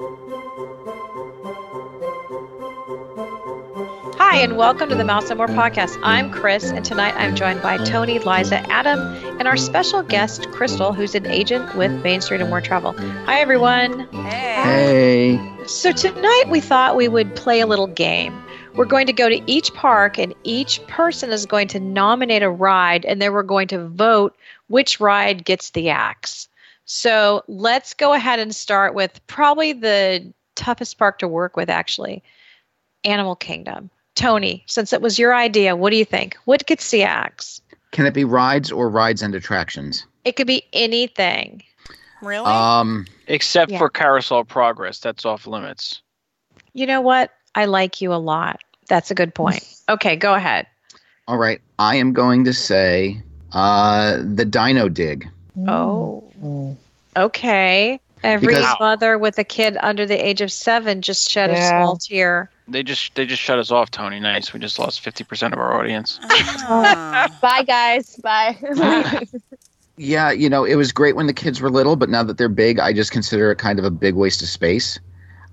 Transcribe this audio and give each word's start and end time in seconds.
Hi, 0.00 0.04
and 4.36 4.56
welcome 4.56 4.88
to 4.90 4.94
the 4.94 5.02
Mouse 5.02 5.28
and 5.28 5.38
More 5.38 5.48
podcast. 5.48 5.98
I'm 6.04 6.30
Chris, 6.30 6.70
and 6.70 6.84
tonight 6.84 7.16
I'm 7.16 7.34
joined 7.34 7.62
by 7.62 7.78
Tony, 7.78 8.20
Liza, 8.20 8.58
Adam, 8.70 9.00
and 9.40 9.48
our 9.48 9.56
special 9.56 10.04
guest, 10.04 10.48
Crystal, 10.52 10.92
who's 10.92 11.16
an 11.16 11.26
agent 11.26 11.74
with 11.74 11.90
Main 12.04 12.20
Street 12.20 12.40
and 12.40 12.48
More 12.48 12.60
Travel. 12.60 12.92
Hi, 12.92 13.40
everyone. 13.40 14.06
Hey. 14.12 15.34
Hey. 15.34 15.66
So, 15.66 15.90
tonight 15.90 16.44
we 16.48 16.60
thought 16.60 16.94
we 16.94 17.08
would 17.08 17.34
play 17.34 17.58
a 17.58 17.66
little 17.66 17.88
game. 17.88 18.40
We're 18.76 18.84
going 18.84 19.08
to 19.08 19.12
go 19.12 19.28
to 19.28 19.42
each 19.50 19.74
park, 19.74 20.16
and 20.16 20.32
each 20.44 20.80
person 20.86 21.30
is 21.30 21.44
going 21.44 21.66
to 21.68 21.80
nominate 21.80 22.44
a 22.44 22.50
ride, 22.50 23.04
and 23.04 23.20
then 23.20 23.32
we're 23.32 23.42
going 23.42 23.66
to 23.68 23.88
vote 23.88 24.36
which 24.68 25.00
ride 25.00 25.44
gets 25.44 25.70
the 25.70 25.88
axe. 25.88 26.47
So, 26.90 27.42
let's 27.48 27.92
go 27.92 28.14
ahead 28.14 28.38
and 28.38 28.54
start 28.54 28.94
with 28.94 29.20
probably 29.26 29.74
the 29.74 30.32
toughest 30.54 30.96
park 30.98 31.18
to 31.18 31.28
work 31.28 31.54
with, 31.54 31.68
actually 31.68 32.22
Animal 33.04 33.36
Kingdom. 33.36 33.90
Tony, 34.14 34.64
since 34.66 34.94
it 34.94 35.02
was 35.02 35.18
your 35.18 35.34
idea, 35.34 35.76
what 35.76 35.90
do 35.90 35.96
you 35.96 36.04
think? 36.06 36.36
What 36.46 36.64
gets 36.66 36.90
the 36.90 37.02
axe? 37.02 37.60
Can 37.92 38.06
it 38.06 38.14
be 38.14 38.24
rides 38.24 38.72
or 38.72 38.88
rides 38.88 39.20
and 39.22 39.34
attractions? 39.34 40.06
It 40.24 40.36
could 40.36 40.46
be 40.46 40.64
anything. 40.72 41.62
Really? 42.22 42.46
Um, 42.46 43.06
Except 43.26 43.70
Yeah. 43.70 43.78
for 43.78 43.90
Carousel 43.90 44.44
Progress, 44.44 44.98
that's 44.98 45.26
off 45.26 45.46
limits. 45.46 46.00
You 46.72 46.86
know 46.86 47.02
what? 47.02 47.32
I 47.54 47.66
like 47.66 48.00
you 48.00 48.12
a 48.14 48.16
lot. 48.16 48.60
That's 48.88 49.10
a 49.10 49.14
good 49.14 49.34
point. 49.34 49.62
Okay, 49.90 50.16
go 50.16 50.34
ahead. 50.34 50.66
all 51.28 51.38
right. 51.38 51.62
I 51.78 51.96
am 51.96 52.12
going 52.12 52.44
to 52.44 52.52
say 52.52 53.22
uh, 53.52 54.18
the 54.22 54.44
Dino 54.44 54.90
Dig. 54.90 55.26
Oh, 55.66 56.76
okay. 57.16 58.00
Every 58.22 58.48
Because- 58.54 58.76
mother 58.80 59.16
with 59.16 59.38
a 59.38 59.44
kid 59.44 59.76
under 59.80 60.04
the 60.04 60.16
age 60.16 60.40
of 60.40 60.50
seven 60.50 61.02
just 61.02 61.30
shed 61.30 61.50
a 61.50 61.68
small 61.68 61.96
tear. 61.96 62.50
They 62.66 62.82
just 62.82 63.14
they 63.14 63.24
just 63.26 63.40
shut 63.40 63.58
us 63.58 63.70
off, 63.70 63.90
Tony. 63.90 64.20
Nice. 64.20 64.52
We 64.52 64.60
just 64.60 64.78
lost 64.78 65.00
fifty 65.00 65.24
percent 65.24 65.54
of 65.54 65.60
our 65.60 65.78
audience. 65.78 66.18
Ah. 66.70 67.28
Bye, 67.40 67.62
guys. 67.62 68.16
Bye. 68.16 69.26
Yeah, 70.00 70.30
you 70.30 70.48
know, 70.48 70.62
it 70.64 70.76
was 70.76 70.92
great 70.92 71.16
when 71.16 71.26
the 71.26 71.32
kids 71.32 71.60
were 71.60 71.70
little, 71.70 71.96
but 71.96 72.08
now 72.08 72.22
that 72.22 72.38
they're 72.38 72.48
big, 72.48 72.78
I 72.78 72.92
just 72.92 73.10
consider 73.10 73.50
it 73.50 73.58
kind 73.58 73.80
of 73.80 73.84
a 73.84 73.90
big 73.90 74.14
waste 74.14 74.40
of 74.42 74.48
space. 74.48 75.00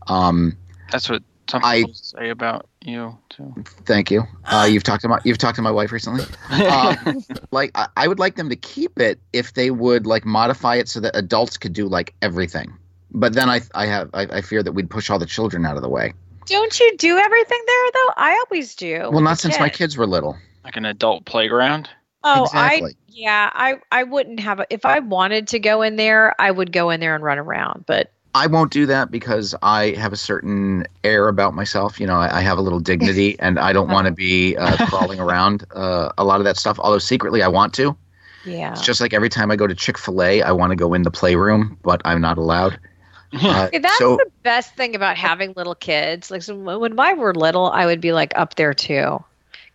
Um, 0.06 0.56
That's 0.92 1.10
what 1.10 1.24
some 1.50 1.64
I- 1.64 1.82
people 1.82 1.94
say 1.94 2.30
about 2.30 2.68
you 2.84 3.18
too. 3.30 3.54
thank 3.86 4.12
you. 4.12 4.24
Uh, 4.46 4.68
you've 4.70 4.84
talked 4.84 5.02
to 5.02 5.08
my 5.10 5.20
you've 5.24 5.38
talked 5.38 5.56
to 5.56 5.62
my 5.62 5.72
wife 5.72 5.92
recently. 5.92 6.24
Um, 6.52 7.24
like 7.52 7.72
I, 7.76 7.88
I 7.98 8.08
would 8.08 8.20
like 8.20 8.36
them 8.36 8.50
to 8.50 8.56
keep 8.56 9.00
it 9.00 9.20
if 9.34 9.54
they 9.54 9.72
would 9.72 10.06
like 10.06 10.26
modify 10.26 10.76
it 10.76 10.88
so 10.88 11.00
that 11.00 11.16
adults 11.16 11.58
could 11.58 11.74
do 11.74 11.88
like 11.88 12.14
everything. 12.22 12.74
But 13.12 13.34
then 13.34 13.50
I 13.50 13.62
I 13.74 13.86
have 13.86 14.10
I, 14.14 14.24
I 14.24 14.42
fear 14.42 14.62
that 14.64 14.74
we'd 14.74 14.90
push 14.90 15.10
all 15.10 15.20
the 15.20 15.26
children 15.26 15.66
out 15.66 15.76
of 15.76 15.82
the 15.82 15.90
way. 15.90 16.14
Don't 16.46 16.80
you 16.80 16.96
do 16.98 17.18
everything 17.18 17.62
there 17.66 17.92
though? 17.94 18.14
I 18.18 18.44
always 18.46 18.76
do. 18.76 19.10
Well, 19.12 19.22
not 19.22 19.32
the 19.32 19.36
since 19.38 19.60
my 19.60 19.70
kids 19.70 19.98
were 19.98 20.06
little. 20.06 20.38
like 20.64 20.76
an 20.78 20.86
adult 20.86 21.26
playground. 21.26 21.90
Oh, 22.24 22.44
Exactly. 22.46 22.92
I 22.92 23.06
yeah, 23.08 23.50
I 23.54 23.76
I 23.92 24.04
wouldn't 24.04 24.40
have 24.42 24.60
a, 24.60 24.68
if 24.70 24.86
I 24.86 25.00
wanted 25.00 25.48
to 25.50 25.60
go 25.60 25.82
in 25.82 25.96
there, 25.96 26.40
I 26.40 26.52
would 26.52 26.72
go 26.72 26.90
in 26.90 27.00
there 27.00 27.16
and 27.16 27.24
run 27.24 27.38
around. 27.38 27.86
But 27.88 28.12
I 28.36 28.48
won't 28.48 28.70
do 28.70 28.86
that 28.88 29.12
because 29.12 29.56
I 29.62 29.92
have 29.92 30.12
a 30.12 30.18
certain 30.18 30.86
air 31.06 31.30
about 31.30 31.56
myself. 31.56 32.02
You 32.02 32.06
know, 32.06 32.18
I, 32.18 32.40
I 32.40 32.42
have 32.42 32.58
a 32.58 32.62
little 32.62 32.82
dignity, 32.82 33.40
and 33.40 33.58
I 33.58 33.72
don't 33.72 33.90
want 33.90 34.08
to 34.08 34.12
be 34.12 34.58
uh, 34.58 34.86
crawling 34.90 35.22
around 35.22 35.64
uh, 35.74 36.12
a 36.18 36.26
lot 36.26 36.42
of 36.42 36.44
that 36.44 36.58
stuff. 36.58 36.78
Although 36.78 37.00
secretly, 37.00 37.42
I 37.42 37.48
want 37.48 37.74
to. 37.76 37.96
yeah, 38.44 38.74
It's 38.74 38.82
just 38.82 39.00
like 39.00 39.14
every 39.14 39.30
time 39.30 39.52
I 39.52 39.56
go 39.56 39.68
to 39.68 39.74
Chick 39.74 39.98
Fil 39.98 40.22
A, 40.22 40.42
I 40.42 40.52
want 40.52 40.72
to 40.72 40.76
go 40.76 40.94
in 40.94 41.04
the 41.04 41.12
playroom, 41.12 41.78
but 41.82 42.02
I'm 42.04 42.22
not 42.22 42.38
allowed. 42.38 42.78
Uh, 43.34 43.70
that's 43.74 43.98
so 43.98 44.16
the 44.16 44.32
best 44.44 44.76
thing 44.76 44.96
about 44.96 45.18
having 45.18 45.52
little 45.58 45.76
kids. 45.76 46.32
Like 46.32 46.42
so 46.42 46.56
when 46.56 46.80
when 46.80 46.96
mine 46.96 47.18
were 47.20 47.34
little, 47.34 47.70
I 47.70 47.86
would 47.86 48.00
be 48.00 48.14
like 48.14 48.32
up 48.38 48.56
there 48.56 48.74
too, 48.74 49.22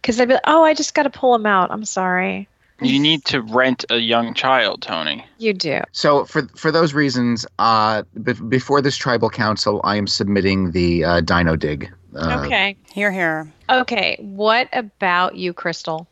because 0.01 0.19
I'd 0.19 0.29
be 0.29 0.35
like, 0.35 0.45
oh, 0.47 0.65
I 0.65 0.73
just 0.73 0.95
got 0.95 1.03
to 1.03 1.11
pull 1.11 1.33
them 1.35 1.45
out. 1.45 1.71
I'm 1.71 1.85
sorry. 1.85 2.49
You 2.83 2.99
need 2.99 3.25
to 3.27 3.43
rent 3.43 3.85
a 3.91 3.97
young 3.99 4.35
child, 4.35 4.83
Tony. 4.83 5.25
You 5.39 5.53
do. 5.53 5.81
so 5.93 6.25
for 6.25 6.43
for 6.57 6.71
those 6.73 6.95
reasons, 6.95 7.47
uh, 7.59 8.03
be- 8.23 8.33
before 8.33 8.81
this 8.81 8.97
tribal 8.97 9.31
council, 9.31 9.81
I 9.85 9.97
am 9.97 10.07
submitting 10.07 10.71
the 10.73 11.05
uh, 11.05 11.21
Dino 11.21 11.57
Dig. 11.57 11.93
Uh, 12.15 12.43
okay. 12.45 12.77
Here, 12.93 13.13
here. 13.13 13.53
Okay. 13.69 14.17
What 14.21 14.69
about 14.73 15.37
you, 15.37 15.53
Crystal? 15.53 16.09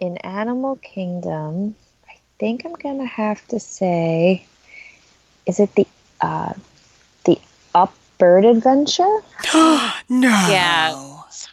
In 0.00 0.16
Animal 0.18 0.76
Kingdom, 0.76 1.74
I 2.08 2.14
think 2.38 2.64
I'm 2.64 2.74
gonna 2.74 3.06
have 3.06 3.46
to 3.48 3.60
say, 3.60 4.44
is 5.46 5.60
it 5.60 5.74
the 5.74 5.86
uh, 6.20 6.52
the 7.24 7.38
Up 7.74 7.94
Bird 8.18 8.44
Adventure? 8.44 9.20
no. 9.54 9.92
Yes. 10.48 11.48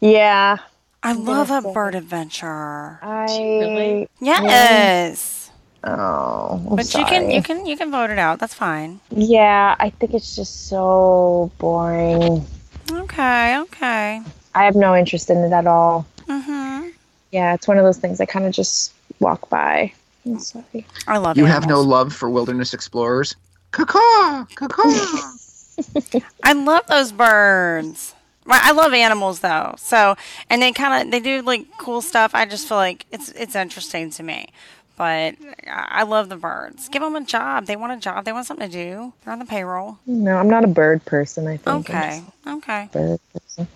Yeah, 0.00 0.56
I 1.02 1.12
love 1.12 1.50
a 1.50 1.62
Yes. 1.64 1.74
bird 1.74 1.94
adventure. 1.94 2.98
I. 3.02 3.26
Really? 3.60 4.08
Yes. 4.20 5.50
Oh, 5.82 6.60
I'm 6.70 6.76
but 6.76 6.92
you 6.94 7.04
can 7.06 7.30
you 7.30 7.42
can 7.42 7.64
you 7.64 7.76
can 7.76 7.90
vote 7.90 8.10
it 8.10 8.18
out. 8.18 8.38
That's 8.38 8.52
fine. 8.52 9.00
Yeah, 9.10 9.76
I 9.80 9.88
think 9.90 10.12
it's 10.12 10.36
just 10.36 10.68
so 10.68 11.50
boring. 11.58 12.46
Okay. 12.92 13.58
Okay. 13.60 14.20
I 14.54 14.64
have 14.64 14.74
no 14.74 14.94
interest 14.94 15.30
in 15.30 15.38
it 15.38 15.52
at 15.52 15.66
all. 15.66 16.04
Mhm. 16.28 16.92
Yeah, 17.32 17.54
it's 17.54 17.66
one 17.66 17.78
of 17.78 17.84
those 17.84 17.96
things 17.96 18.20
I 18.20 18.26
kind 18.26 18.44
of 18.44 18.52
just 18.52 18.92
walk 19.20 19.48
by. 19.48 19.92
I'm 20.26 20.38
sorry. 20.38 20.84
I 21.08 21.16
love 21.16 21.38
You 21.38 21.46
have 21.46 21.66
no 21.66 21.80
love 21.80 22.12
for 22.12 22.28
wilderness 22.28 22.74
explorers. 22.74 23.34
Caw 23.70 23.86
caw. 23.86 24.44
I 26.44 26.52
love 26.52 26.86
those 26.88 27.10
birds. 27.12 28.14
Well, 28.46 28.60
I 28.62 28.72
love 28.72 28.92
animals 28.92 29.40
though. 29.40 29.74
So, 29.78 30.16
and 30.48 30.62
they 30.62 30.72
kind 30.72 31.02
of 31.06 31.10
they 31.10 31.20
do 31.20 31.42
like 31.42 31.66
cool 31.78 32.00
stuff. 32.00 32.34
I 32.34 32.46
just 32.46 32.68
feel 32.68 32.78
like 32.78 33.06
it's 33.10 33.30
it's 33.32 33.54
interesting 33.54 34.10
to 34.12 34.22
me. 34.22 34.48
But 34.96 35.36
I 35.66 35.86
I 35.90 36.02
love 36.02 36.28
the 36.28 36.36
birds. 36.36 36.88
Give 36.88 37.02
them 37.02 37.16
a 37.16 37.24
job. 37.24 37.66
They 37.66 37.76
want 37.76 37.92
a 37.92 37.96
job. 37.96 38.24
They 38.24 38.32
want 38.32 38.46
something 38.46 38.70
to 38.70 38.72
do. 38.72 39.12
They're 39.24 39.32
on 39.32 39.38
the 39.38 39.44
payroll. 39.44 39.98
No, 40.06 40.36
I'm 40.36 40.48
not 40.48 40.64
a 40.64 40.68
bird 40.68 41.04
person. 41.04 41.46
I 41.46 41.56
think. 41.58 41.90
Okay. 41.90 42.22
Okay. 42.46 42.88
bird 42.92 43.20
person. 43.32 43.68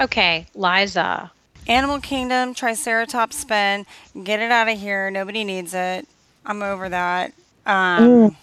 Okay, 0.00 0.46
Liza. 0.54 1.32
Animal 1.66 2.00
Kingdom 2.00 2.54
Triceratops 2.54 3.36
spin. 3.36 3.84
Get 4.24 4.40
it 4.40 4.50
out 4.50 4.68
of 4.68 4.78
here. 4.78 5.10
Nobody 5.10 5.44
needs 5.44 5.74
it. 5.74 6.08
I'm 6.46 6.62
over 6.62 6.88
that. 6.88 7.32
Um, 7.66 8.30
they, 8.30 8.36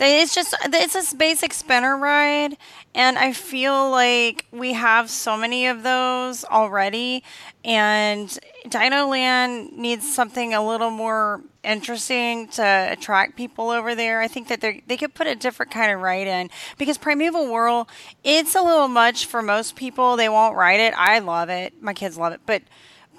it's 0.00 0.34
just 0.34 0.54
it's 0.64 0.92
this 0.92 1.14
basic 1.14 1.52
spinner 1.52 1.96
ride, 1.96 2.56
and 2.94 3.16
I 3.18 3.32
feel 3.32 3.90
like 3.90 4.46
we 4.50 4.72
have 4.72 5.08
so 5.08 5.36
many 5.36 5.66
of 5.66 5.82
those 5.82 6.44
already. 6.44 7.22
And 7.64 8.36
Dino 8.68 9.06
Land 9.06 9.72
needs 9.78 10.12
something 10.12 10.52
a 10.52 10.66
little 10.66 10.90
more 10.90 11.42
interesting 11.62 12.48
to 12.48 12.88
attract 12.90 13.36
people 13.36 13.70
over 13.70 13.94
there. 13.94 14.20
I 14.20 14.28
think 14.28 14.48
that 14.48 14.60
they 14.60 14.82
they 14.86 14.96
could 14.96 15.14
put 15.14 15.26
a 15.26 15.34
different 15.34 15.72
kind 15.72 15.92
of 15.92 16.00
ride 16.00 16.26
in 16.26 16.50
because 16.76 16.98
Primeval 16.98 17.50
Whirl, 17.50 17.88
it's 18.22 18.54
a 18.54 18.62
little 18.62 18.88
much 18.88 19.26
for 19.26 19.42
most 19.42 19.76
people. 19.76 20.16
They 20.16 20.28
won't 20.28 20.56
ride 20.56 20.80
it. 20.80 20.94
I 20.96 21.20
love 21.20 21.48
it. 21.50 21.82
My 21.82 21.94
kids 21.94 22.18
love 22.18 22.32
it, 22.32 22.40
but 22.46 22.62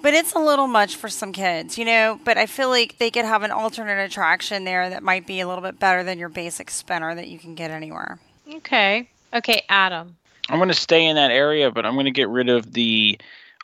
but 0.06 0.14
it's 0.14 0.34
a 0.34 0.40
little 0.40 0.68
much 0.68 0.98
for 0.98 1.10
some 1.10 1.32
kids, 1.32 1.80
you 1.80 1.84
know. 1.84 2.20
But 2.24 2.38
I 2.38 2.46
feel 2.46 2.70
like 2.70 3.00
they 3.00 3.10
could 3.10 3.26
have 3.26 3.42
an 3.42 3.50
alternate 3.50 3.98
attraction 3.98 4.64
there 4.64 4.88
that 4.92 5.02
might 5.02 5.26
be 5.26 5.40
a 5.40 5.48
little 5.48 5.64
bit 5.64 5.80
better 5.80 6.04
than 6.04 6.20
your 6.20 6.30
basic 6.30 6.70
spinner 6.70 7.16
that 7.16 7.28
you 7.28 7.40
can 7.40 7.56
get 7.56 7.72
anywhere. 7.72 8.20
Okay. 8.48 9.10
Okay, 9.34 9.64
Adam. 9.68 10.16
I'm 10.48 10.60
going 10.60 10.70
to 10.70 10.76
stay 10.76 11.08
in 11.08 11.16
that 11.16 11.32
area, 11.32 11.72
but 11.72 11.88
I'm 11.88 11.94
going 11.94 12.06
to 12.06 12.12
get 12.12 12.30
rid 12.30 12.50
of 12.50 12.72
the 12.72 13.18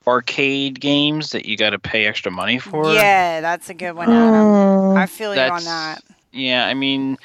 arcade 0.07 0.80
games 0.80 1.30
that 1.30 1.46
you 1.46 1.57
got 1.57 1.69
to 1.69 1.80
pay 1.80 2.07
extra 2.07 2.31
money 2.31 2.57
for. 2.57 2.91
Yeah, 2.91 3.41
that's 3.41 3.69
a 3.69 3.75
good 3.75 3.91
one, 3.91 4.09
Adam. 4.09 4.34
Mm, 4.34 4.97
I 4.97 5.06
feel 5.06 5.35
you 5.35 5.41
on 5.41 5.63
that. 5.66 6.01
Yeah, 6.31 6.66
I 6.66 6.74
mean, 6.74 7.19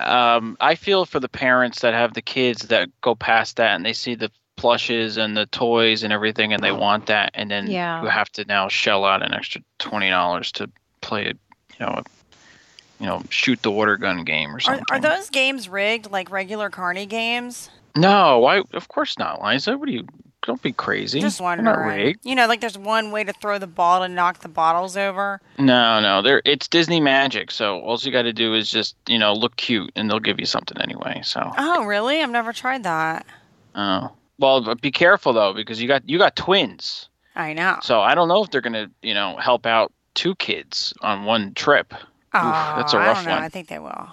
um, 0.00 0.56
I 0.58 0.74
feel 0.74 1.06
for 1.06 1.20
the 1.20 1.28
parents 1.28 1.82
that 1.82 1.94
have 1.94 2.14
the 2.14 2.22
kids 2.22 2.62
that 2.62 2.88
go 3.02 3.14
past 3.14 3.58
that 3.58 3.76
and 3.76 3.86
they 3.86 3.92
see 3.92 4.16
the 4.16 4.32
plushes 4.56 5.16
and 5.16 5.36
the 5.36 5.46
toys 5.46 6.02
and 6.02 6.12
everything, 6.12 6.52
and 6.52 6.62
they 6.62 6.70
oh. 6.70 6.78
want 6.78 7.06
that, 7.06 7.30
and 7.34 7.50
then 7.50 7.66
Yeah. 7.70 8.02
you 8.02 8.08
have 8.08 8.30
to 8.32 8.44
now 8.46 8.68
shell 8.68 9.04
out 9.04 9.22
an 9.22 9.32
extra 9.34 9.60
twenty 9.78 10.08
dollars 10.10 10.50
to 10.52 10.68
play, 11.02 11.26
you 11.26 11.34
know, 11.86 11.88
a, 11.98 12.02
you 12.98 13.06
know, 13.06 13.22
shoot 13.30 13.60
the 13.62 13.70
water 13.70 13.96
gun 13.96 14.24
game 14.24 14.54
or 14.54 14.60
something. 14.60 14.84
are 14.90 14.98
those 15.00 15.30
games 15.30 15.68
rigged 15.68 16.10
like 16.10 16.30
regular 16.30 16.70
Carney 16.70 17.06
games? 17.06 17.70
No, 17.94 18.38
why? 18.38 18.62
Of 18.72 18.88
course 18.88 19.18
not, 19.18 19.42
Liza. 19.42 19.76
What 19.78 19.88
are 19.88 19.92
you? 19.92 20.06
Don't 20.42 20.62
be 20.62 20.72
crazy. 20.72 21.18
Just 21.20 21.40
wondering. 21.40 21.88
rigged. 21.88 22.20
You 22.24 22.36
know, 22.36 22.46
like 22.46 22.60
there's 22.60 22.78
one 22.78 23.10
way 23.10 23.24
to 23.24 23.32
throw 23.32 23.58
the 23.58 23.66
ball 23.66 24.00
to 24.02 24.08
knock 24.08 24.40
the 24.40 24.48
bottles 24.48 24.96
over. 24.96 25.40
No, 25.58 25.98
no, 26.00 26.22
they're 26.22 26.40
it's 26.44 26.68
Disney 26.68 27.00
magic. 27.00 27.50
So 27.50 27.80
all 27.80 27.98
you 28.00 28.12
got 28.12 28.22
to 28.22 28.32
do 28.32 28.54
is 28.54 28.70
just 28.70 28.94
you 29.08 29.18
know 29.18 29.32
look 29.34 29.56
cute, 29.56 29.90
and 29.96 30.08
they'll 30.08 30.20
give 30.20 30.38
you 30.38 30.46
something 30.46 30.80
anyway. 30.80 31.20
So 31.24 31.50
Oh, 31.58 31.84
really? 31.84 32.22
I've 32.22 32.30
never 32.30 32.52
tried 32.52 32.84
that. 32.84 33.26
oh 33.74 34.12
well, 34.38 34.74
be 34.76 34.90
careful 34.90 35.32
though 35.32 35.52
because 35.54 35.80
you 35.80 35.88
got 35.88 36.08
you 36.08 36.18
got 36.18 36.36
twins. 36.36 37.08
I 37.34 37.52
know. 37.52 37.78
So 37.82 38.00
I 38.00 38.14
don't 38.14 38.28
know 38.28 38.42
if 38.42 38.50
they're 38.50 38.60
gonna 38.60 38.90
you 39.02 39.14
know 39.14 39.36
help 39.36 39.66
out 39.66 39.92
two 40.14 40.34
kids 40.36 40.94
on 41.02 41.24
one 41.24 41.54
trip. 41.54 41.92
oh, 42.34 42.74
that's 42.76 42.94
a 42.94 42.98
I 42.98 43.06
rough 43.06 43.16
don't 43.18 43.26
know. 43.26 43.30
one. 43.32 43.42
I 43.42 43.48
think 43.48 43.68
they 43.68 43.78
will. 43.78 44.08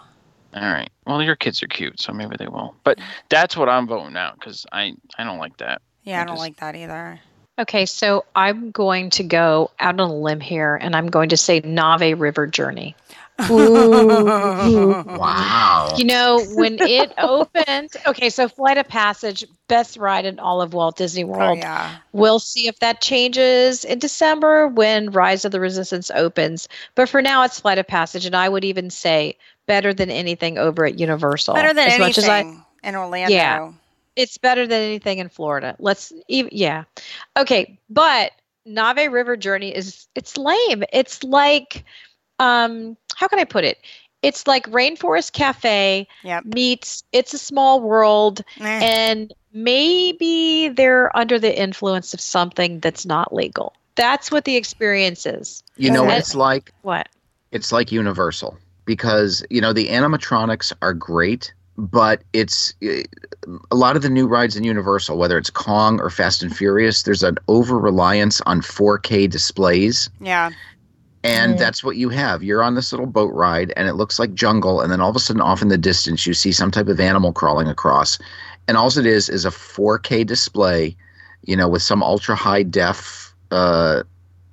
All 0.56 0.62
right. 0.62 0.90
Well, 1.08 1.22
your 1.24 1.36
kids 1.36 1.64
are 1.64 1.68
cute, 1.68 2.00
so 2.00 2.14
maybe 2.14 2.36
they 2.38 2.48
will. 2.48 2.76
But 2.84 3.00
that's 3.30 3.58
what 3.58 3.70
I'm 3.70 3.88
voting 3.88 4.16
out 4.18 4.40
because 4.40 4.66
I 4.72 4.94
I 5.18 5.24
don't 5.24 5.40
like 5.40 5.58
that. 5.58 5.82
Yeah, 6.04 6.20
I 6.20 6.22
I 6.22 6.26
don't 6.26 6.36
just- 6.36 6.40
like 6.42 6.58
that 6.58 6.76
either. 6.76 7.20
Okay, 7.60 7.86
so 7.86 8.26
I'm 8.36 8.72
going 8.72 9.12
to 9.12 9.24
go 9.24 9.70
out 9.80 10.00
on 10.00 10.10
a 10.10 10.12
limb 10.12 10.40
here 10.40 10.76
and 10.76 10.96
I'm 10.96 11.06
going 11.08 11.30
to 11.30 11.38
say 11.38 11.62
Na'vi 11.62 12.20
River 12.20 12.48
Journey. 12.48 12.96
Wow. 15.18 15.94
You 15.98 16.06
know, 16.06 16.44
when 16.54 16.78
it 16.80 17.12
opened, 17.18 17.92
okay, 18.08 18.30
so 18.30 18.48
Flight 18.48 18.78
of 18.78 18.88
Passage, 18.88 19.44
best 19.68 19.98
ride 19.98 20.26
in 20.26 20.40
all 20.40 20.62
of 20.62 20.74
Walt 20.74 20.98
Disney 20.98 21.24
Oh 21.24 21.28
World. 21.28 21.58
yeah. 21.58 21.98
We'll 22.12 22.40
see 22.40 22.68
if 22.68 22.80
that 22.80 23.02
changes 23.02 23.84
in 23.86 24.00
December 24.00 24.68
when 24.68 25.12
Rise 25.12 25.46
of 25.46 25.52
the 25.52 25.60
Resistance 25.60 26.12
opens. 26.12 26.68
But 26.96 27.10
for 27.10 27.22
now, 27.22 27.44
it's 27.44 27.60
Flight 27.60 27.78
of 27.78 27.88
Passage, 27.88 28.26
and 28.26 28.36
I 28.36 28.50
would 28.50 28.64
even 28.66 28.90
say 28.90 29.38
better 29.68 29.94
than 29.94 30.10
anything 30.10 30.58
over 30.58 30.86
at 30.86 31.00
Universal. 31.00 31.56
Better 31.56 31.74
than 31.74 31.88
as 31.90 32.00
much 32.00 32.18
as 32.18 32.28
I, 32.28 32.40
anything 32.40 32.64
in 32.84 32.96
Orlando. 32.96 33.34
Yeah. 33.34 33.72
it's 34.16 34.38
better 34.38 34.68
than 34.68 34.82
anything 34.82 35.20
in 35.20 35.30
Florida. 35.30 35.76
Let's 35.80 36.12
even 36.28 36.50
yeah. 36.54 36.84
Okay, 37.38 37.80
but 37.90 38.32
Na'vi 38.68 39.12
River 39.12 39.36
Journey 39.38 39.76
is 39.76 40.08
it's 40.16 40.38
lame. 40.38 40.84
It's 40.94 41.24
like 41.24 41.84
um 42.40 42.98
how 43.16 43.28
can 43.28 43.40
I 43.40 43.44
put 43.44 43.64
it? 43.64 43.78
It's 44.22 44.48
like 44.48 44.66
Rainforest 44.70 45.34
Cafe 45.34 46.08
Yep. 46.24 46.46
meets 46.46 47.04
It's 47.12 47.34
a 47.34 47.38
Small 47.38 47.82
World 47.82 48.42
Eh. 48.60 48.80
and 48.84 49.34
maybe 49.54 50.70
they're 50.70 51.16
under 51.16 51.38
the 51.40 51.58
influence 51.60 52.14
of 52.14 52.22
something 52.22 52.80
that's 52.80 53.06
not 53.06 53.34
legal. 53.34 53.74
That's 53.96 54.32
what 54.32 54.46
the 54.46 54.56
experience 54.56 55.26
is. 55.26 55.62
You 55.78 55.92
know 55.92 56.04
what 56.04 56.18
it's 56.18 56.34
like? 56.36 56.74
What? 56.82 57.10
It's 57.52 57.72
like 57.72 57.92
Universal 57.92 58.58
because 58.86 59.46
you 59.50 59.62
know 59.62 59.74
the 59.74 59.88
animatronics 59.90 60.74
are 60.82 60.94
great, 60.94 61.54
but 61.78 62.24
it's 62.34 62.74
uh, 62.84 63.04
a 63.72 63.76
lot 63.76 63.96
of 63.96 64.02
the 64.02 64.10
new 64.10 64.26
rides 64.28 64.56
in 64.56 64.64
Universal, 64.64 65.18
whether 65.18 65.38
it's 65.38 65.50
Kong 65.52 66.00
or 66.02 66.10
Fast 66.10 66.42
and 66.42 66.56
Furious. 66.56 67.04
There's 67.04 67.22
an 67.24 67.38
over 67.48 67.78
reliance 67.78 68.42
on 68.42 68.62
4K 68.62 69.30
displays, 69.30 70.10
yeah. 70.20 70.50
And 71.24 71.56
Mm. 71.56 71.60
that's 71.60 71.84
what 71.84 71.96
you 71.96 72.10
have. 72.10 72.44
You're 72.44 72.64
on 72.64 72.76
this 72.76 72.92
little 72.92 73.06
boat 73.06 73.34
ride, 73.34 73.72
and 73.78 73.88
it 73.88 73.94
looks 73.94 74.20
like 74.20 74.34
jungle, 74.34 74.82
and 74.82 74.92
then 74.92 75.02
all 75.02 75.10
of 75.10 75.16
a 75.16 75.20
sudden, 75.20 75.42
off 75.42 75.62
in 75.62 75.70
the 75.70 75.78
distance, 75.78 76.26
you 76.28 76.34
see 76.34 76.52
some 76.52 76.72
type 76.72 76.88
of 76.88 77.00
animal 77.00 77.32
crawling 77.32 77.68
across, 77.68 78.20
and 78.68 78.78
all 78.78 78.88
it 78.98 79.06
is 79.06 79.30
is 79.30 79.46
a 79.46 79.52
4K 79.52 80.24
display, 80.26 80.96
you 81.44 81.56
know, 81.56 81.68
with 81.68 81.82
some 81.82 82.04
ultra 82.04 82.36
high 82.36 82.64
def, 82.64 83.34
uh, 83.52 84.04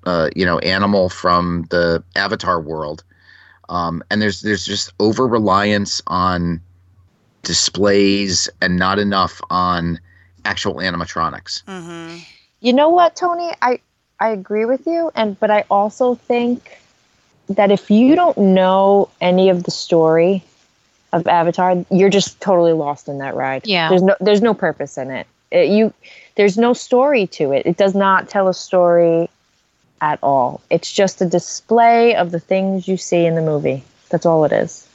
uh, 0.04 0.28
you 0.36 0.44
know, 0.46 0.58
animal 0.60 1.08
from 1.08 1.66
the 1.70 2.02
Avatar 2.16 2.60
world, 2.60 3.02
um, 3.68 4.02
and 4.10 4.22
there's 4.22 4.40
there's 4.42 4.64
just 4.64 4.92
over 5.00 5.26
reliance 5.26 6.00
on 6.06 6.60
displays 7.42 8.48
and 8.60 8.76
not 8.76 8.98
enough 8.98 9.40
on 9.50 9.98
actual 10.44 10.74
animatronics. 10.76 11.62
hmm 11.66 12.18
You 12.60 12.72
know 12.72 12.90
what, 12.90 13.16
Tony? 13.16 13.50
I 13.62 13.80
I 14.20 14.28
agree 14.28 14.66
with 14.66 14.86
you, 14.86 15.10
and 15.14 15.38
but 15.40 15.50
I 15.50 15.64
also 15.70 16.14
think 16.14 16.78
that 17.48 17.70
if 17.70 17.90
you 17.90 18.14
don't 18.14 18.36
know 18.38 19.08
any 19.20 19.48
of 19.48 19.64
the 19.64 19.70
story 19.70 20.44
of 21.12 21.26
Avatar, 21.26 21.84
you're 21.90 22.10
just 22.10 22.40
totally 22.40 22.72
lost 22.72 23.08
in 23.08 23.18
that 23.18 23.34
ride. 23.34 23.66
Yeah. 23.66 23.88
There's 23.88 24.02
no 24.02 24.14
there's 24.20 24.42
no 24.42 24.54
purpose 24.54 24.98
in 24.98 25.10
it. 25.10 25.26
It- 25.50 25.70
you 25.70 25.92
there's 26.36 26.58
no 26.58 26.74
story 26.74 27.26
to 27.28 27.52
it. 27.52 27.66
It 27.66 27.76
does 27.76 27.94
not 27.94 28.28
tell 28.28 28.46
a 28.48 28.54
story 28.54 29.28
at 30.00 30.18
all. 30.22 30.60
It's 30.70 30.92
just 30.92 31.20
a 31.20 31.26
display 31.26 32.14
of 32.14 32.30
the 32.30 32.40
things 32.40 32.86
you 32.86 32.96
see 32.96 33.26
in 33.26 33.34
the 33.34 33.42
movie. 33.42 33.82
That's 34.10 34.26
all 34.26 34.44
it 34.44 34.52
is. 34.52 34.86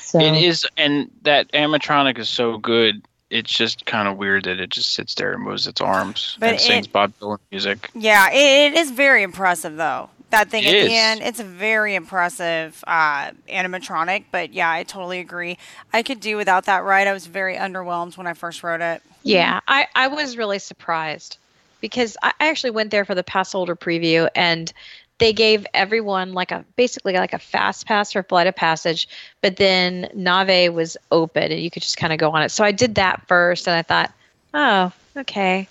So 0.00 0.18
It 0.18 0.42
is, 0.42 0.66
and 0.76 1.10
that 1.22 1.50
animatronic 1.52 2.18
is 2.18 2.28
so 2.28 2.58
good. 2.58 3.02
It's 3.32 3.50
just 3.50 3.86
kind 3.86 4.06
of 4.08 4.18
weird 4.18 4.44
that 4.44 4.60
it 4.60 4.70
just 4.70 4.90
sits 4.90 5.14
there 5.14 5.32
and 5.32 5.42
moves 5.42 5.66
its 5.66 5.80
arms 5.80 6.36
But 6.38 6.50
and 6.50 6.60
sings 6.60 6.86
Bob 6.86 7.12
Dylan 7.18 7.38
music. 7.50 7.90
Yeah, 7.94 8.30
it, 8.30 8.74
it 8.74 8.78
is 8.78 8.90
very 8.90 9.22
impressive 9.22 9.76
though. 9.76 10.10
That 10.30 10.50
thing 10.50 10.64
It 10.64 10.68
at 10.68 10.74
is. 10.74 10.88
the 10.88 10.96
end, 10.96 11.20
it's 11.22 11.40
a 11.40 11.44
very 11.44 11.94
impressive 11.94 12.82
uh, 12.86 13.30
animatronic. 13.50 14.24
But 14.30 14.52
yeah, 14.52 14.70
I 14.70 14.82
totally 14.82 15.18
agree. 15.20 15.58
I 15.92 16.02
could 16.02 16.20
do 16.20 16.36
without 16.36 16.66
that 16.66 16.84
ride. 16.84 17.06
I 17.06 17.12
was 17.12 17.26
very 17.26 17.56
underwhelmed 17.56 18.16
when 18.16 18.26
I 18.26 18.34
first 18.34 18.62
rode 18.62 18.80
it. 18.80 19.02
Yeah, 19.22 19.60
I, 19.66 19.86
I 19.94 20.08
was 20.08 20.36
really 20.36 20.58
surprised 20.58 21.38
because 21.80 22.16
I 22.22 22.32
I 22.40 22.48
actually 22.48 22.70
went 22.70 22.90
there 22.90 23.04
for 23.04 23.14
the 23.14 23.22
pass 23.22 23.52
holder 23.52 23.76
preview 23.76 24.28
and 24.34 24.72
they 25.22 25.32
gave 25.32 25.64
everyone 25.72 26.32
like 26.32 26.50
a 26.50 26.64
basically 26.74 27.12
like 27.12 27.32
a 27.32 27.38
fast 27.38 27.86
pass 27.86 28.12
for 28.12 28.24
Flight 28.24 28.48
of 28.48 28.56
Passage, 28.56 29.08
but 29.40 29.56
then 29.56 30.10
Na'vi 30.16 30.72
was 30.72 30.96
open 31.12 31.52
and 31.52 31.60
you 31.60 31.70
could 31.70 31.82
just 31.82 31.96
kind 31.96 32.12
of 32.12 32.18
go 32.18 32.32
on 32.32 32.42
it. 32.42 32.48
So 32.48 32.64
I 32.64 32.72
did 32.72 32.96
that 32.96 33.26
first 33.28 33.68
and 33.68 33.76
I 33.76 33.82
thought, 33.82 34.12
oh, 34.52 34.92
okay. 35.16 35.68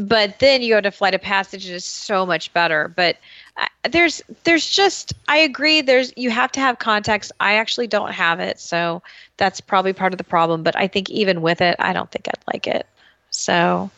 But 0.00 0.40
then 0.40 0.62
you 0.62 0.74
go 0.74 0.80
to 0.80 0.90
Flight 0.90 1.14
of 1.14 1.22
Passage 1.22 1.66
and 1.66 1.76
it's 1.76 1.84
so 1.84 2.26
much 2.26 2.52
better. 2.52 2.88
But 2.88 3.18
I, 3.56 3.68
there's 3.88 4.22
there's 4.42 4.68
just 4.68 5.12
I 5.28 5.36
agree 5.36 5.82
there's 5.82 6.12
you 6.16 6.30
have 6.30 6.50
to 6.52 6.60
have 6.60 6.80
context. 6.80 7.30
I 7.38 7.54
actually 7.54 7.86
don't 7.86 8.12
have 8.12 8.40
it, 8.40 8.58
so 8.58 9.02
that's 9.36 9.60
probably 9.60 9.92
part 9.92 10.12
of 10.12 10.18
the 10.18 10.24
problem. 10.24 10.64
But 10.64 10.74
I 10.74 10.88
think 10.88 11.10
even 11.10 11.42
with 11.42 11.60
it, 11.60 11.76
I 11.78 11.92
don't 11.92 12.10
think 12.10 12.26
I'd 12.26 12.52
like 12.52 12.66
it. 12.66 12.86
So 13.30 13.88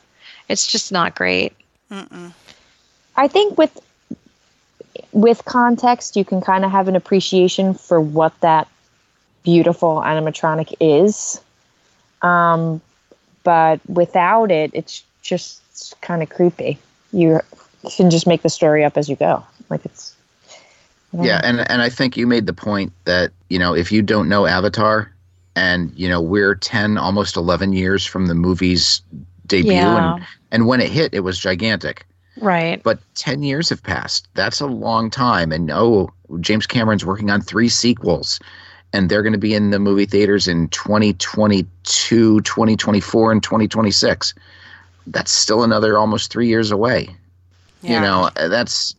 it's 0.51 0.67
just 0.67 0.93
not 0.93 1.15
great. 1.15 1.55
Mm-mm. 1.91 2.33
I 3.17 3.29
think 3.29 3.57
with 3.57 3.79
with 5.13 5.45
context, 5.45 6.17
you 6.17 6.25
can 6.25 6.41
kind 6.41 6.65
of 6.65 6.71
have 6.71 6.89
an 6.89 6.97
appreciation 6.97 7.75
for 7.75 8.01
what 8.01 8.39
that 8.41 8.69
beautiful 9.43 9.97
animatronic 9.97 10.75
is. 10.81 11.41
Um, 12.23 12.81
but 13.45 13.81
without 13.89 14.51
it, 14.51 14.71
it's 14.75 15.03
just 15.23 16.01
kind 16.01 16.23
of 16.23 16.31
creepy. 16.31 16.79
You 17.13 17.41
can 17.97 18.11
just 18.11 18.27
make 18.27 18.43
the 18.43 18.49
story 18.49 18.85
up 18.85 18.97
as 18.97 19.09
you 19.09 19.17
go. 19.17 19.45
Like 19.69 19.85
it's 19.85 20.15
Yeah, 21.13 21.41
and 21.43 21.69
and 21.71 21.83
I 21.83 21.89
think 21.89 22.17
you 22.17 22.27
made 22.27 22.47
the 22.47 22.53
point 22.53 22.93
that 23.05 23.33
you 23.49 23.59
know 23.59 23.75
if 23.75 23.91
you 23.93 24.03
don't 24.03 24.29
know 24.29 24.47
Avatar, 24.47 25.13
and 25.57 25.93
you 25.97 26.09
know 26.09 26.21
we're 26.21 26.55
ten, 26.55 26.97
almost 26.97 27.37
eleven 27.37 27.73
years 27.73 28.07
from 28.07 28.27
the 28.27 28.35
movie's 28.35 29.03
debut, 29.47 29.73
Yeah. 29.73 30.15
and 30.15 30.27
and 30.53 30.67
when 30.67 30.81
it 30.81 30.91
hit, 30.91 31.13
it 31.13 31.21
was 31.21 31.39
gigantic. 31.39 32.07
Right. 32.41 32.83
But 32.83 32.99
ten 33.15 33.43
years 33.43 33.69
have 33.69 33.83
passed. 33.83 34.27
That's 34.35 34.61
a 34.61 34.67
long 34.67 35.11
time, 35.11 35.53
and 35.53 35.71
oh, 35.71 36.11
James 36.41 36.67
Cameron's 36.67 37.05
working 37.05 37.31
on 37.31 37.41
three 37.43 37.69
sequels, 37.69 38.41
and 38.93 39.09
they're 39.11 39.23
going 39.23 39.35
to 39.35 39.39
be 39.39 39.55
in 39.55 39.71
the 39.71 39.79
movie 39.79 40.07
theaters 40.07 40.49
in 40.49 40.69
2022, 40.69 42.41
2024, 42.41 43.33
and 43.33 43.43
2026. 43.43 44.35
That's 45.07 45.31
still 45.33 45.63
another 45.63 45.99
almost 45.99 46.31
three 46.31 46.47
years 46.47 46.71
away 46.71 47.09
Yeah. 47.83 47.95
you 47.97 48.01
know 48.01 48.31
uh, 48.37 48.47
that's 48.49 48.95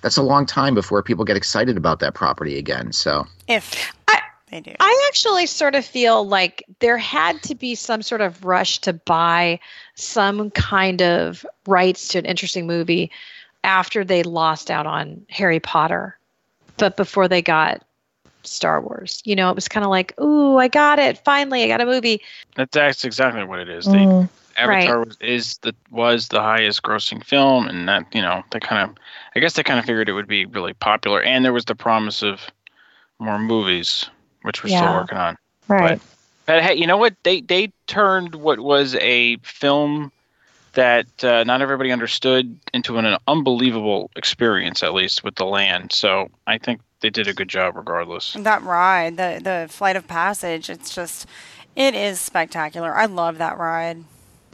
that's 0.00 0.16
a 0.16 0.22
long 0.22 0.46
time 0.46 0.74
before 0.74 1.02
people 1.02 1.24
get 1.24 1.36
excited 1.36 1.76
about 1.76 2.00
that 2.00 2.14
property 2.14 2.56
again 2.56 2.92
so 2.92 3.26
if 3.46 3.92
I- 4.08 4.22
they 4.46 4.60
do. 4.60 4.72
I 4.78 5.06
actually 5.08 5.46
sort 5.46 5.74
of 5.74 5.84
feel 5.84 6.26
like 6.26 6.64
there 6.80 6.98
had 6.98 7.42
to 7.44 7.54
be 7.54 7.74
some 7.74 8.02
sort 8.02 8.20
of 8.20 8.44
rush 8.44 8.78
to 8.80 8.92
buy 8.92 9.60
some 9.94 10.50
kind 10.50 11.02
of 11.02 11.46
rights 11.66 12.08
to 12.08 12.18
an 12.18 12.24
interesting 12.24 12.66
movie 12.66 13.10
after 13.62 14.04
they 14.04 14.22
lost 14.22 14.70
out 14.70 14.86
on 14.86 15.24
Harry 15.30 15.60
Potter, 15.60 16.18
but 16.76 16.96
before 16.96 17.28
they 17.28 17.42
got 17.42 17.82
Star 18.42 18.80
Wars. 18.80 19.22
You 19.24 19.36
know, 19.36 19.50
it 19.50 19.54
was 19.54 19.68
kind 19.68 19.84
of 19.84 19.90
like, 19.90 20.18
ooh, 20.20 20.58
I 20.58 20.68
got 20.68 20.98
it. 20.98 21.18
Finally, 21.18 21.64
I 21.64 21.68
got 21.68 21.80
a 21.80 21.86
movie. 21.86 22.20
That's, 22.56 22.72
that's 22.72 23.04
exactly 23.04 23.44
what 23.44 23.60
it 23.60 23.68
is. 23.68 23.86
They, 23.86 24.06
Mm. 24.06 24.28
Avatar 24.56 25.04
was, 25.04 25.16
is 25.20 25.58
the 25.58 25.74
was 25.90 26.28
the 26.28 26.40
highest 26.40 26.82
grossing 26.82 27.24
film, 27.24 27.66
and 27.66 27.88
that 27.88 28.06
you 28.14 28.22
know 28.22 28.42
they 28.52 28.60
kind 28.60 28.88
of, 28.88 28.96
I 29.34 29.40
guess 29.40 29.54
they 29.54 29.64
kind 29.64 29.80
of 29.80 29.84
figured 29.84 30.08
it 30.08 30.12
would 30.12 30.28
be 30.28 30.46
really 30.46 30.74
popular, 30.74 31.20
and 31.22 31.44
there 31.44 31.52
was 31.52 31.64
the 31.64 31.74
promise 31.74 32.22
of 32.22 32.40
more 33.18 33.38
movies, 33.38 34.08
which 34.44 34.62
we're 34.62 34.70
still 34.70 34.94
working 34.94 35.18
on. 35.18 35.36
right. 35.68 36.00
But 36.46 36.62
hey, 36.62 36.74
you 36.74 36.86
know 36.86 36.98
what? 36.98 37.14
They 37.22 37.40
they 37.40 37.72
turned 37.86 38.34
what 38.34 38.58
was 38.60 38.94
a 38.96 39.38
film 39.38 40.12
that 40.74 41.06
uh, 41.24 41.44
not 41.44 41.62
everybody 41.62 41.90
understood 41.92 42.58
into 42.74 42.98
an, 42.98 43.16
unbelievable 43.28 44.10
experience, 44.16 44.82
at 44.82 44.92
least 44.92 45.24
with 45.24 45.36
the 45.36 45.44
land. 45.46 45.92
So 45.92 46.28
I 46.46 46.58
think 46.58 46.80
they 47.00 47.10
did 47.10 47.28
a 47.28 47.32
good 47.32 47.48
job, 47.48 47.76
regardless. 47.76 48.34
that 48.38 48.62
ride, 48.62 49.16
the 49.16 49.40
the 49.42 49.66
flight 49.70 49.96
of 49.96 50.06
passage, 50.06 50.68
it's 50.68 50.94
just, 50.94 51.26
it 51.76 51.94
is 51.94 52.20
spectacular. 52.20 52.94
I 52.94 53.06
love 53.06 53.38
that 53.38 53.56
ride. 53.56 54.04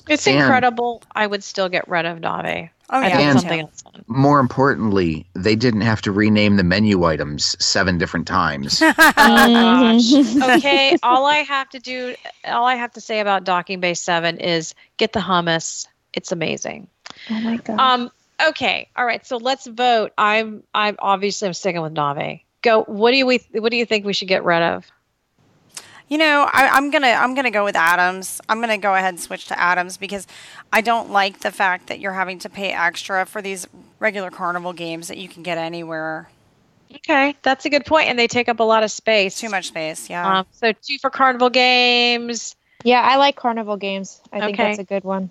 It's 0.09 0.27
And- 0.27 0.39
incredible. 0.39 1.03
I 1.15 1.27
would 1.27 1.43
still 1.43 1.69
get 1.69 1.89
rid 1.89 2.05
of 2.07 2.19
Na'vi. 2.19 2.71
Oh 2.93 3.01
yeah, 3.01 3.19
And- 3.19 3.41
something 3.41 3.61
else 3.61 3.83
on. 3.87 4.05
more 4.09 4.41
importantly 4.41 5.25
they 5.35 5.55
didn't 5.57 5.83
have 5.83 6.03
to 6.03 6.13
rename 6.13 6.57
the 6.57 6.65
menu 6.65 7.05
items 7.05 7.57
seven 7.65 7.99
different 7.99 8.27
times 8.27 8.83
Oh 8.83 8.93
gosh. 8.97 10.59
okay, 10.59 10.97
all 11.03 11.25
I 11.27 11.39
have 11.39 11.69
to 11.71 11.79
do, 11.79 12.15
all 12.45 12.65
I 12.67 12.75
have 12.75 12.93
to 12.93 13.01
say 13.01 13.21
about 13.21 13.45
Docking 13.45 13.81
Bay 13.81 13.95
Seven 13.95 14.39
is 14.39 14.75
get 14.97 15.13
the 15.13 15.21
hummus. 15.21 15.87
It's 16.13 16.33
amazing. 16.33 16.89
oh 17.31 17.41
my 17.41 17.57
god. 17.59 17.79
Um. 17.79 18.11
Okay. 18.49 18.89
All 18.97 19.05
right. 19.05 19.25
So 19.27 19.37
let's 19.37 19.67
vote. 19.67 20.13
I'm. 20.19 20.63
I'm 20.75 20.97
obviously 20.99 21.47
I'm 21.47 21.55
sticking 21.55 21.83
with 21.83 21.95
Na'vi. 21.95 22.41
Go. 22.63 22.83
What 22.85 23.11
do 23.13 23.19
you 23.19 23.27
we? 23.27 23.41
What 23.53 23.71
do 23.71 23.77
you 23.77 23.87
think 23.87 24.05
we 24.05 24.13
should 24.13 24.29
get 24.29 24.43
rid 24.45 24.63
of? 24.63 24.87
You 26.11 26.19
know, 26.19 26.49
I, 26.53 26.69
I'm 26.69 26.91
gonna 26.91 27.07
I'm 27.07 27.35
gonna 27.37 27.53
go 27.53 27.65
with 27.65 27.77
Adams. 27.77 28.41
I'm 28.49 28.61
gonna 28.61 28.79
go 28.79 28.97
ahead 28.97 29.11
and 29.11 29.21
switch 29.21 29.47
to 29.47 29.59
Adams 29.59 29.97
because 29.97 30.27
I 30.73 30.81
don't 30.81 31.11
like 31.11 31.41
the 31.41 31.53
fact 31.53 31.87
that 31.87 32.01
you're 32.01 32.13
having 32.13 32.41
to 32.41 32.49
pay 32.51 32.73
extra 32.73 33.25
for 33.25 33.41
these 33.41 33.67
regular 34.01 34.31
carnival 34.33 34.73
games 34.73 35.07
that 35.07 35.19
you 35.19 35.29
can 35.29 35.45
get 35.45 35.57
anywhere. 35.57 36.29
Okay, 36.93 37.37
that's 37.43 37.65
a 37.65 37.71
good 37.71 37.87
point, 37.87 38.09
and 38.09 38.19
they 38.19 38.27
take 38.27 38.49
up 38.49 38.59
a 38.59 38.65
lot 38.65 38.83
of 38.83 38.91
space. 38.91 39.39
Too 39.39 39.49
much 39.49 39.69
space, 39.69 40.11
yeah. 40.11 40.41
Um, 40.41 40.47
so 40.51 40.73
two 40.73 40.99
for 40.99 41.11
carnival 41.11 41.49
games. 41.49 42.57
Yeah, 42.83 43.03
I 43.03 43.17
like 43.17 43.37
carnival 43.37 43.77
games. 43.77 44.21
I 44.33 44.41
think 44.41 44.57
that's 44.57 44.81
a 44.81 44.85
good 44.85 45.05
one. 45.05 45.31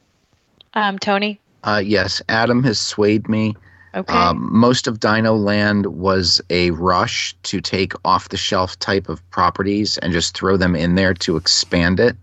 Um, 0.75 0.97
Tony. 0.97 1.41
Uh, 1.65 1.81
yes, 1.83 2.21
Adam 2.29 2.63
has 2.63 2.79
swayed 2.79 3.27
me. 3.27 3.53
Okay. 3.95 4.13
Um, 4.13 4.47
most 4.51 4.85
of 4.87 4.99
Dino 4.99 5.35
Land 5.35 5.87
was 5.87 6.41
a 6.49 6.71
rush 6.71 7.35
to 7.43 7.59
take 7.59 7.93
off 8.05 8.29
the 8.29 8.37
shelf 8.37 8.77
type 8.79 9.09
of 9.09 9.27
properties 9.31 9.97
and 9.97 10.13
just 10.13 10.35
throw 10.37 10.57
them 10.57 10.75
in 10.75 10.95
there 10.95 11.13
to 11.15 11.37
expand 11.37 11.99
it. 11.99 12.15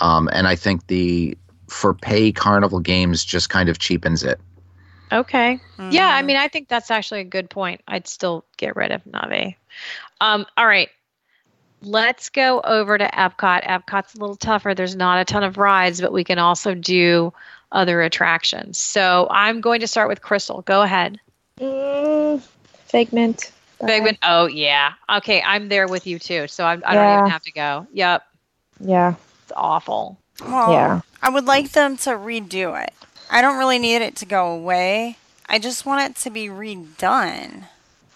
Um, 0.00 0.28
and 0.32 0.48
I 0.48 0.56
think 0.56 0.86
the 0.88 1.36
for 1.68 1.94
pay 1.94 2.32
carnival 2.32 2.80
games 2.80 3.24
just 3.24 3.50
kind 3.50 3.68
of 3.68 3.78
cheapens 3.78 4.22
it. 4.22 4.40
Okay. 5.12 5.58
Yeah, 5.90 6.08
I 6.08 6.22
mean, 6.22 6.36
I 6.36 6.48
think 6.48 6.68
that's 6.68 6.90
actually 6.90 7.20
a 7.20 7.24
good 7.24 7.48
point. 7.48 7.80
I'd 7.88 8.06
still 8.06 8.44
get 8.56 8.76
rid 8.76 8.90
of 8.92 9.02
Na'vi. 9.04 9.54
Um, 10.20 10.44
all 10.56 10.66
right. 10.66 10.90
Let's 11.80 12.28
go 12.28 12.60
over 12.62 12.98
to 12.98 13.06
Epcot. 13.06 13.64
Epcot's 13.64 14.14
a 14.14 14.18
little 14.18 14.36
tougher. 14.36 14.74
There's 14.74 14.96
not 14.96 15.20
a 15.20 15.24
ton 15.24 15.44
of 15.44 15.56
rides, 15.56 16.00
but 16.00 16.12
we 16.12 16.24
can 16.24 16.38
also 16.38 16.74
do 16.74 17.32
other 17.72 18.02
attractions. 18.02 18.78
So 18.78 19.28
I'm 19.30 19.60
going 19.60 19.80
to 19.80 19.86
start 19.86 20.08
with 20.08 20.22
Crystal. 20.22 20.62
Go 20.62 20.82
ahead. 20.82 21.20
Mm, 21.60 22.40
Figment. 22.86 23.52
Figment. 23.84 24.18
Oh, 24.22 24.46
yeah. 24.46 24.92
Okay, 25.18 25.42
I'm 25.42 25.68
there 25.68 25.86
with 25.86 26.06
you 26.06 26.18
too. 26.18 26.48
So 26.48 26.64
I, 26.64 26.72
I 26.84 26.94
don't 26.94 27.18
even 27.18 27.30
have 27.30 27.42
to 27.44 27.52
go. 27.52 27.86
Yep. 27.92 28.22
Yeah. 28.80 29.14
It's 29.42 29.52
awful. 29.56 30.18
Well, 30.44 30.72
Yeah. 30.72 31.00
I 31.22 31.28
would 31.30 31.46
like 31.46 31.72
them 31.72 31.96
to 31.98 32.10
redo 32.10 32.80
it. 32.82 32.92
I 33.30 33.42
don't 33.42 33.58
really 33.58 33.78
need 33.78 34.02
it 34.02 34.16
to 34.16 34.26
go 34.26 34.52
away. 34.52 35.16
I 35.48 35.58
just 35.58 35.84
want 35.84 36.10
it 36.10 36.16
to 36.22 36.30
be 36.30 36.46
redone. 36.46 37.64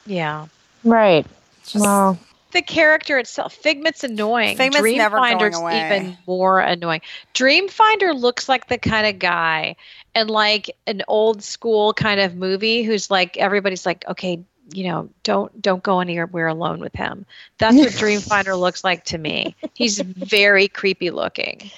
Yeah. 0.06 0.46
Right. 0.84 1.26
Just, 1.64 1.84
well, 1.84 2.18
the 2.52 2.62
character 2.62 3.18
itself. 3.18 3.54
Figment's 3.54 4.04
annoying. 4.04 4.56
Figment's 4.56 4.96
never 4.96 5.16
going 5.16 5.38
Dreamfinder's 5.38 5.58
away. 5.58 5.86
even 5.86 6.18
more 6.26 6.60
annoying. 6.60 7.00
Dreamfinder 7.34 8.18
looks 8.18 8.48
like 8.48 8.68
the 8.68 8.78
kind 8.78 9.06
of 9.06 9.18
guy 9.18 9.76
in 10.14 10.28
like 10.28 10.70
an 10.86 11.02
old 11.08 11.42
school 11.42 11.92
kind 11.94 12.20
of 12.20 12.36
movie 12.36 12.82
who's 12.82 13.10
like 13.10 13.36
everybody's 13.38 13.84
like, 13.86 14.04
okay, 14.08 14.40
you 14.72 14.84
know, 14.84 15.08
don't 15.22 15.60
don't 15.60 15.82
go 15.82 16.00
anywhere 16.00 16.46
alone 16.46 16.78
with 16.80 16.94
him. 16.94 17.26
That's 17.58 17.76
what 17.76 17.88
Dreamfinder 17.92 18.58
looks 18.58 18.84
like 18.84 19.04
to 19.06 19.18
me. 19.18 19.54
He's 19.74 20.00
very 20.00 20.68
creepy 20.68 21.10
looking. 21.10 21.70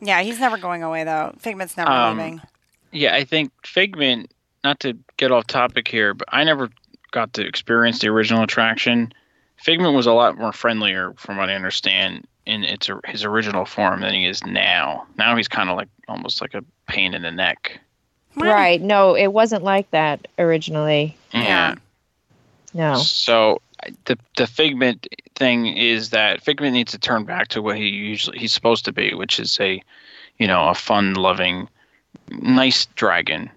yeah, 0.00 0.22
he's 0.22 0.40
never 0.40 0.56
going 0.58 0.82
away 0.82 1.04
though. 1.04 1.34
Figment's 1.38 1.76
never 1.76 1.90
Um, 1.90 2.18
leaving. 2.18 2.40
Yeah, 2.92 3.14
I 3.14 3.24
think 3.24 3.52
Figment. 3.66 4.30
Not 4.62 4.80
to 4.80 4.96
get 5.18 5.30
off 5.30 5.46
topic 5.46 5.86
here, 5.86 6.14
but 6.14 6.26
I 6.32 6.42
never 6.42 6.70
got 7.10 7.34
to 7.34 7.46
experience 7.46 7.98
the 7.98 8.08
original 8.08 8.42
attraction. 8.42 9.12
Figment 9.56 9.94
was 9.94 10.06
a 10.06 10.12
lot 10.12 10.36
more 10.38 10.52
friendlier, 10.52 11.12
from 11.16 11.36
what 11.38 11.48
I 11.48 11.54
understand, 11.54 12.26
in 12.46 12.64
its 12.64 12.90
his 13.06 13.24
original 13.24 13.64
form 13.64 14.00
than 14.00 14.12
he 14.14 14.26
is 14.26 14.44
now. 14.44 15.06
Now 15.16 15.36
he's 15.36 15.48
kind 15.48 15.70
of 15.70 15.76
like 15.76 15.88
almost 16.08 16.40
like 16.42 16.54
a 16.54 16.62
pain 16.88 17.14
in 17.14 17.22
the 17.22 17.30
neck. 17.30 17.78
right. 18.36 18.80
No, 18.82 19.14
it 19.16 19.28
wasn't 19.28 19.62
like 19.64 19.90
that 19.92 20.26
originally. 20.38 21.16
Yeah. 21.32 21.76
No. 22.74 22.96
So 22.96 23.60
the 24.04 24.18
the 24.36 24.46
Figment 24.46 25.06
thing 25.36 25.66
is 25.76 26.10
that 26.10 26.42
Figment 26.42 26.74
needs 26.74 26.92
to 26.92 26.98
turn 26.98 27.24
back 27.24 27.48
to 27.48 27.62
what 27.62 27.76
he 27.76 27.88
usually 27.88 28.38
he's 28.38 28.52
supposed 28.52 28.84
to 28.84 28.92
be, 28.92 29.14
which 29.14 29.40
is 29.40 29.58
a, 29.60 29.82
you 30.38 30.46
know, 30.46 30.68
a 30.68 30.74
fun-loving, 30.74 31.68
nice 32.30 32.86
dragon, 32.96 33.50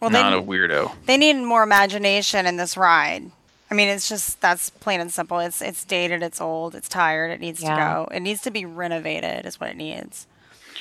Well, 0.00 0.10
not 0.10 0.30
they, 0.30 0.38
a 0.38 0.42
weirdo. 0.42 0.92
they 1.06 1.16
need 1.16 1.34
more 1.42 1.62
imagination 1.62 2.46
in 2.46 2.56
this 2.56 2.76
ride. 2.76 3.30
I 3.70 3.74
mean, 3.74 3.88
it's 3.88 4.08
just 4.08 4.40
that's 4.40 4.70
plain 4.70 5.00
and 5.00 5.12
simple. 5.12 5.38
It's 5.40 5.60
it's 5.60 5.84
dated, 5.84 6.22
it's 6.22 6.40
old, 6.40 6.74
it's 6.74 6.88
tired. 6.88 7.30
It 7.30 7.40
needs 7.40 7.62
Yeah. 7.62 7.74
to 7.74 7.80
go. 7.80 8.14
It 8.16 8.20
needs 8.20 8.40
to 8.42 8.50
be 8.50 8.64
renovated. 8.64 9.44
Is 9.46 9.60
what 9.60 9.70
it 9.70 9.76
needs. 9.76 10.26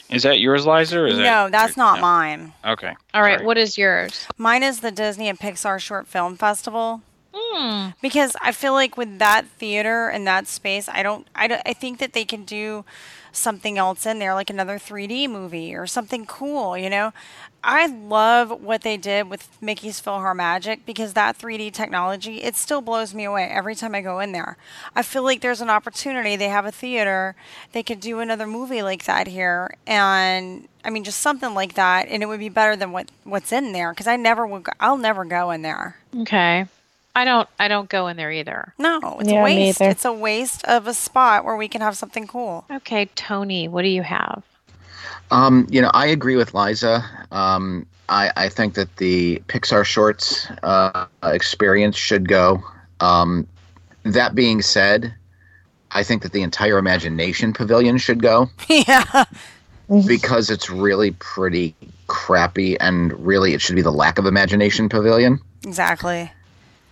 Is 0.09 0.23
that 0.23 0.39
yours, 0.39 0.65
Liza? 0.65 0.99
Or 0.99 1.07
is 1.07 1.17
no, 1.17 1.23
that, 1.23 1.51
that's 1.51 1.75
not 1.77 1.95
no. 1.95 2.01
mine. 2.01 2.53
Okay. 2.65 2.93
All 3.13 3.21
right, 3.21 3.37
Sorry. 3.39 3.45
what 3.45 3.57
is 3.57 3.77
yours? 3.77 4.25
Mine 4.37 4.63
is 4.63 4.79
the 4.79 4.91
Disney 4.91 5.27
and 5.27 5.37
Pixar 5.39 5.79
Short 5.79 6.07
Film 6.07 6.37
Festival. 6.37 7.01
Hmm. 7.39 7.89
because 8.01 8.35
I 8.41 8.51
feel 8.51 8.73
like 8.73 8.97
with 8.97 9.19
that 9.19 9.45
theater 9.45 10.07
and 10.09 10.25
that 10.25 10.47
space, 10.47 10.89
I 10.89 11.03
don't, 11.03 11.27
I 11.35 11.47
don't, 11.47 11.61
I 11.67 11.73
think 11.73 11.99
that 11.99 12.13
they 12.13 12.25
can 12.25 12.45
do 12.45 12.83
something 13.31 13.77
else 13.77 14.07
in 14.07 14.17
there, 14.17 14.33
like 14.33 14.49
another 14.49 14.79
3D 14.79 15.29
movie 15.29 15.75
or 15.75 15.85
something 15.85 16.25
cool. 16.25 16.75
You 16.75 16.89
know, 16.89 17.13
I 17.63 17.87
love 17.87 18.61
what 18.61 18.83
they 18.83 18.97
did 18.97 19.29
with 19.29 19.49
Mickey's 19.61 20.01
PhilharMagic 20.01 20.81
because 20.85 21.13
that 21.13 21.37
3D 21.37 21.73
technology, 21.73 22.41
it 22.41 22.55
still 22.55 22.81
blows 22.81 23.13
me 23.13 23.25
away 23.25 23.43
every 23.51 23.75
time 23.75 23.93
I 23.93 24.01
go 24.01 24.19
in 24.19 24.31
there. 24.31 24.57
I 24.95 25.01
feel 25.01 25.23
like 25.23 25.41
there's 25.41 25.61
an 25.61 25.69
opportunity. 25.69 26.35
They 26.35 26.49
have 26.49 26.65
a 26.65 26.71
theater, 26.71 27.35
they 27.73 27.83
could 27.83 27.99
do 27.99 28.19
another 28.19 28.47
movie 28.47 28.81
like 28.81 29.05
that 29.05 29.27
here, 29.27 29.75
and 29.85 30.67
I 30.85 30.89
mean, 30.89 31.03
just 31.03 31.19
something 31.19 31.53
like 31.53 31.73
that, 31.73 32.07
and 32.07 32.23
it 32.23 32.27
would 32.27 32.39
be 32.39 32.49
better 32.49 32.75
than 32.75 32.91
what 32.91 33.09
what's 33.23 33.51
in 33.51 33.73
there 33.73 33.91
because 33.91 34.07
I 34.07 34.15
never 34.15 34.47
would, 34.47 34.63
go, 34.63 34.71
I'll 34.79 34.97
never 34.97 35.25
go 35.25 35.51
in 35.51 35.61
there. 35.61 35.97
Okay. 36.21 36.65
I 37.15 37.25
don't 37.25 37.49
I 37.59 37.67
don't 37.67 37.89
go 37.89 38.07
in 38.07 38.15
there 38.15 38.31
either. 38.31 38.73
No, 38.77 39.17
it's 39.19 39.29
Yeah, 39.29 39.41
a 39.41 39.43
waste. 39.43 39.81
It's 39.81 40.05
a 40.05 40.13
waste 40.13 40.63
of 40.65 40.85
a 40.85 40.93
spot 40.93 41.43
where 41.43 41.55
we 41.57 41.67
can 41.67 41.81
have 41.81 41.97
something 41.97 42.27
cool. 42.27 42.65
Okay, 42.69 43.09
Tony, 43.15 43.67
what 43.67 43.81
do 43.81 43.87
you 43.87 44.03
have? 44.03 44.43
Um, 45.31 45.67
you 45.69 45.81
know, 45.81 45.91
I 45.93 46.07
agree 46.07 46.35
with 46.35 46.53
Liza. 46.53 47.03
Um, 47.31 47.85
I, 48.09 48.31
I 48.37 48.49
think 48.49 48.75
that 48.75 48.95
the 48.97 49.41
Pixar 49.47 49.85
shorts 49.85 50.49
uh, 50.63 51.05
experience 51.23 51.97
should 51.97 52.27
go. 52.27 52.63
Um, 52.99 53.47
that 54.03 54.35
being 54.35 54.61
said, 54.61 55.13
I 55.91 56.03
think 56.03 56.23
that 56.23 56.31
the 56.31 56.41
entire 56.41 56.77
Imagination 56.77 57.53
Pavilion 57.53 57.97
should 57.97 58.21
go 58.21 58.49
yeah. 58.69 59.25
because 60.05 60.49
it's 60.49 60.69
really 60.69 61.11
pretty 61.11 61.75
crappy, 62.07 62.79
and 62.79 63.13
really 63.25 63.53
it 63.53 63.61
should 63.61 63.75
be 63.75 63.81
the 63.81 63.91
lack 63.91 64.17
of 64.17 64.25
Imagination 64.25 64.89
Pavilion. 64.89 65.39
Exactly. 65.63 66.31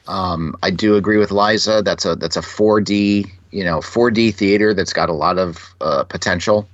Um, 0.07 0.55
I 0.61 0.69
do 0.69 0.95
agree 0.95 1.17
with 1.17 1.31
Liza. 1.31 1.81
That's 1.83 2.05
a 2.05 2.15
that's 2.15 2.37
a 2.37 2.41
4D 2.41 3.29
you 3.51 3.63
know 3.63 3.79
4D 3.79 4.35
theater 4.35 4.73
that's 4.73 4.93
got 4.93 5.09
a 5.09 5.13
lot 5.13 5.39
of 5.39 5.73
uh, 5.81 6.03
potential. 6.03 6.67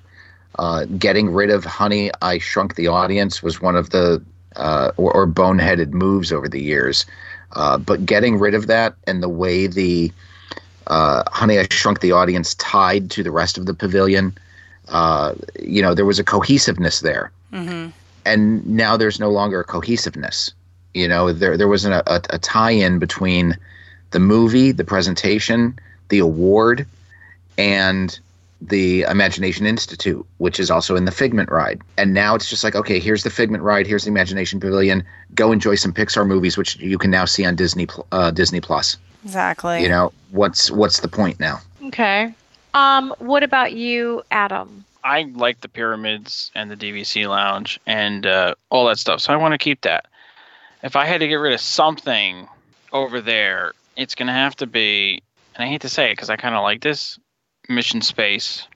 Uh, 0.62 0.86
getting 1.00 1.32
rid 1.34 1.50
of 1.50 1.66
Honey, 1.66 2.12
I 2.22 2.38
Shrunk 2.38 2.76
the 2.76 2.88
Audience 2.88 3.42
was 3.42 3.62
one 3.62 3.76
of 3.76 3.90
the 3.90 4.22
uh, 4.56 4.92
or, 4.98 5.12
or 5.14 5.28
boneheaded 5.28 5.92
moves 5.92 6.32
over 6.32 6.48
the 6.48 6.62
years. 6.62 7.06
Uh, 7.54 7.78
but 7.78 8.06
getting 8.06 8.38
rid 8.38 8.54
of 8.54 8.68
that 8.68 8.96
and 9.08 9.24
the 9.24 9.30
way 9.30 9.68
the 9.68 10.12
uh, 10.88 11.24
Honey, 11.32 11.58
I 11.60 11.68
Shrunk 11.72 12.02
the 12.02 12.12
Audience 12.12 12.56
tied 12.56 13.10
to 13.12 13.24
the 13.24 13.32
rest 13.32 13.58
of 13.58 13.66
the 13.66 13.74
pavilion, 13.74 14.38
uh, 14.90 15.34
you 15.60 15.82
know, 15.82 15.96
there 15.96 16.06
was 16.06 16.20
a 16.20 16.24
cohesiveness 16.24 17.02
there 17.02 17.32
hmm 17.52 17.90
and 18.26 18.66
now 18.68 18.98
there's 18.98 19.20
no 19.20 19.30
longer 19.30 19.62
a 19.62 19.64
cohesiveness. 19.64 20.54
You 20.94 21.08
know, 21.08 21.32
there 21.34 21.58
there 21.58 21.68
wasn't 21.68 21.96
a, 21.96 22.14
a, 22.14 22.22
a 22.32 22.40
tie-in 22.40 23.00
between 23.00 23.58
the 24.12 24.20
movie, 24.20 24.72
the 24.72 24.84
presentation, 24.84 25.80
the 26.10 26.20
award, 26.20 26.86
and 27.58 28.20
the 28.62 29.02
Imagination 29.04 29.66
Institute, 29.66 30.26
which 30.38 30.60
is 30.60 30.70
also 30.70 30.96
in 30.96 31.06
the 31.06 31.12
Figment 31.12 31.50
ride. 31.50 31.82
And 31.98 32.14
now 32.14 32.36
it's 32.36 32.50
just 32.50 32.64
like, 32.64 32.76
okay, 32.76 33.00
here's 33.00 33.24
the 33.24 33.30
Figment 33.30 33.64
ride, 33.64 33.88
here's 33.88 34.04
the 34.04 34.12
Imagination 34.12 34.60
Pavilion. 34.60 35.04
Go 35.34 35.52
enjoy 35.52 35.76
some 35.76 35.92
Pixar 35.92 36.28
movies, 36.28 36.58
which 36.58 36.78
you 36.78 36.98
can 36.98 37.10
now 37.10 37.26
see 37.26 37.44
on 37.44 37.56
Disney 37.56 37.88
uh, 38.12 38.32
Disney 38.32 38.62
Plus. 38.62 38.98
Exactly. 39.24 39.82
You 39.82 39.90
know, 39.90 40.14
what's 40.30 40.70
what's 40.70 41.00
the 41.00 41.08
point 41.08 41.40
now? 41.40 41.60
Okay. 41.86 42.34
Um, 42.74 43.14
what 43.20 43.44
about 43.44 43.74
you, 43.74 44.24
Adam? 44.32 44.86
I 45.04 45.24
like 45.34 45.62
the 45.62 45.68
pyramids 45.68 46.52
and 46.54 46.70
the 46.70 46.78
DVC 46.78 47.28
lounge 47.28 47.80
and 47.88 48.26
uh, 48.26 48.54
all 48.70 48.86
that 48.88 49.00
stuff, 49.00 49.22
so 49.22 49.34
I 49.34 49.36
want 49.36 49.54
to 49.54 49.58
keep 49.58 49.82
that. 49.82 50.06
If 50.84 50.96
I 50.96 51.06
had 51.06 51.20
to 51.20 51.28
get 51.28 51.36
rid 51.36 51.54
of 51.54 51.60
something 51.60 52.48
over 52.94 53.20
there, 53.22 53.74
it's 53.96 54.14
gonna 54.14 54.34
have 54.34 54.56
to 54.58 54.68
be, 54.68 55.22
and 55.56 55.64
I 55.64 55.68
hate 55.68 55.82
to 55.82 55.90
say 55.90 56.12
it 56.12 56.14
because 56.14 56.30
I 56.30 56.36
kind 56.36 56.56
of 56.56 56.62
like 56.62 56.82
this 56.82 57.20
Mission 57.70 58.02
Space. 58.02 58.68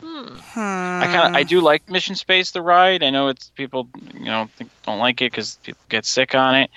Hmm. 0.00 0.26
Hmm. 0.26 1.02
I 1.02 1.06
kind 1.06 1.28
of 1.28 1.34
I 1.34 1.42
do 1.44 1.60
like 1.60 1.88
Mission 1.88 2.14
Space 2.14 2.50
the 2.50 2.62
ride. 2.62 3.02
I 3.02 3.10
know 3.10 3.28
it's 3.28 3.50
people 3.50 3.88
you 4.14 4.26
know 4.26 4.48
think, 4.56 4.70
don't 4.84 4.98
like 4.98 5.22
it 5.22 5.30
because 5.30 5.58
people 5.62 5.80
get 5.88 6.04
sick 6.04 6.34
on 6.34 6.54
it, 6.56 6.70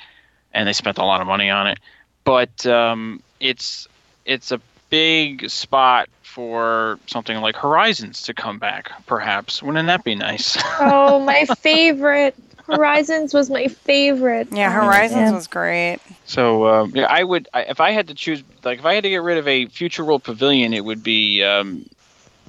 and 0.54 0.68
they 0.68 0.74
spent 0.74 0.98
a 0.98 1.06
lot 1.06 1.22
of 1.22 1.28
money 1.28 1.50
on 1.50 1.68
it. 1.68 1.80
But 2.24 2.66
um, 2.66 3.22
it's 3.40 3.88
it's 4.26 4.52
a 4.52 4.62
big 4.90 5.50
spot 5.50 6.10
for 6.22 7.00
something 7.08 7.38
like 7.38 7.56
Horizons 7.56 8.22
to 8.24 8.34
come 8.34 8.60
back. 8.60 8.92
Perhaps 9.06 9.64
wouldn't 9.64 9.88
that 9.88 10.04
be 10.04 10.16
nice? 10.16 10.58
Oh, 10.80 11.20
my 11.20 11.46
favorite. 11.46 12.36
Horizons 12.68 13.34
was 13.34 13.50
my 13.50 13.68
favorite. 13.68 14.50
Yeah, 14.52 14.72
Horizons 14.72 15.16
man. 15.16 15.34
was 15.34 15.48
great. 15.48 16.00
So 16.26 16.68
um, 16.68 16.92
yeah, 16.96 17.06
I 17.10 17.24
would 17.24 17.48
I, 17.54 17.64
if 17.64 17.80
I 17.80 17.92
had 17.92 18.08
to 18.08 18.14
choose, 18.14 18.44
like 18.64 18.80
if 18.80 18.86
I 18.86 18.94
had 18.94 19.04
to 19.04 19.10
get 19.10 19.22
rid 19.22 19.38
of 19.38 19.48
a 19.48 19.66
Future 19.68 20.04
World 20.04 20.24
Pavilion, 20.24 20.74
it 20.74 20.84
would 20.84 21.02
be 21.02 21.44
um, 21.44 21.90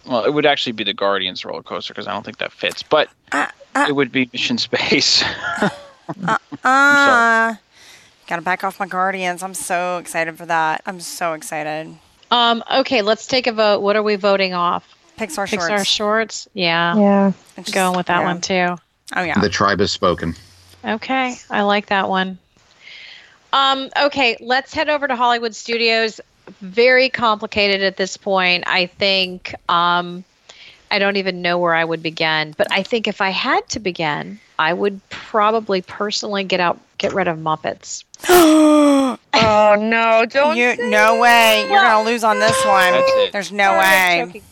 well, 0.06 0.25
it 0.25 0.32
would 0.34 0.46
actually 0.46 0.72
be 0.72 0.84
the 0.84 0.92
Guardians 0.94 1.44
roller 1.44 1.62
coaster 1.62 1.94
because 1.94 2.08
I 2.08 2.12
don't 2.12 2.25
think 2.25 2.38
that 2.38 2.52
fits. 2.52 2.82
But 2.82 3.08
Uh, 3.32 3.46
uh. 3.75 3.87
it 3.88 3.92
would 3.92 4.10
be 4.12 4.28
Mission 4.32 4.58
Space. 4.58 5.22
Uh, 6.25 6.38
uh 6.64 7.54
gotta 8.26 8.40
back 8.40 8.64
off 8.64 8.80
my 8.80 8.87
Guardians. 8.87 9.42
I'm 9.42 9.52
so 9.52 9.98
excited 9.98 10.38
for 10.38 10.46
that. 10.46 10.80
I'm 10.87 11.00
so 11.00 11.34
excited. 11.34 11.94
Um, 12.30 12.64
okay, 12.72 13.02
let's 13.02 13.26
take 13.26 13.46
a 13.46 13.52
vote. 13.52 13.80
What 13.80 13.94
are 13.94 14.02
we 14.02 14.16
voting 14.16 14.54
off? 14.54 14.94
Pixar 15.18 15.46
shorts. 15.46 15.66
Pixar 15.66 15.87
shorts? 15.87 16.48
Yeah. 16.54 16.96
Yeah. 16.96 17.32
It's 17.58 17.66
just- 17.66 17.75
Going 17.75 17.94
with 17.96 18.06
that 18.06 18.20
yeah. 18.20 18.25
one 18.25 18.40
too. 18.40 18.76
Oh 19.16 19.22
yeah. 19.22 19.40
The 19.40 19.48
tribe 19.48 19.80
has 19.80 19.92
spoken. 19.92 20.34
Okay, 20.84 21.36
I 21.50 21.62
like 21.62 21.86
that 21.86 22.08
one. 22.08 22.38
Um, 23.52 23.88
okay, 24.00 24.36
let's 24.40 24.74
head 24.74 24.88
over 24.88 25.08
to 25.08 25.16
Hollywood 25.16 25.54
Studios. 25.54 26.20
Very 26.60 27.08
complicated 27.08 27.82
at 27.82 27.96
this 27.96 28.16
point. 28.16 28.64
I 28.66 28.86
think 28.86 29.54
um, 29.68 30.24
I 30.90 30.98
don't 30.98 31.16
even 31.16 31.42
know 31.42 31.58
where 31.58 31.74
I 31.74 31.84
would 31.84 32.02
begin, 32.02 32.54
but 32.56 32.70
I 32.70 32.82
think 32.82 33.08
if 33.08 33.20
I 33.20 33.30
had 33.30 33.68
to 33.70 33.80
begin, 33.80 34.38
I 34.58 34.72
would 34.72 35.00
probably 35.10 35.82
personally 35.82 36.44
get 36.44 36.60
out, 36.60 36.78
get 36.98 37.12
rid 37.12 37.28
of 37.28 37.38
Muppets. 37.38 38.04
Oh 39.40 39.76
no! 39.78 40.26
Don't. 40.26 40.56
you, 40.56 40.90
no 40.90 41.20
way. 41.20 41.66
You're 41.68 41.80
gonna 41.80 42.04
lose 42.04 42.24
on 42.24 42.38
this 42.38 42.64
one. 42.64 42.92
That's 42.92 43.12
it. 43.12 43.32
There's 43.32 43.52
no 43.52 43.64
Sorry, 43.64 44.20
I'm 44.20 44.32
way. 44.32 44.42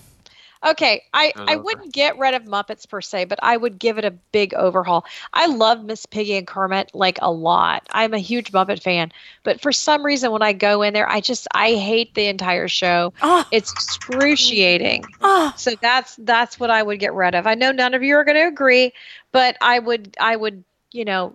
Joking. 0.62 0.70
Okay, 0.72 1.02
I, 1.12 1.32
Goes 1.34 1.44
I 1.48 1.56
wouldn't 1.56 1.92
get 1.92 2.18
rid 2.18 2.34
of 2.34 2.44
Muppets 2.44 2.88
per 2.88 3.00
se, 3.00 3.26
but 3.26 3.38
I 3.42 3.56
would 3.56 3.78
give 3.78 3.98
it 3.98 4.04
a 4.04 4.10
big 4.10 4.54
overhaul. 4.54 5.04
I 5.32 5.46
love 5.46 5.84
Miss 5.84 6.06
Piggy 6.06 6.36
and 6.36 6.46
Kermit 6.46 6.90
like 6.94 7.18
a 7.22 7.30
lot. 7.30 7.86
I'm 7.90 8.14
a 8.14 8.18
huge 8.18 8.52
Muppet 8.52 8.82
fan, 8.82 9.12
but 9.42 9.60
for 9.60 9.72
some 9.72 10.04
reason 10.04 10.30
when 10.30 10.42
I 10.42 10.52
go 10.52 10.82
in 10.82 10.94
there, 10.94 11.08
I 11.08 11.20
just 11.20 11.46
I 11.54 11.74
hate 11.74 12.14
the 12.14 12.26
entire 12.26 12.68
show. 12.68 13.12
Oh, 13.22 13.44
It's 13.52 13.72
excruciating. 13.72 15.04
oh. 15.22 15.52
So 15.56 15.74
that's 15.80 16.16
that's 16.16 16.58
what 16.58 16.70
I 16.70 16.82
would 16.82 16.98
get 16.98 17.14
rid 17.14 17.34
of. 17.34 17.46
I 17.46 17.54
know 17.54 17.72
none 17.72 17.94
of 17.94 18.02
you 18.02 18.16
are 18.16 18.24
going 18.24 18.36
to 18.36 18.46
agree, 18.46 18.92
but 19.32 19.56
I 19.60 19.78
would 19.78 20.16
I 20.20 20.36
would 20.36 20.64
you 20.92 21.04
know 21.04 21.34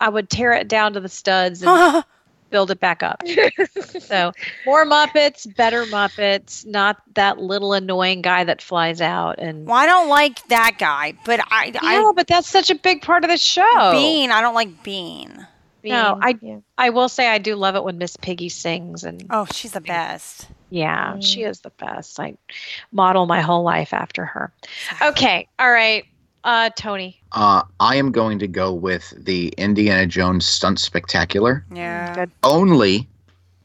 I 0.00 0.08
would 0.08 0.28
tear 0.28 0.52
it 0.52 0.68
down 0.68 0.94
to 0.94 1.00
the 1.00 1.08
studs 1.08 1.62
and 1.62 2.04
build 2.50 2.70
it 2.70 2.80
back 2.80 3.02
up. 3.02 3.22
so 4.00 4.32
more 4.64 4.84
Muppets, 4.84 5.54
better 5.56 5.84
Muppets, 5.84 6.66
not 6.66 7.00
that 7.14 7.38
little 7.38 7.72
annoying 7.72 8.22
guy 8.22 8.44
that 8.44 8.62
flies 8.62 9.00
out 9.00 9.38
and. 9.38 9.66
well, 9.66 9.76
I 9.76 9.86
don't 9.86 10.08
like 10.08 10.46
that 10.48 10.76
guy, 10.78 11.14
but 11.24 11.40
I, 11.50 11.70
No, 11.82 12.12
but 12.12 12.26
that's 12.26 12.48
such 12.48 12.70
a 12.70 12.74
big 12.74 13.02
part 13.02 13.24
of 13.24 13.30
the 13.30 13.36
show. 13.36 13.90
Bean. 13.92 14.30
I 14.30 14.40
don't 14.40 14.54
like 14.54 14.82
Bean. 14.82 15.46
No, 15.84 16.18
I 16.20 16.34
Yeah. 16.40 16.58
I 16.76 16.90
will 16.90 17.08
say 17.08 17.28
I 17.28 17.38
do 17.38 17.54
love 17.54 17.76
it 17.76 17.84
when 17.84 17.96
Miss 17.98 18.16
Piggy 18.16 18.48
sings 18.48 19.04
and 19.04 19.24
Oh, 19.30 19.46
she's 19.52 19.70
the 19.70 19.80
best. 19.80 20.48
yeah, 20.68 21.12
mm. 21.14 21.22
she 21.24 21.44
is 21.44 21.60
the 21.60 21.70
best. 21.70 22.18
I 22.18 22.36
model 22.90 23.26
my 23.26 23.40
whole 23.40 23.62
life 23.62 23.92
after 23.92 24.24
her. 24.24 24.52
Okay, 25.00 25.46
all 25.60 25.70
right, 25.70 26.04
uh, 26.46 26.70
Tony. 26.76 27.20
Uh, 27.32 27.62
I 27.80 27.96
am 27.96 28.10
going 28.12 28.38
to 28.38 28.46
go 28.48 28.72
with 28.72 29.12
the 29.18 29.48
Indiana 29.58 30.06
Jones 30.06 30.46
Stunt 30.46 30.78
Spectacular 30.80 31.64
Yeah. 31.70 32.14
Good. 32.14 32.30
only 32.42 33.06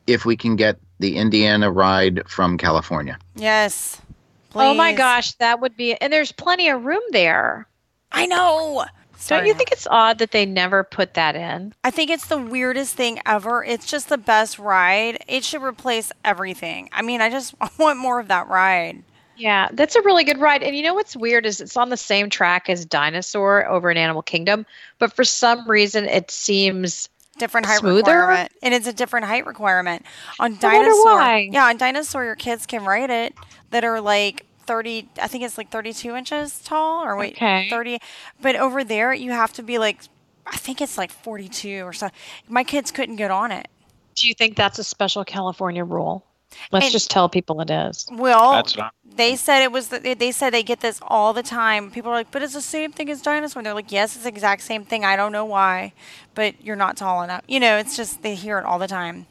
if 0.08 0.26
we 0.26 0.36
can 0.36 0.56
get 0.58 0.78
the 1.00 1.16
Indiana 1.16 1.72
ride 1.72 2.28
from 2.28 2.58
California. 2.58 3.18
Yes. 3.36 4.02
Please. 4.50 4.64
Oh 4.66 4.74
my 4.74 4.92
gosh, 4.94 5.32
that 5.36 5.62
would 5.62 5.78
be 5.78 5.94
and 5.96 6.12
there's 6.12 6.32
plenty 6.34 6.68
of 6.68 6.84
room 6.84 7.02
there. 7.12 7.68
I 8.12 8.26
know. 8.26 8.84
Don't 9.28 9.46
you 9.46 9.54
think 9.54 9.72
it's 9.72 9.88
odd 9.90 10.18
that 10.18 10.32
they 10.32 10.46
never 10.48 10.84
put 10.84 11.14
that 11.14 11.36
in? 11.36 11.74
I 11.84 11.92
think 11.92 12.10
it's 12.10 12.26
the 12.28 12.40
weirdest 12.40 12.96
thing 12.96 13.20
ever. 13.26 13.64
It's 13.64 13.86
just 13.86 14.10
the 14.10 14.18
best 14.18 14.58
ride. 14.58 15.24
It 15.28 15.44
should 15.44 15.62
replace 15.62 16.12
everything. 16.26 16.90
I 16.92 17.04
mean, 17.04 17.22
I 17.22 17.30
just 17.30 17.54
want 17.78 18.00
more 18.00 18.20
of 18.20 18.28
that 18.30 18.48
ride. 18.50 19.04
Yeah, 19.38 19.70
that's 19.74 19.96
a 19.96 20.02
really 20.02 20.24
good 20.24 20.40
ride. 20.40 20.62
And 20.64 20.76
you 20.76 20.84
know 20.84 20.94
what's 20.94 21.16
weird 21.16 21.46
is 21.46 21.62
it's 21.62 21.78
on 21.78 21.90
the 21.90 21.98
same 21.98 22.30
track 22.30 22.70
as 22.70 22.86
Dinosaur 22.86 23.68
over 23.68 23.90
in 23.90 23.98
Animal 23.98 24.22
Kingdom, 24.22 24.66
but 25.00 25.14
for 25.14 25.24
some 25.24 25.68
reason 25.70 26.06
it 26.06 26.30
seems 26.32 27.10
Different 27.38 27.66
height 27.66 27.80
Smoother? 27.80 28.12
requirement. 28.18 28.52
And 28.62 28.74
it's 28.74 28.86
a 28.88 28.94
different 28.94 29.26
height 29.26 29.46
requirement. 29.48 30.06
On 30.40 30.58
Dinosaur. 30.58 31.38
Yeah, 31.40 31.66
on 31.66 31.78
Dinosaur 31.78 32.24
your 32.26 32.36
kids 32.36 32.66
can 32.66 32.84
ride 32.86 33.10
it 33.10 33.34
that 33.72 33.84
are 33.84 34.00
like 34.02 34.46
30 34.68 35.10
I 35.20 35.28
think 35.28 35.44
it's 35.44 35.58
like 35.58 35.70
32 35.70 36.16
inches 36.16 36.60
tall 36.60 37.04
or 37.04 37.16
wait, 37.18 37.34
Okay. 37.34 37.68
30. 37.70 38.00
But 38.42 38.58
over 38.58 38.84
there 38.84 39.12
you 39.14 39.32
have 39.32 39.54
to 39.54 39.64
be 39.64 39.78
like 39.80 40.02
I 40.46 40.58
think 40.58 40.82
it's 40.82 40.98
like 40.98 41.12
42 41.12 41.84
or 41.86 41.94
so. 41.94 42.10
My 42.50 42.64
kids 42.64 42.92
couldn't 42.92 43.16
get 43.16 43.32
on 43.32 43.52
it. 43.52 43.68
do 44.16 44.28
you 44.28 44.34
think 44.36 44.56
that's 44.58 44.78
a 44.78 44.84
special 44.84 45.24
California 45.24 45.84
rule? 45.86 46.26
Let's 46.72 46.88
And- 46.88 46.92
just 46.94 47.10
tell 47.10 47.30
people 47.30 47.62
it 47.62 47.70
is. 47.70 48.08
Well, 48.12 48.54
That's 48.54 48.76
not. 48.78 48.94
they 49.16 49.36
said 49.36 49.64
it 49.64 49.72
was. 49.72 49.88
They 49.90 50.14
they 50.14 50.32
said 50.32 50.52
they 50.54 50.64
get 50.64 50.80
this 50.82 51.00
all 51.08 51.34
the 51.34 51.44
time. 51.44 51.92
People 51.92 52.12
are 52.12 52.16
like, 52.16 52.32
"But 52.32 52.44
it's 52.44 52.54
the 52.54 52.62
same 52.62 52.92
thing 52.92 53.10
as 53.10 53.22
dinosaur." 53.22 53.60
And 53.60 53.66
they're 53.66 53.74
like, 53.74 53.92
"Yes, 53.92 54.16
it's 54.16 54.24
the 54.24 54.30
exact 54.30 54.62
same 54.64 54.84
thing. 54.86 55.04
I 55.06 55.16
don't 55.16 55.32
know 55.32 55.46
why, 55.46 55.94
but 56.36 56.56
you're 56.64 56.76
not 56.76 56.98
tall 56.98 57.22
enough." 57.24 57.42
You 57.48 57.60
know, 57.60 57.78
it's 57.78 57.96
just 57.96 58.22
they 58.22 58.36
hear 58.36 58.58
it 58.60 58.66
all 58.66 58.80
the 58.80 58.88
time. 58.88 59.26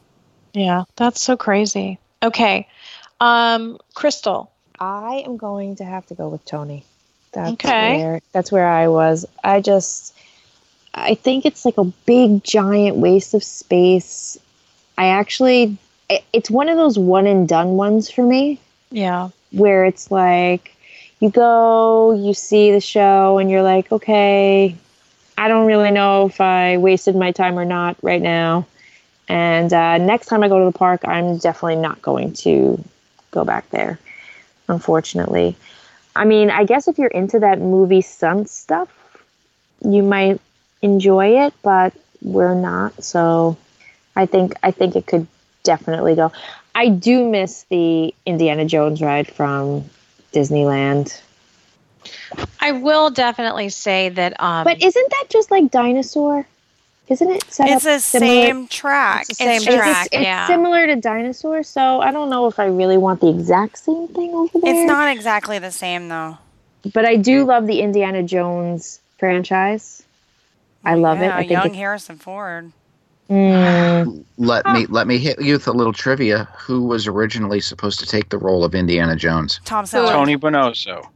Yeah, 0.53 0.83
that's 0.95 1.21
so 1.23 1.37
crazy. 1.37 1.97
Okay. 2.23 2.67
Um, 3.19 3.77
Crystal. 3.93 4.51
I 4.79 5.23
am 5.25 5.37
going 5.37 5.75
to 5.77 5.83
have 5.85 6.05
to 6.07 6.15
go 6.15 6.27
with 6.27 6.43
Tony. 6.45 6.83
That's 7.33 7.51
Okay. 7.53 7.97
where 7.97 8.19
that's 8.33 8.51
where 8.51 8.67
I 8.67 8.87
was. 8.87 9.25
I 9.43 9.61
just 9.61 10.13
I 10.93 11.13
think 11.15 11.45
it's 11.45 11.63
like 11.63 11.77
a 11.77 11.85
big 12.05 12.43
giant 12.43 12.97
waste 12.97 13.33
of 13.33 13.43
space. 13.43 14.37
I 14.97 15.07
actually 15.07 15.63
it- 15.63 15.77
it's 16.33 16.49
one 16.49 16.69
of 16.69 16.77
those 16.77 16.97
one 16.97 17.27
and 17.27 17.47
done 17.47 17.75
ones 17.77 18.09
for 18.09 18.23
me 18.23 18.59
Yeah. 18.91 19.29
where 19.51 19.85
it's 19.85 20.11
like 20.11 20.75
you 21.19 21.29
go, 21.29 22.13
you 22.13 22.33
see 22.33 22.71
the 22.71 22.81
show 22.81 23.37
and 23.37 23.49
you're 23.49 23.61
like, 23.61 23.91
"Okay, 23.91 24.75
I 25.37 25.47
don't 25.47 25.67
really 25.67 25.91
know 25.91 26.25
if 26.27 26.41
I 26.41 26.77
wasted 26.77 27.15
my 27.15 27.31
time 27.31 27.57
or 27.59 27.65
not 27.65 27.95
right 28.01 28.21
now." 28.21 28.65
And 29.27 29.71
uh, 29.71 29.97
next 29.97 30.27
time 30.27 30.43
I 30.43 30.49
go 30.49 30.59
to 30.59 30.65
the 30.65 30.77
park, 30.77 31.01
I'm 31.07 31.37
definitely 31.37 31.77
not 31.77 32.01
going 32.01 32.33
to 32.45 32.83
go 33.31 33.45
back 33.45 33.69
there, 33.69 33.99
unfortunately. 34.67 35.55
I 36.15 36.25
mean, 36.25 36.49
I 36.49 36.65
guess 36.65 36.87
if 36.87 36.97
you're 36.97 37.07
into 37.07 37.39
that 37.39 37.59
movie 37.59 38.01
stunt 38.01 38.49
stuff, 38.49 38.89
you 39.85 40.03
might 40.03 40.41
enjoy 40.81 41.45
it, 41.45 41.53
but 41.63 41.93
we're 42.21 42.55
not. 42.55 43.03
So 43.03 43.57
I 44.15 44.25
think 44.25 44.55
I 44.63 44.71
think 44.71 44.95
it 44.95 45.05
could 45.05 45.27
definitely 45.63 46.15
go. 46.15 46.31
I 46.73 46.89
do 46.89 47.27
miss 47.29 47.63
the 47.69 48.13
Indiana 48.25 48.65
Jones 48.65 49.01
ride 49.01 49.27
from 49.27 49.85
Disneyland. 50.33 51.19
I 52.59 52.71
will 52.71 53.09
definitely 53.09 53.69
say 53.69 54.09
that 54.09 54.41
um 54.41 54.63
But 54.63 54.81
isn't 54.81 55.09
that 55.09 55.25
just 55.29 55.51
like 55.51 55.69
Dinosaur? 55.71 56.47
Isn't 57.07 57.29
it 57.29 57.43
It's 57.59 57.83
the 57.83 57.99
same 57.99 58.67
track. 58.69 59.25
It's 59.27 59.39
the 59.39 59.45
same 59.45 59.55
It's, 59.57 59.65
track, 59.65 60.07
it's 60.13 60.23
yeah. 60.23 60.47
similar 60.47 60.87
to 60.87 60.95
Dinosaur, 60.95 61.61
so 61.63 61.99
I 61.99 62.11
don't 62.11 62.29
know 62.29 62.47
if 62.47 62.57
I 62.57 62.65
really 62.65 62.97
want 62.97 63.19
the 63.19 63.29
exact 63.29 63.79
same 63.79 64.07
thing 64.07 64.33
over 64.33 64.59
there. 64.59 64.73
It's 64.73 64.87
not 64.87 65.11
exactly 65.11 65.59
the 65.59 65.71
same 65.71 66.07
though. 66.07 66.37
But 66.93 67.05
I 67.05 67.17
do 67.17 67.43
love 67.43 67.67
the 67.67 67.81
Indiana 67.81 68.23
Jones 68.23 69.01
franchise. 69.17 70.03
I 70.83 70.95
love 70.95 71.21
it. 71.21 71.29
I 71.29 71.39
think 71.39 71.51
young 71.51 71.67
it's, 71.67 71.75
Harrison 71.75 72.17
Ford. 72.17 72.71
Mm, 73.31 74.25
Let 74.37 74.65
me 74.67 74.85
let 74.87 75.07
me 75.07 75.17
hit 75.17 75.41
you 75.41 75.53
with 75.53 75.67
a 75.67 75.71
little 75.71 75.93
trivia. 75.93 76.49
Who 76.57 76.83
was 76.83 77.07
originally 77.07 77.61
supposed 77.61 77.99
to 77.99 78.05
take 78.05 78.27
the 78.29 78.37
role 78.37 78.65
of 78.65 78.75
Indiana 78.75 79.15
Jones? 79.15 79.61
Tom 79.63 79.85
Selleck. 79.85 80.11
Tony 80.11 80.35
Bonoso. 80.37 81.07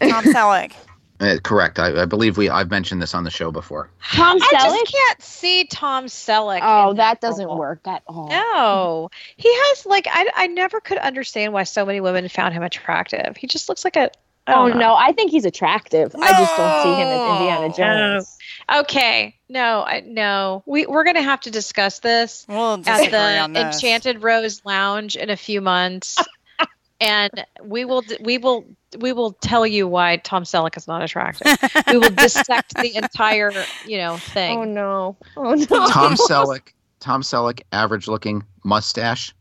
Tom 0.00 0.24
Selleck. 0.32 0.72
Uh, 1.20 1.36
correct. 1.42 1.80
I, 1.80 2.02
I 2.02 2.04
believe 2.04 2.36
we 2.36 2.48
I've 2.48 2.70
mentioned 2.70 3.02
this 3.02 3.12
on 3.12 3.24
the 3.24 3.30
show 3.30 3.50
before. 3.50 3.90
Tom 4.12 4.38
I 4.40 4.48
just 4.52 4.92
can't 4.94 5.20
see 5.22 5.64
Tom 5.64 6.06
Selleck. 6.06 6.60
Oh, 6.62 6.90
in 6.90 6.96
that 6.98 7.20
doesn't 7.20 7.46
role. 7.46 7.58
work 7.58 7.80
at 7.88 8.04
all. 8.06 8.28
No, 8.28 9.10
he 9.36 9.52
has 9.52 9.84
like 9.84 10.06
I, 10.08 10.30
I 10.36 10.46
never 10.46 10.78
could 10.80 10.98
understand 10.98 11.52
why 11.52 11.64
so 11.64 11.84
many 11.84 12.00
women 12.00 12.28
found 12.28 12.54
him 12.54 12.62
attractive. 12.62 13.36
He 13.36 13.48
just 13.48 13.68
looks 13.68 13.82
like 13.84 13.96
a. 13.96 14.10
I 14.48 14.52
Oh 14.54 14.68
don't 14.68 14.78
know. 14.78 14.88
no, 14.88 14.94
I 14.96 15.12
think 15.12 15.30
he's 15.30 15.44
attractive. 15.44 16.14
I 16.16 16.28
just 16.32 16.56
don't 16.56 16.82
see 16.82 16.94
him 17.00 17.06
as 17.08 17.30
Indiana 17.36 17.68
No. 17.68 17.74
Jones. 18.18 18.38
Okay, 18.80 19.34
no, 19.48 19.82
I, 19.86 20.00
no. 20.06 20.62
We 20.66 20.86
we're 20.86 21.04
gonna 21.04 21.22
have 21.22 21.40
to 21.42 21.50
discuss 21.50 22.00
this 22.00 22.44
We'll 22.48 22.82
at 22.86 23.10
the 23.10 23.52
this. 23.52 23.74
Enchanted 23.74 24.22
Rose 24.22 24.62
Lounge 24.64 25.16
in 25.16 25.30
a 25.30 25.36
few 25.36 25.60
months, 25.60 26.16
and 27.00 27.30
we 27.62 27.84
will 27.84 28.02
we 28.20 28.38
will 28.38 28.64
we 28.98 29.12
will 29.12 29.32
tell 29.32 29.66
you 29.66 29.86
why 29.88 30.16
Tom 30.18 30.44
Selleck 30.44 30.76
is 30.76 30.86
not 30.88 31.02
attractive. 31.02 31.46
we 31.90 31.98
will 31.98 32.10
dissect 32.10 32.74
the 32.74 32.94
entire 32.96 33.52
you 33.86 33.98
know 33.98 34.16
thing. 34.18 34.58
Oh 34.58 34.64
no. 34.64 35.16
Oh 35.36 35.54
no. 35.54 35.64
Tom 35.88 36.14
Selleck. 36.28 36.72
Tom 37.00 37.22
Selleck, 37.22 37.60
average 37.72 38.08
looking, 38.08 38.44
mustache, 38.64 39.32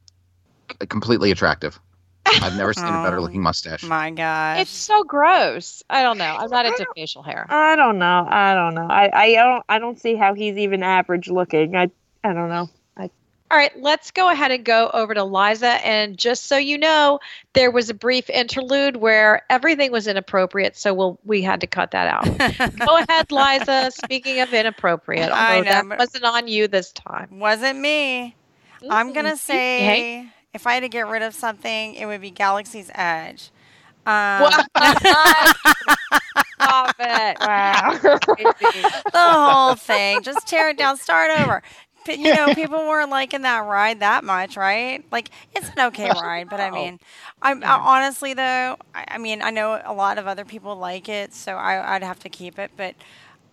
completely 0.89 1.31
attractive. 1.31 1.79
I've 2.41 2.57
never 2.57 2.73
seen 2.73 2.85
a 2.85 3.03
better 3.03 3.21
looking 3.21 3.39
um, 3.39 3.43
mustache. 3.43 3.83
My 3.83 4.11
God, 4.11 4.59
It's 4.59 4.71
so 4.71 5.03
gross. 5.03 5.83
I 5.89 6.03
don't 6.03 6.17
know. 6.17 6.35
I'm 6.37 6.49
not 6.49 6.65
into 6.65 6.85
facial 6.95 7.23
hair. 7.23 7.45
I 7.49 7.75
don't 7.75 7.99
know. 7.99 8.27
I 8.29 8.53
don't 8.53 8.75
know. 8.75 8.87
I, 8.87 9.09
I 9.13 9.33
don't 9.33 9.63
I 9.69 9.79
don't 9.79 9.99
see 9.99 10.15
how 10.15 10.33
he's 10.33 10.57
even 10.57 10.83
average 10.83 11.29
looking. 11.29 11.75
I 11.75 11.89
I 12.23 12.33
don't 12.33 12.49
know. 12.49 12.69
I... 12.97 13.09
All 13.49 13.57
right, 13.57 13.71
let's 13.81 14.11
go 14.11 14.29
ahead 14.29 14.51
and 14.51 14.65
go 14.65 14.89
over 14.93 15.13
to 15.13 15.23
Liza. 15.23 15.85
And 15.85 16.17
just 16.17 16.47
so 16.47 16.57
you 16.57 16.77
know, 16.77 17.19
there 17.53 17.71
was 17.71 17.89
a 17.89 17.93
brief 17.93 18.29
interlude 18.29 18.97
where 18.97 19.43
everything 19.49 19.91
was 19.91 20.07
inappropriate, 20.07 20.75
so 20.75 20.93
we'll 20.93 21.19
we 21.23 21.41
had 21.41 21.61
to 21.61 21.67
cut 21.67 21.91
that 21.91 22.07
out. 22.07 22.77
go 22.85 22.97
ahead, 22.97 23.31
Liza. 23.31 23.91
Speaking 23.91 24.39
of 24.41 24.53
inappropriate, 24.53 25.31
I 25.31 25.57
although 25.57 25.63
know, 25.63 25.89
that 25.89 25.99
wasn't 25.99 26.25
on 26.25 26.47
you 26.47 26.67
this 26.67 26.91
time. 26.91 27.39
Wasn't 27.39 27.79
me. 27.79 28.35
I'm 28.89 29.13
gonna 29.13 29.37
say 29.37 29.79
hey. 29.79 30.29
If 30.57 30.65
I 30.65 30.73
had 30.73 30.79
to 30.79 30.89
get 30.89 31.07
rid 31.07 31.21
of 31.21 31.35
something, 31.35 31.93
it 31.93 32.07
would 32.07 32.19
be 32.21 32.31
Galaxy's 32.31 32.91
Edge. 32.93 33.51
Um, 34.07 34.53
Stop 36.59 36.95
it! 36.97 37.37
Wow. 37.41 37.99
the 38.01 39.01
whole 39.13 39.75
thing. 39.75 40.23
Just 40.23 40.47
tear 40.47 40.69
it 40.69 40.77
down, 40.77 40.95
start 40.97 41.29
over. 41.41 41.61
You 42.07 42.33
know, 42.33 42.55
people 42.55 42.77
weren't 42.77 43.09
liking 43.09 43.41
that 43.41 43.65
ride 43.65 43.99
that 43.99 44.23
much, 44.23 44.55
right? 44.55 45.03
Like, 45.11 45.29
it's 45.53 45.67
an 45.75 45.87
okay 45.87 46.09
ride, 46.09 46.47
but 46.49 46.61
I 46.61 46.71
mean, 46.71 47.01
I'm 47.41 47.61
I, 47.65 47.77
honestly 47.77 48.33
though, 48.33 48.77
I, 48.95 49.05
I 49.09 49.17
mean, 49.17 49.41
I 49.41 49.51
know 49.51 49.81
a 49.83 49.93
lot 49.93 50.17
of 50.17 50.25
other 50.25 50.45
people 50.45 50.77
like 50.77 51.09
it, 51.09 51.33
so 51.33 51.57
I, 51.57 51.95
I'd 51.95 52.03
have 52.03 52.19
to 52.19 52.29
keep 52.29 52.57
it. 52.57 52.71
But 52.77 52.95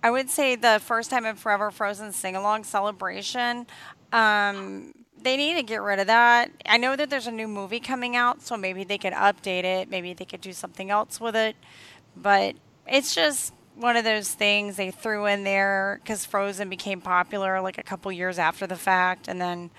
I 0.04 0.10
would 0.12 0.30
say 0.30 0.54
the 0.54 0.80
first 0.80 1.10
time 1.10 1.26
in 1.26 1.34
Forever 1.34 1.72
Frozen 1.72 2.12
sing 2.12 2.36
along 2.36 2.62
celebration, 2.62 3.66
um, 4.12 4.94
they 5.24 5.36
need 5.36 5.54
to 5.54 5.62
get 5.62 5.82
rid 5.82 5.98
of 5.98 6.06
that. 6.06 6.50
I 6.66 6.76
know 6.76 6.94
that 6.94 7.10
there's 7.10 7.26
a 7.26 7.32
new 7.32 7.48
movie 7.48 7.80
coming 7.80 8.14
out, 8.14 8.42
so 8.42 8.56
maybe 8.56 8.84
they 8.84 8.98
could 8.98 9.14
update 9.14 9.64
it. 9.64 9.90
Maybe 9.90 10.12
they 10.12 10.26
could 10.26 10.42
do 10.42 10.52
something 10.52 10.90
else 10.90 11.20
with 11.20 11.34
it. 11.34 11.56
But 12.14 12.56
it's 12.86 13.14
just 13.14 13.54
one 13.74 13.96
of 13.96 14.04
those 14.04 14.30
things 14.30 14.76
they 14.76 14.90
threw 14.90 15.26
in 15.26 15.42
there 15.42 15.98
because 16.02 16.26
Frozen 16.26 16.68
became 16.68 17.00
popular 17.00 17.60
like 17.60 17.78
a 17.78 17.82
couple 17.82 18.12
years 18.12 18.38
after 18.38 18.66
the 18.66 18.76
fact, 18.76 19.26
and 19.26 19.40
then 19.40 19.70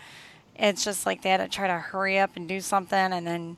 it's 0.55 0.83
just 0.83 1.05
like 1.05 1.21
they 1.21 1.29
had 1.29 1.37
to 1.37 1.47
try 1.47 1.67
to 1.67 1.77
hurry 1.77 2.17
up 2.17 2.31
and 2.35 2.49
do 2.49 2.59
something. 2.59 2.97
And 2.97 3.25
then, 3.27 3.57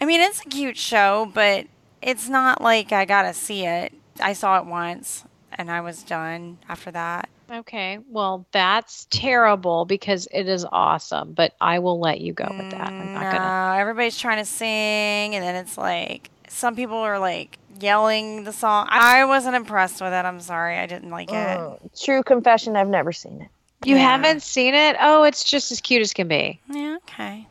I 0.00 0.04
mean, 0.04 0.20
it's 0.20 0.40
a 0.40 0.48
cute 0.48 0.76
show, 0.76 1.30
but 1.34 1.66
it's 2.00 2.28
not 2.28 2.62
like 2.62 2.92
I 2.92 3.04
gotta 3.04 3.34
see 3.34 3.66
it. 3.66 3.92
I 4.20 4.34
saw 4.34 4.58
it 4.58 4.66
once, 4.66 5.24
and 5.52 5.68
I 5.70 5.80
was 5.80 6.04
done 6.04 6.58
after 6.68 6.92
that. 6.92 7.28
Okay, 7.50 7.98
well, 8.08 8.46
that's 8.52 9.06
terrible 9.10 9.84
because 9.84 10.26
it 10.32 10.48
is 10.48 10.64
awesome, 10.72 11.32
but 11.34 11.54
I 11.60 11.78
will 11.78 12.00
let 12.00 12.20
you 12.20 12.32
go 12.32 12.46
with 12.50 12.70
that. 12.70 12.88
I'm 12.88 13.12
not 13.12 13.22
no, 13.24 13.30
gonna. 13.30 13.76
everybody's 13.80 14.18
trying 14.18 14.38
to 14.38 14.44
sing, 14.44 15.34
and 15.34 15.44
then 15.44 15.54
it's 15.56 15.76
like 15.76 16.30
some 16.48 16.74
people 16.74 16.96
are 16.96 17.18
like 17.18 17.58
yelling 17.80 18.44
the 18.44 18.52
song. 18.52 18.86
I 18.90 19.24
wasn't 19.26 19.56
impressed 19.56 20.00
with 20.00 20.12
it. 20.12 20.24
I'm 20.24 20.40
sorry, 20.40 20.78
I 20.78 20.86
didn't 20.86 21.10
like 21.10 21.28
it. 21.30 21.32
Mm, 21.32 21.78
True 22.02 22.22
confession, 22.22 22.76
I've 22.76 22.88
never 22.88 23.12
seen 23.12 23.42
it. 23.42 23.48
You 23.84 23.96
Yeah. 23.96 24.02
haven't 24.16 24.42
seen 24.42 24.74
it? 24.74 24.96
Oh, 24.98 25.24
it's 25.24 25.44
just 25.44 25.70
as 25.70 25.80
cute 25.82 26.00
as 26.00 26.14
can 26.14 26.28
be. 26.28 26.60
Yeah, 26.70 26.96
okay. 27.08 27.46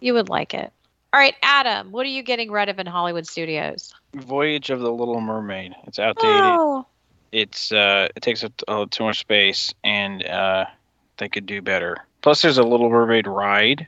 You 0.00 0.14
would 0.14 0.28
like 0.28 0.54
it. 0.54 0.72
All 1.12 1.18
right, 1.20 1.34
Adam, 1.42 1.90
what 1.90 2.06
are 2.06 2.10
you 2.10 2.22
getting 2.22 2.50
rid 2.52 2.68
of 2.68 2.78
in 2.78 2.86
Hollywood 2.86 3.26
studios? 3.26 3.92
Voyage 4.14 4.70
of 4.70 4.80
the 4.80 4.92
Little 4.92 5.20
Mermaid. 5.20 5.72
It's 5.86 5.98
outdated. 5.98 6.44
Oh, 6.44 6.86
It's 7.36 7.70
uh, 7.70 8.08
it 8.16 8.22
takes 8.22 8.42
up 8.44 8.52
uh, 8.66 8.86
too 8.90 9.04
much 9.04 9.18
space, 9.20 9.74
and 9.84 10.24
uh, 10.24 10.64
they 11.18 11.28
could 11.28 11.44
do 11.44 11.60
better. 11.60 11.98
Plus, 12.22 12.40
there's 12.40 12.56
a 12.56 12.62
Little 12.62 12.88
Mermaid 12.88 13.26
ride 13.26 13.86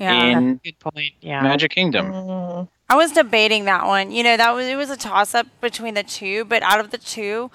Yeah. 0.00 0.24
in 0.24 0.56
good 0.64 0.76
point. 0.80 1.12
Yeah. 1.20 1.42
Magic 1.42 1.70
Kingdom. 1.70 2.06
Mm, 2.12 2.68
I 2.88 2.96
was 2.96 3.12
debating 3.12 3.66
that 3.66 3.86
one. 3.86 4.10
You 4.10 4.24
know, 4.24 4.36
that 4.36 4.50
was 4.52 4.66
it 4.66 4.74
was 4.76 4.90
a 4.90 4.96
toss 4.96 5.32
up 5.32 5.46
between 5.60 5.94
the 5.94 6.02
two, 6.02 6.44
but 6.44 6.60
out 6.64 6.80
of 6.80 6.90
the 6.90 6.98
two, 6.98 7.52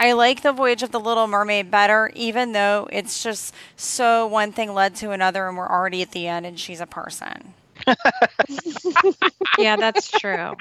I 0.00 0.12
like 0.12 0.42
the 0.42 0.52
Voyage 0.52 0.82
of 0.82 0.90
the 0.90 0.98
Little 1.00 1.28
Mermaid 1.28 1.70
better, 1.70 2.10
even 2.16 2.50
though 2.50 2.88
it's 2.90 3.22
just 3.22 3.54
so 3.76 4.26
one 4.26 4.50
thing 4.50 4.74
led 4.74 4.96
to 4.96 5.12
another, 5.12 5.46
and 5.46 5.56
we're 5.56 5.68
already 5.70 6.02
at 6.02 6.10
the 6.10 6.26
end, 6.26 6.46
and 6.46 6.58
she's 6.58 6.80
a 6.80 6.86
person, 6.86 7.54
yeah, 9.58 9.76
that's 9.76 10.10
true. 10.10 10.56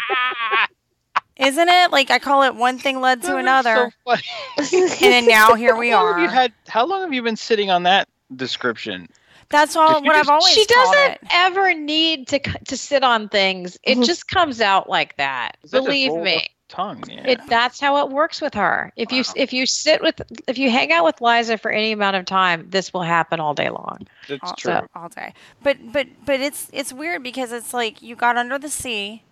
Isn't 1.40 1.70
it? 1.70 1.92
Like 1.92 2.10
I 2.12 2.20
call 2.20 2.44
it 2.44 2.56
one 2.56 2.78
thing 2.80 3.02
led 3.02 3.22
to 3.24 3.28
That 3.28 3.38
another, 3.38 3.92
so 4.06 4.16
funny. 4.16 4.24
and 5.04 5.14
then 5.14 5.26
now 5.28 5.54
here 5.56 5.76
we 5.76 5.90
How 5.90 6.04
long 6.04 6.14
have 6.14 6.22
you 6.22 6.28
are. 6.28 6.32
had? 6.32 6.54
How 6.68 6.86
long 6.86 7.02
have 7.02 7.14
you 7.14 7.22
been 7.22 7.36
sitting 7.38 7.70
on 7.70 7.84
that 7.84 8.08
description? 8.36 9.08
That's 9.50 9.76
all 9.78 9.94
Did 9.96 10.04
you 10.04 10.08
what 10.08 10.16
I've 10.18 10.28
always 10.30 10.54
She 10.54 10.66
doesn't 10.66 11.12
it. 11.14 11.20
ever 11.32 11.74
need 11.74 12.28
to 12.28 12.40
to 12.40 12.76
sit 12.78 13.04
on 13.04 13.30
things. 13.30 13.78
It 13.84 13.98
Mhm. 13.98 14.06
just 14.06 14.28
comes 14.28 14.60
out 14.62 14.90
like 14.90 15.16
that. 15.18 15.58
Is 15.64 15.72
that 15.72 15.84
Believe 15.84 16.12
roll 16.12 16.24
me. 16.24 16.48
Tongue. 16.70 17.02
Yeah. 17.08 17.22
It 17.26 17.40
that's 17.48 17.80
how 17.80 18.06
it 18.06 18.12
works 18.12 18.42
with 18.42 18.54
her. 18.56 18.92
If 18.98 19.10
you 19.14 19.24
if 19.38 19.54
you 19.54 19.66
sit 19.66 20.02
with 20.02 20.22
if 20.50 20.58
you 20.58 20.70
hang 20.70 20.92
out 20.92 21.06
with 21.06 21.22
Liza 21.22 21.58
for 21.58 21.72
any 21.72 21.94
amount 21.94 22.18
of 22.18 22.26
time, 22.26 22.66
this 22.70 22.94
will 22.94 23.04
happen 23.04 23.40
all 23.40 23.54
day 23.54 23.70
long. 23.70 24.00
That's 24.28 24.44
all, 24.44 24.54
true. 24.58 24.80
all 24.94 25.08
day. 25.08 25.34
But 25.64 25.78
but 25.94 26.08
but 26.26 26.42
it's 26.42 26.68
it's 26.74 26.92
weird 26.92 27.24
because 27.24 27.54
it's 27.54 27.74
like 27.74 28.02
you 28.02 28.18
got 28.18 28.36
under 28.36 28.60
the 28.60 28.68
sea, 28.68 29.24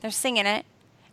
they're 0.00 0.10
singing 0.10 0.46
it, 0.46 0.64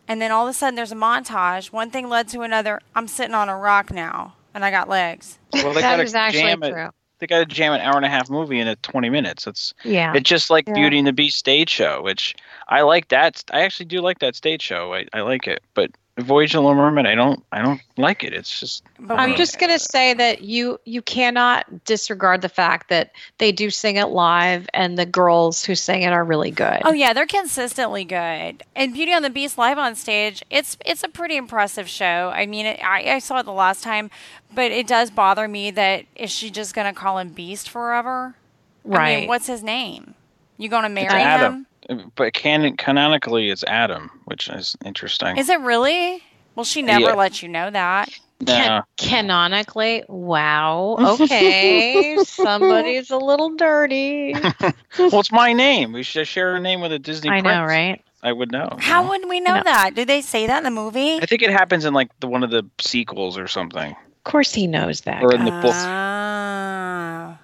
and 0.08 0.20
then 0.20 0.30
all 0.32 0.46
of 0.46 0.50
a 0.50 0.54
sudden 0.54 0.74
there's 0.74 0.92
a 0.92 0.96
montage. 0.96 1.72
One 1.72 1.90
thing 1.90 2.08
led 2.08 2.28
to 2.28 2.42
another. 2.42 2.80
I'm 2.94 3.08
sitting 3.08 3.34
on 3.34 3.48
a 3.48 3.56
rock 3.56 3.90
now, 3.92 4.34
and 4.54 4.64
I 4.64 4.70
got 4.70 4.88
legs. 4.88 5.38
Well, 5.52 5.72
they 5.72 5.80
that 5.80 5.96
gotta 5.98 6.18
actually 6.18 6.40
jam 6.42 6.62
it. 6.62 6.70
true. 6.70 6.90
They 7.18 7.26
got 7.26 7.38
to 7.38 7.46
jam 7.46 7.72
an 7.72 7.80
hour 7.80 7.96
and 7.96 8.04
a 8.04 8.10
half 8.10 8.28
movie 8.28 8.58
into 8.60 8.76
20 8.76 9.08
minutes. 9.08 9.46
It's 9.46 9.72
Yeah. 9.84 10.12
it's 10.14 10.28
just 10.28 10.50
like 10.50 10.66
Yeah. 10.68 10.74
Beauty 10.74 10.98
and 10.98 11.06
the 11.06 11.14
Beast 11.14 11.38
stage 11.38 11.70
show, 11.70 12.02
which 12.02 12.34
I 12.68 12.82
like 12.82 13.08
that. 13.08 13.42
I 13.54 13.62
actually 13.62 13.86
do 13.86 14.00
like 14.02 14.18
that 14.18 14.36
stage 14.36 14.60
show. 14.60 14.92
I, 14.92 15.06
I 15.14 15.22
like 15.22 15.46
it, 15.46 15.62
but 15.72 15.90
Voyage 16.18 16.54
of 16.54 16.62
the 16.62 16.68
Little 16.68 16.80
Mermaid, 16.82 17.04
I 17.06 17.14
don't 17.14 17.44
I 17.52 17.60
don't 17.60 17.80
like 17.98 18.24
it. 18.24 18.32
It's 18.32 18.58
just 18.58 18.82
But 18.98 19.18
I'm 19.18 19.32
we- 19.32 19.36
just 19.36 19.58
gonna 19.58 19.78
say 19.78 20.14
that 20.14 20.42
you 20.42 20.80
you 20.86 21.02
cannot 21.02 21.84
disregard 21.84 22.40
the 22.40 22.48
fact 22.48 22.88
that 22.88 23.12
they 23.36 23.52
do 23.52 23.68
sing 23.68 23.96
it 23.96 24.06
live, 24.06 24.66
and 24.72 24.98
the 24.98 25.04
girls 25.04 25.62
who 25.64 25.74
sing 25.74 26.02
it 26.02 26.12
are 26.12 26.24
really 26.24 26.50
good. 26.50 26.80
Oh 26.84 26.92
yeah, 26.92 27.12
they're 27.12 27.26
consistently 27.26 28.04
good. 28.04 28.62
And 28.74 28.94
Beauty 28.94 29.12
and 29.12 29.24
the 29.24 29.30
Beast 29.30 29.58
live 29.58 29.76
on 29.78 29.94
stage, 29.94 30.42
it's 30.48 30.78
it's 30.86 31.02
a 31.04 31.08
pretty 31.08 31.36
impressive 31.36 31.88
show. 31.88 32.32
I 32.34 32.46
mean, 32.46 32.64
it, 32.64 32.80
I 32.82 33.16
I 33.16 33.18
saw 33.18 33.38
it 33.40 33.44
the 33.44 33.52
last 33.52 33.82
time, 33.82 34.10
but 34.54 34.72
it 34.72 34.86
does 34.86 35.10
bother 35.10 35.46
me 35.48 35.70
that 35.72 36.06
is 36.14 36.30
she 36.30 36.48
just 36.50 36.74
gonna 36.74 36.94
call 36.94 37.18
him 37.18 37.28
Beast 37.28 37.68
forever? 37.68 38.36
Right. 38.84 38.96
I 38.98 39.02
right. 39.02 39.20
mean, 39.20 39.28
what's 39.28 39.48
his 39.48 39.62
name? 39.62 40.14
You 40.56 40.70
gonna 40.70 40.88
marry 40.88 41.20
Adam. 41.20 41.52
him? 41.52 41.66
But 42.14 42.32
canon 42.34 42.76
canonically 42.76 43.50
it's 43.50 43.64
Adam, 43.64 44.10
which 44.26 44.48
is 44.48 44.76
interesting. 44.84 45.36
Is 45.36 45.48
it 45.48 45.60
really? 45.60 46.22
Well, 46.54 46.64
she 46.64 46.82
never 46.82 47.00
Yeah. 47.10 47.14
lets 47.14 47.42
you 47.42 47.48
know 47.48 47.70
that. 47.70 48.08
No. 48.40 48.82
Canonically, 48.98 50.04
wow. 50.08 50.96
Okay, 51.20 52.16
somebody's 52.24 53.10
a 53.10 53.16
little 53.16 53.50
dirty. 53.56 54.34
well, 54.98 55.20
it's 55.20 55.32
my 55.32 55.52
name. 55.52 55.92
We 55.92 56.02
should 56.02 56.26
share 56.28 56.54
a 56.56 56.60
name 56.60 56.80
with 56.80 56.92
a 56.92 56.98
Disney. 56.98 57.30
I 57.30 57.40
know, 57.40 57.62
right? 57.64 58.02
I 58.22 58.32
would 58.32 58.50
know. 58.52 58.68
you 58.72 58.78
How 58.78 59.02
know? 59.02 59.10
would 59.10 59.28
we 59.28 59.40
know 59.40 59.54
No. 59.56 59.62
that? 59.62 59.94
Did 59.94 60.08
they 60.08 60.20
say 60.20 60.46
that 60.46 60.58
in 60.58 60.64
the 60.64 60.70
movie? 60.70 61.16
I 61.22 61.26
think 61.26 61.42
it 61.42 61.50
happens 61.50 61.84
in 61.84 61.94
like 61.94 62.08
the 62.20 62.26
one 62.26 62.42
of 62.42 62.50
the 62.50 62.64
sequels 62.80 63.38
or 63.38 63.46
something, 63.48 63.92
Of 63.92 64.24
course, 64.24 64.52
he 64.52 64.66
knows 64.66 65.02
that. 65.02 65.22
or 65.22 65.32
in 65.34 65.44
the 65.44 65.50
book. 65.52 65.74
Ah. 65.74 67.38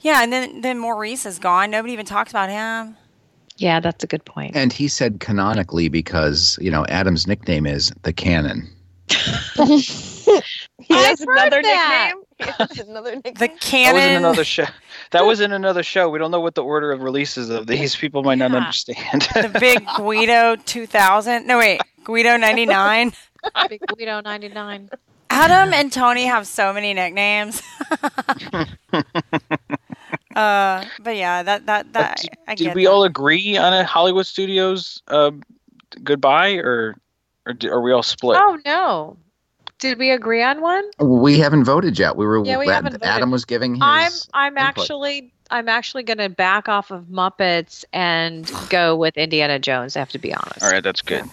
yeah, 0.00 0.22
and 0.22 0.32
then 0.32 0.60
then 0.60 0.78
Maurice 0.78 1.26
is 1.26 1.38
gone. 1.38 1.70
Nobody 1.70 1.92
even 1.92 2.06
talks 2.06 2.30
about 2.30 2.50
him. 2.50 2.96
Yeah, 3.56 3.80
that's 3.80 4.04
a 4.04 4.06
good 4.06 4.24
point. 4.24 4.56
And 4.56 4.72
he 4.72 4.88
said 4.88 5.20
canonically 5.20 5.88
because, 5.88 6.58
you 6.60 6.70
know, 6.70 6.84
Adam's 6.86 7.26
nickname 7.26 7.66
is 7.66 7.92
the 8.02 8.12
canon. 8.12 8.68
he 9.08 9.14
I've 10.90 11.06
has 11.06 11.20
heard 11.20 11.28
another 11.28 11.62
that. 11.62 12.12
nickname. 12.14 12.22
Has 12.58 12.78
another 12.80 13.14
nickname. 13.16 13.34
The 13.34 13.48
That 13.48 13.92
was 13.94 14.02
in 14.04 14.16
another 14.16 14.44
show. 14.44 14.64
That 15.12 15.24
was 15.24 15.40
in 15.40 15.52
another 15.52 15.82
show. 15.82 16.10
We 16.10 16.18
don't 16.18 16.30
know 16.30 16.40
what 16.40 16.54
the 16.54 16.62
order 16.62 16.92
of 16.92 17.00
releases 17.00 17.48
of 17.48 17.66
these 17.66 17.96
people 17.96 18.22
might 18.22 18.36
not 18.36 18.54
understand. 18.54 19.22
the 19.34 19.56
big 19.58 19.82
Guido 19.96 20.56
2000. 20.56 21.46
No, 21.46 21.56
wait, 21.58 21.80
Guido 22.04 22.36
99. 22.36 23.12
Big 23.68 23.80
Guido 23.86 24.20
ninety 24.20 24.48
nine. 24.48 24.90
Adam 25.30 25.72
and 25.72 25.92
Tony 25.92 26.24
have 26.24 26.46
so 26.46 26.72
many 26.72 26.92
nicknames. 26.94 27.62
Uh, 30.36 30.84
but 31.00 31.16
yeah, 31.16 31.42
that 31.42 31.66
that 31.66 31.92
that 31.94 32.16
did, 32.20 32.30
I 32.46 32.54
did 32.54 32.74
we 32.74 32.84
that. 32.84 32.90
all 32.90 33.04
agree 33.04 33.56
on 33.56 33.72
a 33.72 33.84
Hollywood 33.84 34.26
Studios 34.26 35.02
uh, 35.08 35.30
goodbye, 36.04 36.54
or 36.54 36.96
or 37.46 37.52
d- 37.54 37.68
are 37.68 37.80
we 37.80 37.92
all 37.92 38.02
split? 38.02 38.38
Oh 38.40 38.58
no, 38.64 39.16
did 39.78 39.98
we 39.98 40.10
agree 40.10 40.42
on 40.42 40.60
one? 40.60 40.84
We 41.00 41.38
haven't 41.38 41.64
voted 41.64 41.98
yet. 41.98 42.16
We 42.16 42.26
were 42.26 42.44
Yeah, 42.44 42.58
we 42.58 42.66
haven't 42.66 42.92
voted. 42.92 43.06
Adam 43.08 43.30
was 43.30 43.44
giving 43.44 43.74
his 43.74 43.82
I'm 43.82 44.12
I'm 44.34 44.58
input. 44.58 44.78
actually 44.78 45.32
I'm 45.50 45.68
actually 45.68 46.02
going 46.02 46.18
to 46.18 46.28
back 46.28 46.68
off 46.68 46.90
of 46.90 47.04
Muppets 47.04 47.84
and 47.92 48.50
go 48.68 48.96
with 48.96 49.16
Indiana 49.16 49.58
Jones. 49.58 49.96
I 49.96 50.00
have 50.00 50.10
to 50.10 50.18
be 50.18 50.34
honest. 50.34 50.62
All 50.62 50.70
right, 50.70 50.82
that's 50.82 51.02
good. 51.02 51.24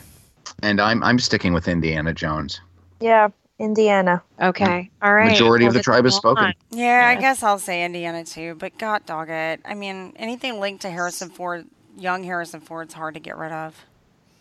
and 0.62 0.80
I'm 0.80 1.04
I'm 1.04 1.20
sticking 1.20 1.54
with 1.54 1.68
Indiana 1.68 2.13
Jones. 2.13 2.62
yeah, 3.00 3.30
Indiana. 3.60 4.24
Okay. 4.42 4.89
All 5.02 5.13
right. 5.13 5.32
Majority 5.32 5.66
of 5.66 5.74
the 5.74 5.82
tribe 5.82 6.06
has 6.06 6.16
spoken. 6.16 6.46
on. 6.46 6.54
Yeah, 6.72 7.13
I 7.16 7.20
guess 7.20 7.44
I'll 7.44 7.60
say 7.60 7.86
Indiana 7.86 8.26
too, 8.26 8.56
but 8.56 8.78
god 8.78 9.06
dog 9.06 9.30
it. 9.30 9.62
I 9.63 9.74
mean, 9.74 10.13
anything 10.16 10.60
linked 10.60 10.82
to 10.82 10.89
Harrison 10.89 11.30
Ford 11.30 11.66
young 11.98 12.24
Harrison 12.24 12.60
Ford's 12.60 12.94
hard 12.94 13.13
to 13.13 13.20
get 13.20 13.38
rid 13.38 13.52
of. 13.52 13.76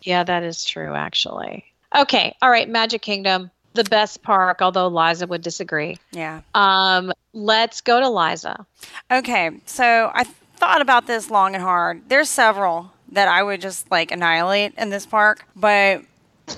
Yeah, 0.01 0.23
that 0.23 0.43
is 0.43 0.65
true, 0.65 0.93
actually. 0.93 1.65
Okay, 1.95 2.35
all 2.41 2.49
right, 2.49 2.67
Magic 2.67 3.01
Kingdom, 3.01 3.51
the 3.73 3.83
best 3.83 4.23
park, 4.23 4.61
although 4.61 4.87
Liza 4.87 5.27
would 5.27 5.41
disagree. 5.41 5.97
Yeah. 6.11 6.41
Um, 6.55 7.13
let's 7.33 7.81
go 7.81 7.99
to 7.99 8.09
Liza. 8.09 8.65
Okay, 9.11 9.51
so 9.65 10.11
I 10.13 10.23
thought 10.57 10.81
about 10.81 11.07
this 11.07 11.29
long 11.29 11.53
and 11.53 11.63
hard. 11.63 12.01
There's 12.09 12.29
several 12.29 12.91
that 13.11 13.27
I 13.27 13.43
would 13.43 13.61
just 13.61 13.89
like 13.91 14.11
annihilate 14.11 14.73
in 14.77 14.89
this 14.89 15.05
park, 15.05 15.45
but 15.55 16.01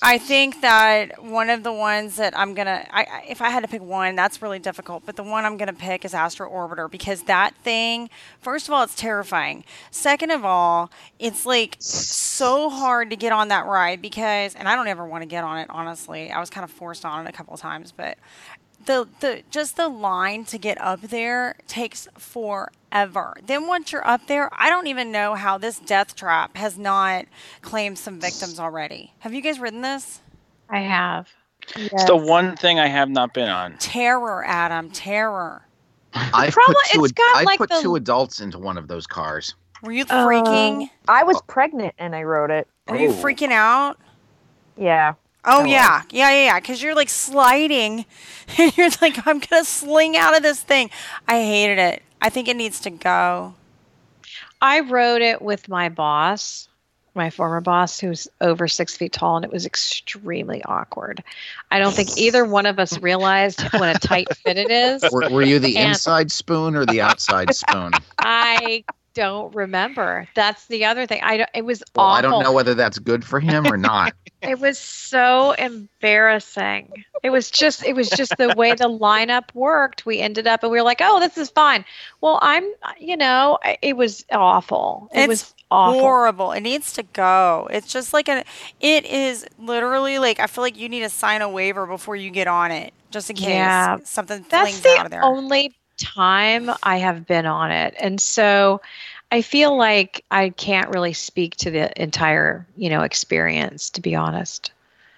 I 0.00 0.18
think 0.18 0.60
that 0.60 1.24
one 1.24 1.50
of 1.50 1.64
the 1.64 1.72
ones 1.72 2.16
that 2.16 2.38
I'm 2.38 2.54
gonna, 2.54 2.86
I, 2.90 3.24
if 3.28 3.42
I 3.42 3.50
had 3.50 3.62
to 3.62 3.68
pick 3.68 3.82
one, 3.82 4.14
that's 4.14 4.40
really 4.40 4.60
difficult. 4.60 5.02
But 5.04 5.16
the 5.16 5.24
one 5.24 5.44
I'm 5.44 5.56
gonna 5.56 5.72
pick 5.72 6.04
is 6.04 6.14
Astro 6.14 6.48
Orbiter 6.48 6.88
because 6.88 7.24
that 7.24 7.54
thing, 7.64 8.08
first 8.40 8.68
of 8.68 8.74
all, 8.74 8.84
it's 8.84 8.94
terrifying. 8.94 9.64
Second 9.90 10.30
of 10.30 10.44
all, 10.44 10.92
it's 11.18 11.44
like 11.44 11.76
so 11.80 12.70
hard 12.70 13.10
to 13.10 13.16
get 13.16 13.32
on 13.32 13.48
that 13.48 13.66
ride 13.66 14.00
because, 14.00 14.54
and 14.54 14.68
I 14.68 14.76
don't 14.76 14.86
ever 14.86 15.04
want 15.04 15.22
to 15.22 15.26
get 15.26 15.42
on 15.42 15.58
it. 15.58 15.66
Honestly, 15.68 16.30
I 16.30 16.38
was 16.38 16.48
kind 16.48 16.62
of 16.62 16.70
forced 16.70 17.04
on 17.04 17.26
it 17.26 17.28
a 17.28 17.32
couple 17.32 17.54
of 17.54 17.60
times, 17.60 17.90
but 17.90 18.18
the 18.86 19.08
the 19.20 19.42
just 19.50 19.76
the 19.76 19.88
line 19.88 20.44
to 20.46 20.58
get 20.58 20.80
up 20.80 21.00
there 21.02 21.56
takes 21.66 22.08
forever. 22.16 23.36
Then 23.46 23.66
once 23.66 23.92
you're 23.92 24.06
up 24.06 24.26
there, 24.26 24.48
I 24.52 24.70
don't 24.70 24.86
even 24.86 25.12
know 25.12 25.34
how 25.34 25.58
this 25.58 25.78
death 25.78 26.14
trap 26.14 26.56
has 26.56 26.78
not 26.78 27.26
claimed 27.62 27.98
some 27.98 28.20
victims 28.20 28.58
already. 28.58 29.12
Have 29.20 29.34
you 29.34 29.40
guys 29.42 29.58
ridden 29.60 29.82
this? 29.82 30.20
I 30.68 30.80
have. 30.80 31.28
It's 31.76 32.04
the 32.04 32.16
one 32.16 32.56
thing 32.56 32.78
I 32.78 32.86
have 32.86 33.10
not 33.10 33.34
been 33.34 33.48
on. 33.48 33.76
Terror, 33.78 34.44
Adam, 34.46 34.90
terror. 34.90 35.62
I've 36.14 36.52
problem- 36.52 36.74
put 36.84 36.92
two. 36.92 37.04
it's 37.04 37.12
got, 37.12 37.36
I've 37.36 37.44
like, 37.44 37.58
put 37.58 37.68
the- 37.68 37.80
two 37.82 37.96
adults 37.96 38.40
into 38.40 38.58
one 38.58 38.78
of 38.78 38.88
those 38.88 39.06
cars. 39.06 39.54
Were 39.82 39.92
you 39.92 40.04
Uh, 40.08 40.26
freaking? 40.26 40.90
I 41.06 41.22
was 41.24 41.40
pregnant 41.46 41.94
and 41.98 42.16
I 42.16 42.22
wrote 42.22 42.50
it. 42.50 42.66
were 42.88 42.96
you 42.96 43.10
oh. 43.10 43.12
freaking 43.12 43.52
out? 43.52 43.98
Yeah. 44.76 45.14
Oh 45.44 45.62
I 45.62 45.66
yeah, 45.66 46.02
yeah, 46.10 46.30
yeah, 46.30 46.44
yeah. 46.46 46.60
Because 46.60 46.82
you're 46.82 46.94
like 46.94 47.08
sliding, 47.08 48.04
and 48.58 48.76
you're 48.76 48.90
like, 49.00 49.26
I'm 49.26 49.38
gonna 49.38 49.64
sling 49.64 50.16
out 50.16 50.36
of 50.36 50.42
this 50.42 50.60
thing. 50.62 50.90
I 51.26 51.42
hated 51.42 51.78
it. 51.78 52.02
I 52.20 52.30
think 52.30 52.48
it 52.48 52.56
needs 52.56 52.80
to 52.80 52.90
go. 52.90 53.54
I 54.60 54.80
rode 54.80 55.22
it 55.22 55.40
with 55.40 55.68
my 55.68 55.88
boss, 55.88 56.68
my 57.14 57.30
former 57.30 57.60
boss, 57.60 58.00
who's 58.00 58.26
over 58.40 58.66
six 58.66 58.96
feet 58.96 59.12
tall, 59.12 59.36
and 59.36 59.44
it 59.44 59.52
was 59.52 59.64
extremely 59.64 60.62
awkward. 60.64 61.22
I 61.70 61.78
don't 61.78 61.94
think 61.94 62.18
either 62.18 62.44
one 62.44 62.66
of 62.66 62.80
us 62.80 62.98
realized 62.98 63.60
what 63.74 63.94
a 63.94 63.98
tight 64.00 64.26
fit 64.36 64.56
it 64.58 64.70
is. 64.70 65.04
Were, 65.12 65.30
were 65.30 65.42
you 65.42 65.60
the 65.60 65.76
And- 65.76 65.90
inside 65.90 66.32
spoon 66.32 66.74
or 66.74 66.84
the 66.84 67.00
outside 67.00 67.54
spoon? 67.54 67.92
I 68.18 68.82
don't 69.18 69.54
remember. 69.54 70.28
That's 70.34 70.66
the 70.66 70.84
other 70.86 71.06
thing. 71.06 71.20
I 71.22 71.38
don't, 71.38 71.50
it 71.54 71.64
was 71.64 71.82
Well, 71.94 72.06
awful. 72.06 72.18
I 72.18 72.22
don't 72.22 72.42
know 72.42 72.52
whether 72.52 72.74
that's 72.74 72.98
good 72.98 73.24
for 73.24 73.40
him 73.40 73.66
or 73.66 73.76
not. 73.76 74.14
It 74.40 74.60
was 74.60 74.78
so 74.78 75.50
embarrassing. 75.52 77.04
It 77.24 77.30
was 77.30 77.50
just 77.50 77.84
it 77.84 77.94
was 77.96 78.08
just 78.08 78.36
the 78.38 78.54
way 78.56 78.74
the 78.74 78.88
lineup 78.88 79.52
worked. 79.54 80.06
We 80.06 80.20
ended 80.20 80.46
up 80.46 80.62
and 80.62 80.70
we 80.70 80.78
were 80.78 80.84
like, 80.84 81.00
"Oh, 81.02 81.18
this 81.20 81.36
is 81.36 81.50
fine." 81.50 81.84
Well, 82.20 82.38
I'm 82.40 82.64
you 82.98 83.16
know, 83.16 83.58
it 83.82 83.96
was 83.96 84.24
awful. 84.30 85.08
It 85.12 85.22
It's 85.22 85.28
was 85.28 85.54
awful. 85.72 86.00
horrible. 86.00 86.52
It 86.52 86.60
needs 86.60 86.92
to 86.94 87.02
go. 87.02 87.68
It's 87.72 87.92
just 87.92 88.12
like 88.12 88.28
a. 88.28 88.44
It 88.80 89.04
is 89.06 89.44
literally 89.58 90.20
like 90.20 90.38
I 90.40 90.46
feel 90.46 90.62
like 90.62 90.76
you 90.78 90.88
need 90.88 91.00
to 91.00 91.10
sign 91.10 91.42
a 91.42 91.48
waiver 91.48 91.86
before 91.86 92.14
you 92.16 92.30
get 92.30 92.46
on 92.46 92.70
it, 92.70 92.94
just 93.10 93.30
in 93.30 93.36
case 93.36 93.48
Yeah. 93.48 93.98
something 94.04 94.46
That's 94.48 94.70
flings 94.70 94.82
the 94.82 94.90
out 94.90 95.06
of 95.06 95.10
there. 95.10 95.24
only 95.24 95.74
time 95.98 96.70
I 96.82 96.96
have 96.98 97.26
been 97.26 97.46
on 97.46 97.70
it. 97.70 97.94
And 97.98 98.20
so 98.20 98.80
I 99.30 99.42
feel 99.42 99.76
like 99.76 100.24
I 100.30 100.50
can't 100.50 100.90
really 100.90 101.12
speak 101.12 101.56
to 101.56 101.70
the 101.70 102.00
entire, 102.00 102.66
you 102.76 102.88
know, 102.88 103.02
experience 103.02 103.90
to 103.90 104.00
be 104.00 104.14
honest. 104.14 104.72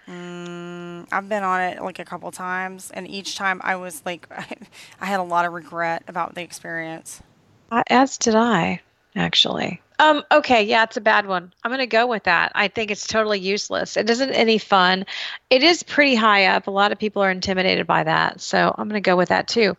Mm, 0.08 1.06
I've 1.12 1.28
been 1.28 1.44
on 1.44 1.60
it 1.60 1.82
like 1.82 2.00
a 2.00 2.04
couple 2.04 2.30
times, 2.32 2.90
and 2.90 3.06
each 3.06 3.36
time 3.36 3.60
I 3.62 3.76
was 3.76 4.02
like, 4.04 4.26
I 5.00 5.06
had 5.06 5.20
a 5.20 5.24
lot 5.24 5.44
of 5.44 5.52
regret 5.52 6.02
about 6.08 6.34
the 6.34 6.42
experience. 6.42 7.22
Uh, 7.70 7.84
As 7.88 8.18
did 8.18 8.34
I, 8.34 8.80
actually. 9.14 9.80
Um, 10.00 10.24
okay, 10.32 10.62
yeah, 10.62 10.82
it's 10.82 10.96
a 10.96 11.00
bad 11.00 11.26
one. 11.26 11.52
I'm 11.62 11.70
gonna 11.70 11.86
go 11.86 12.06
with 12.06 12.24
that. 12.24 12.52
I 12.54 12.68
think 12.68 12.90
it's 12.90 13.06
totally 13.06 13.38
useless. 13.38 13.96
It 13.96 14.08
isn't 14.08 14.32
any 14.32 14.56
fun. 14.58 15.04
It 15.50 15.62
is 15.62 15.82
pretty 15.82 16.14
high 16.14 16.46
up. 16.46 16.66
A 16.66 16.70
lot 16.70 16.90
of 16.90 16.98
people 16.98 17.22
are 17.22 17.30
intimidated 17.30 17.86
by 17.86 18.02
that, 18.04 18.40
so 18.40 18.74
I'm 18.78 18.88
gonna 18.88 19.00
go 19.02 19.16
with 19.16 19.28
that 19.28 19.46
too. 19.46 19.76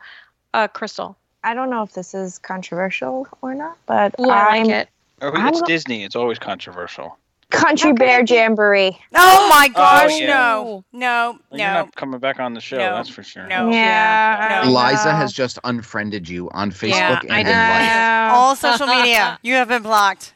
Uh, 0.54 0.68
Crystal. 0.68 1.16
I 1.44 1.54
don't 1.54 1.70
know 1.70 1.82
if 1.84 1.94
this 1.94 2.14
is 2.14 2.38
controversial 2.40 3.28
or 3.42 3.54
not, 3.56 3.78
but 3.86 4.14
Ooh, 4.20 4.30
I 4.30 4.58
I'm 4.58 4.68
like 4.68 4.76
it. 4.76 4.90
Or 5.22 5.36
I'm 5.36 5.48
It's 5.50 5.62
Disney. 5.64 6.04
It's 6.04 6.16
always 6.16 6.38
controversial. 6.40 7.18
Country 7.50 7.92
Bear 7.94 8.24
be- 8.24 8.34
Jamboree. 8.34 8.98
Oh 9.14 9.50
my 9.50 9.68
gosh, 9.68 10.20
yeah. 10.20 10.28
no, 10.28 10.86
no, 10.94 11.32
Well, 11.32 11.40
no. 11.52 11.58
You're 11.58 11.74
not 11.74 11.96
coming 11.96 12.20
back 12.20 12.40
on 12.40 12.54
the 12.54 12.62
show, 12.62 12.78
No. 12.78 12.96
that's 12.96 13.10
for 13.10 13.24
sure. 13.24 13.46
No. 13.48 13.70
Yeah. 13.70 14.62
No. 14.64 14.72
Liza 14.72 15.14
has 15.14 15.34
just 15.34 15.60
unfriended 15.66 16.30
you 16.30 16.50
on 16.52 16.72
Facebook 16.72 16.92
Yeah, 16.92 17.20
and 17.24 17.32
I 17.34 17.40
in 17.42 17.48
life. 17.48 18.34
All 18.38 18.56
social 18.56 18.88
media, 18.88 19.38
you 19.44 19.56
have 19.56 19.68
been 19.68 19.84
blocked. 19.84 20.34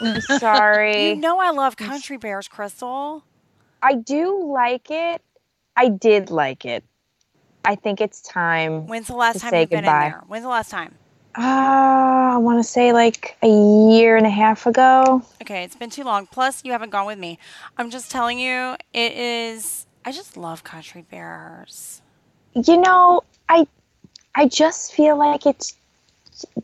I'm 0.00 0.20
sorry. 0.20 1.08
You 1.10 1.16
know 1.16 1.38
I 1.40 1.50
love 1.50 1.76
country 1.76 2.16
bears, 2.16 2.46
Crystal. 2.46 3.24
I 3.82 3.94
do 3.94 4.46
like 4.52 4.88
it. 4.90 5.22
I 5.76 5.88
did 5.88 6.30
like 6.30 6.64
it. 6.64 6.84
I 7.66 7.74
think 7.74 8.00
it's 8.00 8.20
time. 8.22 8.86
When's 8.86 9.08
the 9.08 9.16
last 9.16 9.34
To 9.34 9.40
time 9.40 9.54
you've 9.60 9.70
been 9.70 9.80
goodbye. 9.80 10.06
in 10.06 10.10
there? 10.12 10.24
When's 10.28 10.44
the 10.44 10.48
last 10.50 10.70
time? 10.70 10.94
Uh, 11.36 11.42
I 12.34 12.36
want 12.38 12.58
to 12.58 12.64
say 12.64 12.92
like 12.92 13.36
a 13.42 13.48
year 13.48 14.16
and 14.16 14.24
a 14.26 14.30
half 14.30 14.66
ago. 14.66 15.22
Okay, 15.42 15.64
it's 15.64 15.76
been 15.76 15.90
too 15.90 16.04
long. 16.04 16.26
Plus, 16.26 16.64
you 16.64 16.72
haven't 16.72 16.90
gone 16.90 17.06
with 17.06 17.18
me. 17.18 17.38
I'm 17.76 17.90
just 17.90 18.10
telling 18.10 18.38
you, 18.38 18.76
it 18.94 19.12
is. 19.12 19.86
I 20.04 20.12
just 20.12 20.36
love 20.36 20.64
country 20.64 21.04
bears. 21.10 22.00
You 22.54 22.80
know, 22.80 23.22
I 23.50 23.66
I 24.34 24.48
just 24.48 24.94
feel 24.94 25.16
like 25.18 25.44
it's 25.44 25.74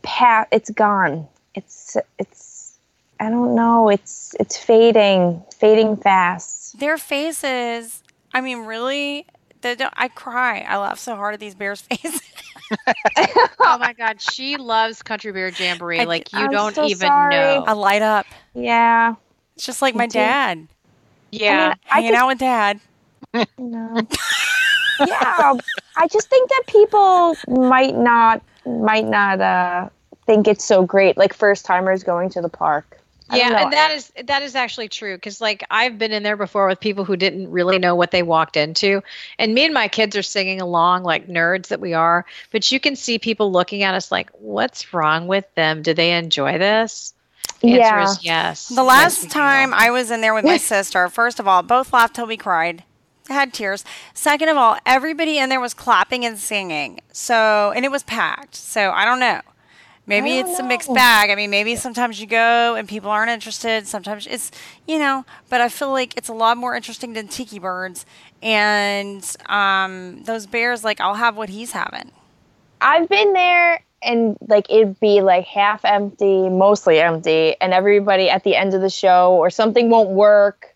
pat. 0.03 0.49
It's 0.53 0.71
gone. 0.71 1.29
It's 1.55 1.97
it's. 2.19 2.79
I 3.21 3.29
don't 3.29 3.55
know. 3.55 3.91
It's 3.91 4.35
it's 4.41 4.57
fading, 4.57 5.43
fading 5.55 5.97
fast. 5.97 6.79
Their 6.79 6.97
faces. 6.97 8.03
I 8.33 8.41
mean, 8.41 8.65
really. 8.65 9.27
They 9.63 9.75
don't, 9.77 9.93
I 9.97 10.09
cry. 10.09 10.61
I 10.69 10.77
laugh 10.77 10.99
so 10.99 11.17
hard 11.17 11.35
at 11.35 11.41
these 11.41 11.55
bears' 11.55 11.81
faces. 11.91 12.21
Oh 13.61 13.77
my 13.79 13.93
God, 13.93 14.21
she 14.21 14.57
loves 14.57 15.03
Country 15.03 15.31
Bear 15.33 15.49
Jamboree. 15.49 16.01
I- 16.01 16.05
like 16.05 16.33
you 16.33 16.39
I'm 16.39 16.51
don't 16.51 16.75
so 16.75 16.85
even 16.87 17.07
sorry. 17.09 17.35
know. 17.35 17.65
I 17.67 17.73
light 17.73 18.01
up. 18.03 18.25
Yeah. 18.55 19.15
It's 19.57 19.67
just 19.67 19.83
like 19.83 19.95
Me 19.95 19.99
my 19.99 20.07
too. 20.07 20.19
dad. 20.19 20.69
Yeah, 21.31 21.75
I 21.91 21.95
Hanging 22.01 22.11
could- 22.13 22.19
out 22.19 22.27
with 22.29 22.39
dad. 22.39 22.81
No. 23.59 24.07
yeah, 25.07 25.55
I 25.97 26.09
just 26.09 26.29
think 26.31 26.49
that 26.51 26.63
people 26.67 27.37
might 27.49 27.95
not 27.97 28.43
might 28.67 29.07
not 29.07 29.41
uh, 29.41 29.89
think 30.27 30.47
it's 30.49 30.65
so 30.65 30.85
great, 30.85 31.17
like 31.17 31.35
first 31.35 31.65
timers 31.67 32.03
going 32.03 32.31
to 32.31 32.41
the 32.41 32.49
park. 32.49 32.99
I 33.33 33.39
yeah, 33.39 33.49
know. 33.49 33.57
and 33.57 33.73
that 33.73 33.91
is 33.91 34.13
that 34.25 34.43
is 34.43 34.55
actually 34.55 34.89
true 34.89 35.17
because 35.17 35.41
like 35.41 35.65
I've 35.71 35.99
been 35.99 36.13
in 36.13 36.23
there 36.23 36.37
before 36.37 36.69
with 36.69 36.81
people 36.81 37.05
who 37.05 37.17
didn't 37.17 37.51
really 37.51 37.79
know 37.79 37.95
what 37.95 38.11
they 38.11 38.23
walked 38.23 38.57
into, 38.57 39.03
and 39.39 39.55
me 39.55 39.65
and 39.65 39.75
my 39.75 39.89
kids 39.89 40.15
are 40.17 40.23
singing 40.23 40.61
along 40.61 41.03
like 41.05 41.29
nerds 41.29 41.69
that 41.69 41.81
we 41.81 41.95
are. 41.95 42.25
But 42.53 42.71
you 42.71 42.79
can 42.79 42.95
see 42.95 43.19
people 43.19 43.51
looking 43.51 43.83
at 43.83 43.95
us 43.95 44.13
like, 44.13 44.31
"What's 44.35 44.93
wrong 44.95 45.27
with 45.29 45.47
them? 45.55 45.83
Do 45.83 45.95
they 45.95 46.13
enjoy 46.13 46.59
this?" 46.59 47.15
The 47.61 47.69
Yeah. 47.69 48.01
answer 48.01 48.19
is 48.19 48.25
yes. 48.25 48.69
The 48.69 48.83
last 48.85 49.23
we 49.23 49.29
do. 49.29 49.33
time 49.35 49.73
I 49.75 49.91
was 49.91 50.11
in 50.11 50.21
there 50.21 50.35
with 50.35 50.45
my 50.45 50.57
sister, 50.75 51.09
first 51.09 51.41
of 51.41 51.49
all, 51.49 51.63
both 51.63 51.93
laughed 51.93 52.15
till 52.17 52.27
we 52.27 52.37
cried. 52.37 52.85
Had 53.29 53.55
tears. 53.55 53.85
Second 54.15 54.49
of 54.49 54.57
all, 54.57 54.77
everybody 54.85 55.39
in 55.39 55.49
there 55.49 55.61
was 55.61 55.75
clapping 55.75 56.25
and 56.25 56.39
singing. 56.39 57.01
So, 57.13 57.73
and 57.75 57.85
it 57.85 57.91
was 57.91 58.03
packed. 58.03 58.57
So, 58.57 58.91
I 58.91 59.05
don't 59.05 59.21
know. 59.21 59.41
Maybe 60.07 60.39
it's 60.39 60.59
a 60.59 60.65
mixed 60.65 60.93
bag. 60.93 61.31
I 61.31 61.37
mean, 61.37 61.51
maybe 61.51 61.77
sometimes 61.77 62.21
you 62.21 62.27
go 62.27 62.75
and 62.75 62.89
people 62.89 63.09
aren't 63.11 63.31
interested. 63.31 63.87
Sometimes 63.87 64.27
it's, 64.27 64.51
you 64.87 64.99
know, 64.99 65.25
but 65.49 65.61
I 65.61 65.69
feel 65.69 65.91
like 65.93 66.17
it's 66.17 66.29
a 66.29 66.33
lot 66.33 66.57
more 66.57 66.75
interesting 66.75 67.13
than 67.13 67.29
Tiki 67.29 67.61
Birds. 67.61 68.05
And 68.43 69.25
um, 69.47 70.25
those 70.25 70.47
bears, 70.47 70.83
like, 70.83 71.01
I'll 71.01 71.15
have 71.15 71.37
what 71.37 71.51
he's 71.51 71.71
having. 71.71 72.11
I've 72.81 73.09
been 73.09 73.33
there 73.33 73.81
and 74.03 74.37
like 74.49 74.69
it'd 74.69 74.99
be 74.99 75.21
like 75.21 75.45
half 75.45 75.85
empty, 75.85 76.49
mostly 76.49 76.99
empty, 77.01 77.55
and 77.61 77.73
everybody 77.73 78.29
at 78.29 78.43
the 78.43 78.57
end 78.57 78.75
of 78.75 78.81
the 78.81 78.91
show 78.91 79.35
or 79.35 79.51
something 79.51 79.89
won't 79.89 80.11
work 80.11 80.75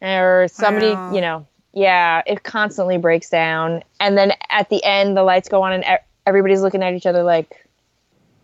or 0.00 0.46
somebody, 0.48 0.92
Wow. 0.92 1.12
you 1.12 1.20
know, 1.20 1.46
yeah, 1.72 2.22
it 2.24 2.44
constantly 2.44 2.98
breaks 2.98 3.28
down. 3.30 3.82
And 3.98 4.16
then 4.16 4.32
at 4.50 4.68
the 4.70 4.82
end 4.84 5.16
the 5.16 5.24
lights 5.24 5.48
go 5.48 5.62
on 5.62 5.72
and 5.72 5.84
everybody's 6.24 6.62
looking 6.62 6.84
at 6.84 6.94
each 6.94 7.06
other 7.06 7.24
like 7.24 7.63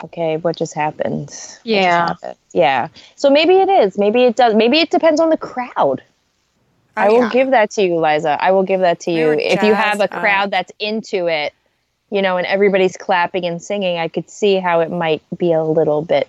okay, 0.05 0.37
what 0.39 0.57
just 0.57 0.75
happened? 0.75 1.29
What 1.29 1.31
just 1.31 1.65
Yeah. 1.65 2.07
happened? 2.09 2.37
Yeah. 2.53 2.89
So 3.17 3.31
maybe 3.31 3.55
it 3.57 3.69
is. 3.69 3.99
Maybe 3.99 4.25
it 4.25 4.37
does. 4.37 4.55
Maybe 4.55 4.79
it 4.81 4.91
depends 4.91 5.21
on 5.21 5.31
the 5.31 5.37
crowd. 5.37 5.73
Oh, 5.77 6.03
I 6.97 7.09
Oh, 7.09 7.13
will 7.13 7.21
yeah. 7.23 7.31
give 7.31 7.51
that 7.51 7.71
to 7.73 7.83
you, 7.83 7.97
Liza. 7.99 8.37
I 8.41 8.51
will 8.51 8.63
give 8.65 8.81
that 8.81 9.01
to 9.01 9.13
We 9.13 9.19
you. 9.19 9.27
were 9.27 9.35
If 9.35 9.63
you 9.63 9.75
have 9.75 10.01
a 10.01 10.13
uh, 10.15 10.21
crowd 10.21 10.45
up. 10.47 10.51
that's 10.51 10.73
into 10.81 11.27
it, 11.29 11.53
you 12.11 12.23
know, 12.23 12.37
and 12.37 12.47
everybody's 12.47 12.97
clapping 12.97 13.45
and 13.45 13.63
singing, 13.63 13.99
I 13.99 14.09
could 14.09 14.29
see 14.29 14.57
how 14.57 14.81
it 14.81 14.91
might 14.91 15.23
be 15.37 15.53
a 15.53 15.63
little 15.63 16.03
bit 16.03 16.29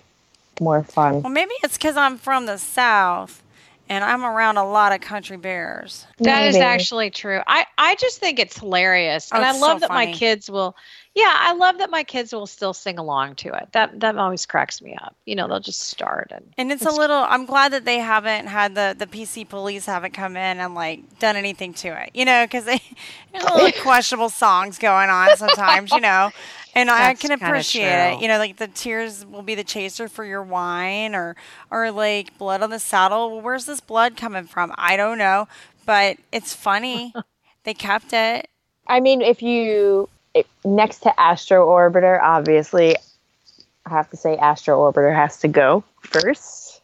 more 0.59 0.83
fun. 0.83 1.23
Well, 1.23 1.33
maybe 1.33 1.53
it's 1.63 1.77
because 1.77 1.97
I'm 1.97 2.17
from 2.17 2.45
the 2.45 2.57
South 2.57 3.41
and 3.89 4.03
I'm 4.03 4.23
around 4.23 4.57
a 4.57 4.63
lot 4.63 4.93
of 4.93 5.01
country 5.01 5.37
bears. 5.37 6.05
That 6.19 6.45
is 6.45 6.53
Maybe. 6.55 6.65
actually 6.65 7.09
true. 7.09 7.41
I, 7.47 7.65
I 7.77 7.95
just 7.95 8.19
think 8.19 8.39
it's 8.39 8.59
hilarious. 8.59 9.29
Oh, 9.33 9.37
and 9.37 9.45
I 9.45 9.51
love 9.51 9.77
so 9.77 9.79
that 9.79 9.89
my 9.89 10.05
kids 10.07 10.49
will 10.49 10.75
yeah, 11.13 11.35
I 11.37 11.53
love 11.53 11.77
that 11.79 11.89
my 11.89 12.03
kids 12.03 12.31
will 12.31 12.47
still 12.47 12.73
sing 12.73 12.97
along 12.97 13.35
to 13.35 13.49
it. 13.49 13.67
That 13.73 13.99
that 13.99 14.17
always 14.17 14.45
cracks 14.45 14.81
me 14.81 14.95
up. 15.01 15.13
You 15.25 15.35
know, 15.35 15.45
they'll 15.45 15.59
just 15.59 15.81
start 15.81 16.31
and 16.31 16.53
And 16.57 16.71
it's 16.71 16.85
a 16.85 16.91
little. 16.91 17.25
I'm 17.27 17.45
glad 17.45 17.73
that 17.73 17.83
they 17.83 17.99
haven't 17.99 18.47
had 18.47 18.75
the 18.75 18.95
the 18.97 19.07
PC 19.07 19.47
police 19.49 19.85
haven't 19.85 20.13
come 20.13 20.37
in 20.37 20.59
and 20.59 20.73
like 20.73 21.19
done 21.19 21.35
anything 21.35 21.73
to 21.75 21.89
it. 22.01 22.11
You 22.13 22.23
know, 22.23 22.45
because 22.45 22.63
they 22.63 22.81
there's 23.33 23.43
a 23.43 23.53
little 23.53 23.81
questionable 23.81 24.29
songs 24.29 24.77
going 24.77 25.09
on 25.09 25.35
sometimes. 25.35 25.91
You 25.91 25.99
know, 25.99 26.31
and 26.75 26.89
I 26.89 27.13
can 27.13 27.29
kinda 27.29 27.45
appreciate 27.45 28.13
it. 28.13 28.21
You 28.21 28.29
know, 28.29 28.37
like 28.37 28.55
the 28.55 28.67
tears 28.67 29.25
will 29.25 29.43
be 29.43 29.55
the 29.55 29.65
chaser 29.65 30.07
for 30.07 30.23
your 30.23 30.43
wine, 30.43 31.13
or 31.13 31.35
or 31.69 31.91
like 31.91 32.37
blood 32.37 32.61
on 32.61 32.69
the 32.69 32.79
saddle. 32.79 33.31
Well, 33.31 33.41
where's 33.41 33.65
this 33.65 33.81
blood 33.81 34.15
coming 34.15 34.45
from? 34.45 34.73
I 34.77 34.95
don't 34.95 35.17
know, 35.17 35.49
but 35.85 36.17
it's 36.31 36.53
funny. 36.53 37.13
they 37.65 37.73
kept 37.73 38.13
it. 38.13 38.47
I 38.87 39.01
mean, 39.01 39.21
if 39.21 39.41
you 39.41 40.07
it, 40.33 40.47
next 40.63 40.99
to 40.99 41.19
Astro 41.19 41.67
Orbiter, 41.67 42.21
obviously, 42.21 42.95
I 43.85 43.89
have 43.89 44.09
to 44.11 44.17
say 44.17 44.37
Astro 44.37 44.79
Orbiter 44.79 45.13
has 45.13 45.37
to 45.39 45.47
go 45.47 45.83
first. 46.01 46.81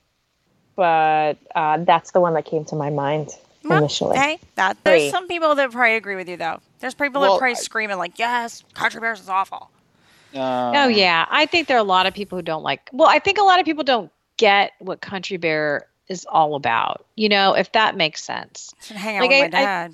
But 0.76 1.38
uh, 1.56 1.78
that's 1.80 2.12
the 2.12 2.20
one 2.22 2.34
that 2.36 2.46
came 2.46 2.64
to 2.66 2.76
my 2.76 2.90
mind 2.92 3.30
Well, 3.64 3.80
initially. 3.80 4.18
Hey, 4.18 4.40
that 4.56 4.78
there's 4.84 5.04
Three. 5.04 5.10
some 5.10 5.28
people 5.28 5.56
that 5.56 5.72
probably 5.72 5.96
agree 5.96 6.16
with 6.16 6.30
you 6.30 6.38
though. 6.38 6.60
There's 6.80 6.94
people 6.94 7.22
Well, 7.22 7.34
that 7.34 7.40
probably 7.40 7.52
I- 7.56 7.60
screaming 7.60 7.98
like, 7.98 8.20
"Yes, 8.20 8.64
Country 8.76 9.02
Bears 9.02 9.20
is 9.20 9.30
awful." 9.30 9.72
Uh, 10.36 10.72
Oh 10.76 10.88
yeah, 10.88 11.26
I 11.32 11.46
think 11.48 11.68
there 11.68 11.78
are 11.78 11.80
a 11.80 11.84
lot 11.84 12.06
of 12.06 12.14
people 12.14 12.38
who 12.38 12.42
don't 12.44 12.62
like. 12.62 12.90
Well, 12.94 13.08
I 13.08 13.18
think 13.20 13.40
a 13.40 13.44
lot 13.44 13.60
of 13.60 13.66
people 13.66 13.84
don't 13.84 14.12
get 14.38 14.74
what 14.80 15.02
Country 15.02 15.38
Bear 15.38 15.88
is 16.10 16.26
all 16.30 16.54
about. 16.54 17.06
You 17.16 17.30
know, 17.30 17.54
if 17.54 17.72
that 17.72 17.96
makes 17.98 18.24
sense. 18.24 18.72
Should 18.84 18.98
hang 18.98 19.18
out 19.18 19.22
Like, 19.22 19.30
with 19.32 19.56
I- 19.56 19.58
my 19.58 19.58
I- 19.58 19.66
dad. 19.66 19.94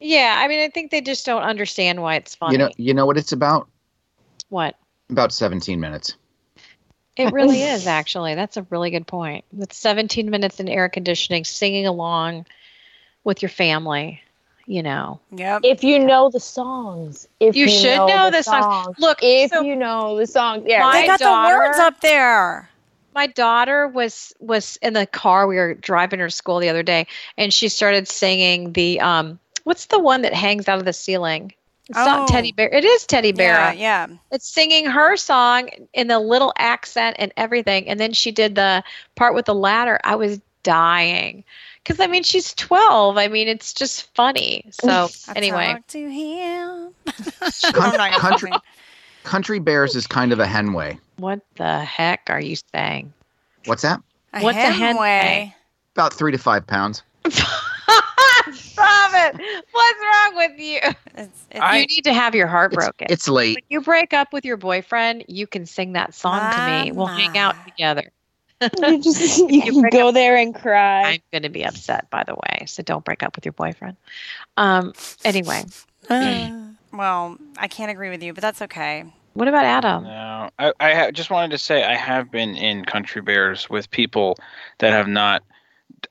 Yeah, 0.00 0.34
I 0.38 0.48
mean, 0.48 0.60
I 0.60 0.68
think 0.68 0.90
they 0.90 1.00
just 1.00 1.24
don't 1.26 1.42
understand 1.42 2.02
why 2.02 2.16
it's 2.16 2.34
funny. 2.34 2.54
You 2.54 2.58
know, 2.58 2.70
you 2.76 2.94
know 2.94 3.06
what 3.06 3.16
it's 3.16 3.32
about? 3.32 3.68
what? 4.48 4.76
About 5.10 5.32
17 5.32 5.80
minutes. 5.80 6.14
It 7.16 7.32
really 7.32 7.62
is 7.62 7.86
actually. 7.86 8.34
That's 8.34 8.56
a 8.56 8.66
really 8.70 8.90
good 8.90 9.06
point. 9.06 9.44
With 9.52 9.72
17 9.72 10.30
minutes 10.30 10.60
in 10.60 10.68
air 10.68 10.88
conditioning, 10.88 11.44
singing 11.44 11.86
along 11.86 12.46
with 13.24 13.42
your 13.42 13.48
family. 13.48 14.20
You 14.68 14.82
know, 14.82 15.20
Yeah. 15.30 15.60
If 15.62 15.84
you 15.84 15.98
know 16.00 16.28
the 16.28 16.40
songs, 16.40 17.28
if 17.38 17.54
You 17.54 17.62
you, 17.62 17.68
should 17.68 17.96
know, 17.98 18.08
know 18.08 18.30
the 18.30 18.38
the 18.38 18.42
songs. 18.42 18.96
Look, 18.98 19.18
if 19.22 19.50
so- 19.52 19.62
you 19.62 19.76
know 19.76 20.16
the 20.16 20.26
songs, 20.26 20.64
yeah, 20.66 20.82
My 20.82 21.02
they 21.02 21.06
got 21.06 21.20
the 21.20 21.30
words 21.30 21.78
up 21.78 22.00
there. 22.00 22.68
my 23.14 23.28
daughter 23.28 23.86
was 23.86 24.34
was 24.40 24.76
in 24.82 24.92
the 24.92 25.06
car. 25.06 25.46
We 25.46 25.56
were 25.56 25.74
driving 25.74 26.18
her 26.18 26.26
to 26.26 26.34
school 26.34 26.58
the 26.58 26.68
other 26.68 26.82
day, 26.82 27.06
and 27.38 27.54
she 27.54 27.68
started 27.68 28.08
singing 28.08 28.72
the 28.72 29.00
um. 29.00 29.38
What's 29.66 29.86
the 29.86 29.98
one 29.98 30.22
that 30.22 30.32
hangs 30.32 30.68
out 30.68 30.78
of 30.78 30.84
the 30.84 30.92
ceiling? 30.92 31.52
It's 31.88 31.98
Oh. 31.98 32.04
not 32.04 32.28
Teddy 32.28 32.52
Bear. 32.52 32.68
It 32.72 32.84
is 32.84 33.04
Teddy 33.04 33.32
Bear. 33.32 33.54
Yeah, 33.58 33.72
yeah. 33.72 34.06
It's 34.30 34.48
singing 34.48 34.86
her 34.86 35.16
song 35.16 35.70
in 35.92 36.06
the 36.06 36.20
little 36.20 36.52
accent 36.56 37.16
and 37.18 37.32
everything. 37.36 37.88
And 37.88 37.98
then 37.98 38.12
she 38.12 38.30
did 38.30 38.54
the 38.54 38.84
part 39.16 39.34
with 39.34 39.46
the 39.46 39.56
ladder. 39.56 39.98
I 40.04 40.14
was 40.14 40.40
dying. 40.62 41.42
Because, 41.82 41.98
I 41.98 42.06
mean, 42.06 42.22
she's 42.22 42.54
12. 42.54 43.18
I 43.18 43.26
mean, 43.26 43.48
it's 43.48 43.72
just 43.72 44.14
funny. 44.14 44.64
So, 44.70 45.08
I 45.28 45.32
anyway. 45.34 45.72
talk 45.72 45.86
to 45.88 46.10
him. 46.10 46.94
Coun- 47.72 47.74
I'm 47.74 47.96
not 47.96 48.10
gonna 48.12 48.18
country, 48.20 48.52
country 49.24 49.58
Bears 49.58 49.96
is 49.96 50.06
kind 50.06 50.32
of 50.32 50.38
a 50.38 50.46
henway. 50.46 50.96
What 51.16 51.40
the 51.56 51.80
heck 51.80 52.22
are 52.30 52.40
you 52.40 52.54
saying? 52.72 53.12
What's 53.64 53.82
that? 53.82 54.00
A 54.32 54.42
What's 54.42 54.58
a 54.58 54.70
Henway. 54.70 55.52
About 55.96 56.12
three 56.12 56.30
to 56.30 56.38
five 56.38 56.68
pounds. 56.68 57.02
Stop 58.52 59.10
it. 59.14 59.64
What's 59.72 60.00
wrong 60.00 60.36
with 60.36 60.58
you? 60.60 60.78
It's, 61.16 61.46
it's, 61.50 61.60
I- 61.60 61.78
you 61.78 61.86
need 61.86 62.04
to 62.04 62.12
have 62.12 62.34
your 62.34 62.46
heart 62.46 62.72
It's, 62.72 62.84
broken. 62.84 63.06
it's 63.10 63.28
late. 63.28 63.56
when 63.56 63.64
you 63.68 63.80
break 63.80 64.12
up 64.12 64.32
with 64.32 64.44
your 64.44 64.56
boyfriend, 64.56 65.24
you 65.28 65.46
can 65.46 65.66
sing 65.66 65.92
that 65.94 66.14
song 66.14 66.52
to 66.52 66.84
me. 66.84 66.92
We'll 66.92 67.06
hang 67.06 67.36
out 67.38 67.54
together. 67.66 68.10
you 68.60 69.02
just 69.02 69.38
you 69.50 69.62
can 69.62 69.80
break 69.82 69.92
go 69.92 70.12
there 70.12 70.36
and 70.36 70.54
cry. 70.54 71.02
I'm 71.12 71.20
going 71.32 71.42
to 71.42 71.48
be 71.50 71.62
upset, 71.64 72.08
by 72.10 72.24
the 72.24 72.34
way. 72.34 72.64
So 72.66 72.82
don't 72.82 73.04
break 73.04 73.22
up 73.22 73.36
with 73.36 73.44
your 73.44 73.52
boyfriend. 73.52 73.96
Um. 74.56 74.92
Anyway, 75.24 75.64
well, 76.92 77.36
I 77.58 77.68
can't 77.68 77.90
agree 77.90 78.10
with 78.10 78.22
you, 78.22 78.32
but 78.32 78.42
that's 78.42 78.62
okay. 78.62 79.04
what 79.34 79.48
about 79.48 79.64
Adam? 79.64 80.04
No, 80.04 80.50
I, 80.58 80.72
I 80.80 80.94
ha- 80.94 81.10
just 81.10 81.30
wanted 81.30 81.50
to 81.50 81.58
say 81.58 81.84
I 81.84 81.94
have 81.96 82.30
been 82.30 82.56
in 82.56 82.84
country 82.84 83.20
bears 83.22 83.68
with 83.68 83.90
people 83.90 84.36
that 84.78 84.92
have 84.92 85.08
not 85.08 85.42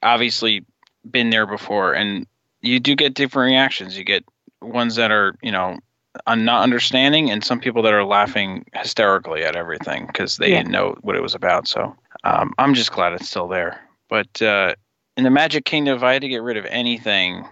obviously 0.04 0.64
been 1.10 1.30
there 1.30 1.46
before, 1.46 1.94
and 1.94 2.26
you 2.62 2.80
do 2.80 2.96
get 2.96 3.14
different 3.14 3.52
reactions. 3.52 3.98
You 3.98 4.04
get 4.04 4.24
ones 4.62 4.96
that 4.96 5.12
are, 5.12 5.36
you 5.42 5.52
know, 5.52 5.78
un- 6.28 6.46
not 6.46 6.64
understanding, 6.64 7.30
and 7.30 7.44
some 7.44 7.60
people 7.60 7.82
that 7.84 7.94
are 7.94 8.04
laughing 8.06 8.66
hysterically 8.74 9.44
at 9.44 9.56
everything 9.56 10.08
because 10.08 10.38
they 10.38 10.50
Yeah. 10.52 10.58
didn't 10.58 10.72
know 10.72 10.96
what 11.02 11.16
it 11.16 11.22
was 11.22 11.36
about. 11.36 11.68
So 11.68 11.96
um, 12.24 12.54
I'm 12.58 12.74
just 12.74 12.92
glad 12.92 13.14
it's 13.14 13.30
still 13.30 13.48
there. 13.48 13.80
But 14.10 14.42
uh, 14.42 14.74
in 15.18 15.24
the 15.24 15.30
Magic 15.30 15.66
Kingdom, 15.66 15.96
if 15.98 16.04
I 16.04 16.14
had 16.14 16.22
to 16.24 16.28
get 16.30 16.42
rid 16.42 16.58
of 16.58 16.66
anything, 16.66 17.46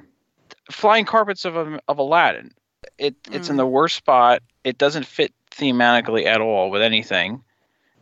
flying 0.72 1.06
carpets 1.06 1.46
of 1.46 1.56
of 1.88 1.98
Aladdin. 2.00 2.52
It 2.98 3.16
it's 3.32 3.50
in 3.50 3.56
Mm. 3.56 3.60
the 3.60 3.66
worst 3.66 3.96
spot. 3.96 4.42
It 4.63 4.78
doesn't 4.78 5.06
fit 5.06 5.34
thematically 5.52 6.26
at 6.26 6.42
all 6.42 6.70
with 6.70 6.82
anything, 6.82 7.44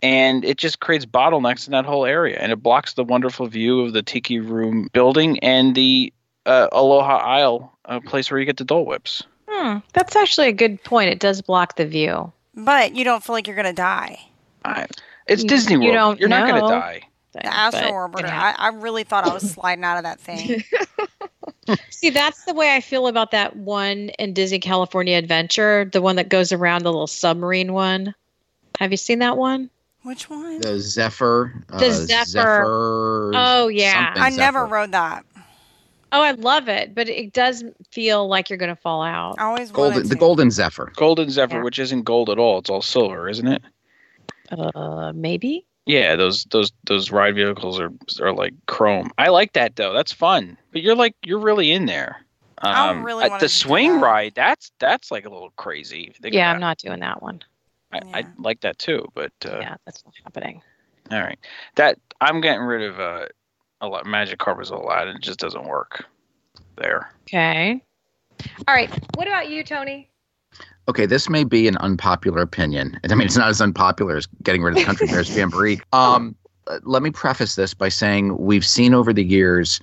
and 0.02 0.44
it 0.46 0.58
just 0.58 0.80
creates 0.80 1.06
bottlenecks 1.06 1.68
in 1.68 1.72
that 1.72 1.86
whole 1.86 2.06
area, 2.06 2.38
and 2.40 2.52
it 2.52 2.62
blocks 2.64 2.94
the 2.94 3.04
wonderful 3.04 3.48
view 3.48 3.82
of 3.82 3.94
the 3.94 4.02
Tiki 4.02 4.40
Room 4.40 4.90
building 4.94 5.40
and 5.40 5.76
the 5.76 6.12
uh, 6.46 6.68
Aloha 6.72 7.18
Isle, 7.18 7.78
a 7.86 8.02
place 8.02 8.30
where 8.32 8.40
you 8.40 8.46
get 8.46 8.58
the 8.58 8.64
Dole 8.66 8.86
Whips. 8.86 9.24
Hmm, 9.48 9.78
that's 9.94 10.16
actually 10.16 10.48
a 10.48 10.54
good 10.54 10.84
point. 10.84 11.10
It 11.12 11.20
does 11.20 11.42
block 11.42 11.76
the 11.76 11.86
view. 11.86 12.32
But 12.56 12.96
you 12.96 13.04
don't 13.04 13.24
feel 13.24 13.34
like 13.34 13.48
you're 13.48 13.56
gonna 13.56 13.74
die. 13.74 14.20
I, 14.66 14.88
it's 15.28 15.44
You- 15.44 15.50
Disney 15.50 15.74
you 15.74 15.80
World. 15.82 15.94
don't 15.94 16.20
You're 16.20 16.30
not 16.30 16.48
gonna 16.48 16.62
die. 16.68 17.02
The 17.34 17.46
Astro 17.46 17.90
Orbiter. 17.92 18.26
I, 18.30 18.54
I 18.58 18.68
really 18.70 19.04
thought 19.06 19.26
I 19.26 19.34
was 19.34 19.50
sliding 19.50 19.86
out 19.86 19.96
of 19.98 20.04
that 20.04 20.20
thing. 20.20 20.64
See, 21.90 22.10
that's 22.10 22.44
the 22.44 22.54
way 22.54 22.76
I 22.76 22.82
feel 22.82 23.08
about 23.08 23.32
that 23.32 23.56
one 23.56 24.10
in 24.20 24.34
Disney 24.34 24.60
California 24.60 25.18
Adventure, 25.18 25.90
the 25.94 26.02
one 26.02 26.18
that 26.18 26.28
goes 26.28 26.52
around 26.52 26.84
the 26.84 26.92
little 26.92 27.08
submarine 27.08 27.72
one. 27.72 28.14
Have 28.80 28.92
you 28.92 28.98
seen 28.98 29.20
that 29.20 29.38
one? 29.38 29.70
Which 30.04 30.30
one? 30.30 30.60
The 30.62 30.80
Zephyr. 30.80 31.64
The 31.68 31.76
uh, 31.76 31.92
Zephyr. 31.92 32.26
Zephyr 32.26 33.32
Oh, 33.36 33.68
yeah. 33.68 34.08
something 34.16 34.24
I 34.24 34.30
never 34.30 34.60
Zephyr. 34.66 34.74
rode 34.74 34.92
that. 34.94 35.26
Oh, 36.14 36.22
I 36.22 36.32
love 36.32 36.68
it, 36.68 36.94
but 36.94 37.08
it 37.08 37.32
does 37.32 37.64
feel 37.92 38.28
like 38.28 38.50
you're 38.50 38.58
going 38.58 38.76
to 38.76 38.82
fall 38.82 39.02
out. 39.02 39.36
I 39.38 39.44
always 39.46 39.72
Golden, 39.72 40.04
the 40.04 40.10
to. 40.10 40.16
Golden 40.20 40.52
Zephyr. 40.52 40.92
Golden 40.96 41.30
Zephyr, 41.30 41.58
Yeah. 41.58 41.64
which 41.64 41.80
isn't 41.80 42.02
gold 42.04 42.30
at 42.30 42.38
all. 42.38 42.58
It's 42.60 42.70
all 42.70 42.82
silver, 42.82 43.30
isn't 43.30 43.48
it? 43.48 43.64
Uh, 44.52 45.14
maybe. 45.16 45.66
Yeah, 45.86 46.16
those 46.16 46.44
those 46.52 46.72
those 46.86 47.10
ride 47.12 47.36
vehicles 47.36 47.80
are 47.80 47.92
are 48.20 48.34
like 48.34 48.54
chrome. 48.68 49.12
I 49.18 49.30
like 49.30 49.54
that 49.54 49.78
though. 49.78 49.94
That's 49.94 50.12
fun. 50.12 50.58
But 50.74 50.82
you're 50.84 50.96
like 50.96 51.16
you're 51.24 51.40
really 51.40 51.72
in 51.72 51.86
there. 51.86 52.26
I 52.60 52.90
Um, 52.90 53.04
really 53.04 53.24
uh, 53.26 53.30
wanted 53.30 53.42
the 53.46 53.48
to 53.48 53.54
do 53.54 53.60
swing 53.60 53.94
that. 53.94 54.04
ride. 54.06 54.34
That's 54.36 54.72
that's 54.80 55.10
like 55.10 55.26
a 55.26 55.30
little 55.30 55.52
crazy. 55.56 56.02
if 56.04 56.08
you 56.10 56.22
think 56.22 56.36
Yeah, 56.36 56.50
about 56.52 56.56
I'm 56.56 56.62
not 56.62 56.78
doing 56.78 57.00
that 57.00 57.22
one. 57.24 57.42
It. 57.94 58.04
I, 58.14 58.20
I 58.20 58.26
like 58.38 58.62
that 58.62 58.80
too. 58.80 59.06
But 59.14 59.32
uh, 59.46 59.60
Yeah, 59.60 59.76
that's 59.86 60.04
not 60.06 60.14
happening. 60.24 60.62
all 61.12 61.20
right, 61.22 61.40
that 61.76 61.98
I'm 62.22 62.42
getting 62.42 62.64
rid 62.64 62.84
of 62.90 63.00
uh, 63.00 63.26
a 63.82 63.88
lot 63.88 64.06
Magic 64.06 64.40
Carpets 64.40 64.70
a 64.70 64.76
lot. 64.76 65.08
And 65.08 65.18
it 65.18 65.22
just 65.24 65.40
doesn't 65.40 65.66
work 65.66 66.06
there. 66.78 67.12
Okay. 67.24 67.84
All 68.68 68.74
right. 68.74 68.90
What 69.16 69.28
about 69.28 69.50
you, 69.50 69.64
Tony? 69.64 70.10
Okay, 70.88 71.06
this 71.06 71.30
may 71.30 71.44
be 71.44 71.68
an 71.68 71.78
unpopular 71.78 72.42
opinion. 72.42 73.00
I 73.10 73.16
mean, 73.16 73.26
it's 73.28 73.38
not 73.38 73.50
as 73.50 73.62
unpopular 73.62 74.18
as 74.18 74.28
getting 74.44 74.64
rid 74.64 74.74
of 74.74 74.80
the 74.80 74.86
Country 74.86 75.08
Bears 75.08 75.30
Jamboree. 75.36 75.80
Um, 75.94 76.36
let 76.84 77.04
me 77.04 77.12
preface 77.12 77.56
this 77.56 77.74
by 77.74 77.90
saying 77.90 78.38
we've 78.38 78.66
seen 78.66 78.94
over 78.94 79.14
the 79.14 79.24
years 79.24 79.80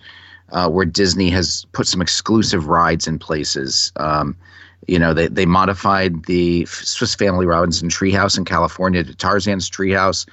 uh, 0.53 0.69
where 0.69 0.87
Disney 0.87 1.29
has 1.31 1.67
put 1.73 1.87
some 1.87 2.01
exclusive 2.01 2.67
rides 2.69 3.07
in 3.07 3.19
places. 3.19 3.93
Um, 3.97 4.37
you 4.87 4.99
know, 4.99 5.13
they, 5.13 5.29
they 5.29 5.47
modified 5.47 6.25
the 6.27 6.65
Swiss 6.67 7.15
Family 7.15 7.47
Robinson 7.47 7.89
Treehouse 7.89 8.39
in 8.39 8.45
California 8.45 9.05
to 9.05 9.15
Tarzan's 9.15 9.69
Treehouse. 9.69 10.27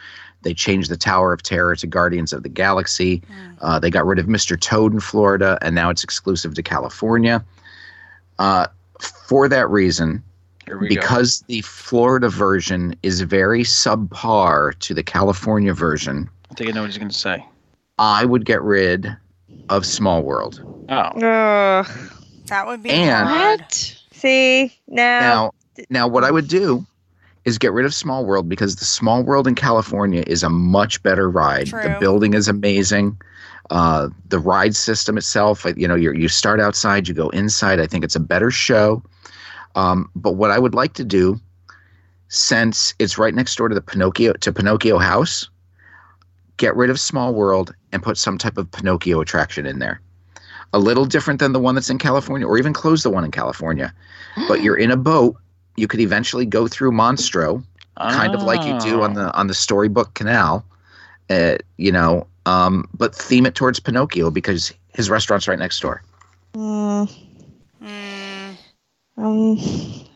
They 0.44 0.54
changed 0.54 0.90
the 0.92 0.98
Tower 0.98 1.34
of 1.34 1.42
Terror 1.42 1.76
to 1.78 1.88
Guardians 1.88 2.32
of 2.32 2.44
the 2.44 2.50
Galaxy. 2.50 3.20
Mm. 3.22 3.58
Uh, 3.62 3.80
they 3.80 3.90
got 3.90 4.06
rid 4.06 4.20
of 4.20 4.28
Mr. 4.28 4.60
Toad 4.60 4.94
in 4.94 5.00
Florida, 5.00 5.58
and 5.62 5.74
now 5.74 5.90
it's 5.90 6.04
exclusive 6.04 6.54
to 6.54 6.62
California. 6.64 7.44
Uh, 8.38 8.68
for 9.00 9.50
that 9.50 9.68
reason, 9.70 10.24
Here 10.68 10.78
we 10.78 10.90
go. 10.90 10.96
because 11.02 11.44
the 11.48 11.62
Florida 11.62 12.30
version 12.30 12.96
is 13.02 13.22
very 13.22 13.64
subpar 13.64 14.78
to 14.80 14.94
the 14.94 15.04
California 15.04 15.74
version, 15.74 16.30
I 16.52 16.54
think 16.54 16.70
I 16.70 16.74
know 16.74 16.82
what 16.82 16.88
he's 16.92 16.98
going 17.00 17.10
to 17.10 17.16
say. 17.16 17.44
I 17.98 18.24
would 18.26 18.46
get 18.46 18.62
rid 18.62 19.16
of 19.70 19.86
Small 19.86 20.22
World. 20.22 20.62
Oh, 20.90 20.94
Ugh. 20.96 21.88
That 22.48 22.68
would 22.68 22.84
be 22.84 22.92
And- 22.92 23.28
What? 23.28 24.02
See 24.26 24.74
now, 24.88 25.52
Now, 25.78 25.86
now 25.90 26.08
what 26.08 26.24
I 26.24 26.32
would 26.32 26.48
do 26.48 26.86
is 27.46 27.60
get 27.60 27.74
rid 27.74 27.86
of 27.86 27.94
Small 27.94 28.26
World 28.26 28.50
because 28.50 28.78
the 28.78 28.86
Small 28.86 29.24
World 29.24 29.48
in 29.48 29.54
California 29.54 30.24
is 30.26 30.42
a 30.42 30.50
much 30.50 31.04
better 31.04 31.30
ride. 31.30 31.68
The 31.68 31.98
building 32.00 32.34
is 32.34 32.48
amazing. 32.48 33.18
Uh, 33.70 34.10
the 34.30 34.40
ride 34.40 34.76
system 34.76 35.18
itself, 35.18 35.66
you 35.78 35.88
know, 35.88 35.96
you 35.96 36.12
you 36.14 36.28
start 36.28 36.60
outside, 36.60 37.08
you 37.08 37.14
go 37.14 37.30
inside. 37.30 37.80
I 37.80 37.86
think 37.86 38.04
it's 38.04 38.16
a 38.16 38.20
better 38.20 38.50
show. 38.50 39.04
Um, 39.76 40.10
but 40.16 40.34
what 40.34 40.50
I 40.50 40.58
would 40.58 40.74
like 40.74 40.94
to 40.94 41.04
do, 41.04 41.40
since 42.30 42.96
it's 42.98 43.18
right 43.18 43.34
next 43.34 43.56
door 43.56 43.68
to 43.70 43.76
the 43.76 43.82
Pinocchio 43.82 44.34
to 44.34 44.52
Pinocchio 44.52 44.98
House, 44.98 45.50
get 46.58 46.76
rid 46.76 46.90
of 46.90 47.00
Small 47.00 47.34
World 47.34 47.76
and 47.92 48.02
put 48.02 48.18
some 48.18 48.38
type 48.38 48.58
of 48.58 48.72
Pinocchio 48.72 49.22
attraction 49.22 49.66
in 49.68 49.80
there. 49.80 50.02
A 50.74 50.80
little 50.80 51.06
different 51.06 51.40
than 51.40 51.54
the 51.54 51.60
one 51.60 51.76
that's 51.76 51.90
in 51.90 51.98
California, 51.98 52.46
or 52.48 52.58
even 52.58 52.74
close 52.74 53.04
the 53.04 53.10
one 53.10 53.24
in 53.24 53.32
California. 53.32 53.94
But 54.48 54.62
you're 54.62 54.76
in 54.78 54.92
a 54.92 54.98
boat. 54.98 55.38
You 55.78 55.88
could 55.88 56.00
eventually 56.02 56.46
go 56.46 56.68
through 56.68 56.92
Monstro, 56.92 57.64
kind 57.98 58.34
of 58.36 58.44
like 58.44 58.66
you 58.66 58.78
do 58.80 59.02
on 59.04 59.12
Oh. 59.18 59.22
the 59.26 59.34
on 59.36 59.48
the 59.48 59.54
Storybook 59.54 60.14
Canal. 60.16 60.66
Uh, 61.30 61.56
you 61.78 61.92
know, 61.92 62.28
um, 62.46 62.88
but 62.94 63.16
theme 63.16 63.46
it 63.46 63.56
towards 63.56 63.80
Pinocchio 63.80 64.30
because 64.32 64.74
his 64.94 65.10
restaurant's 65.10 65.48
right 65.48 65.58
next 65.60 65.80
door. 65.80 66.02
Mm, 66.54 67.10
Mm, 67.84 68.58
um, 69.18 69.58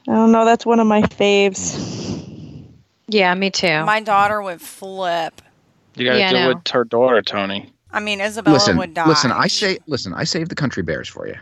I 0.08 0.12
don't 0.14 0.32
know. 0.32 0.45
That's 0.45 0.66
one 0.66 0.80
of 0.80 0.88
my 0.88 1.02
faves. 1.04 2.66
Yeah, 3.08 3.34
me 3.34 3.50
too. 3.50 3.84
my 3.86 4.00
daughter 4.02 4.41
would 4.41 4.62
flip. 4.62 5.41
You 5.95 6.06
got 6.06 6.14
to 6.14 6.20
Yeah, 6.20 6.28
I 6.28 6.32
deal 6.32 6.39
know. 6.41 6.47
with 6.56 6.68
her 6.70 6.84
daughter, 6.84 7.22
Tony. 7.22 7.72
I 7.91 7.99
mean, 7.99 8.21
Isabella 8.21 8.53
listen, 8.53 8.77
would 8.77 8.93
die. 8.93 9.07
listen. 9.07 9.31
I 9.31 9.47
say, 9.47 9.79
listen. 9.87 10.13
I 10.13 10.23
saved 10.23 10.51
the 10.51 10.55
country 10.55 10.83
bears 10.83 11.07
for 11.07 11.27
you. 11.27 11.35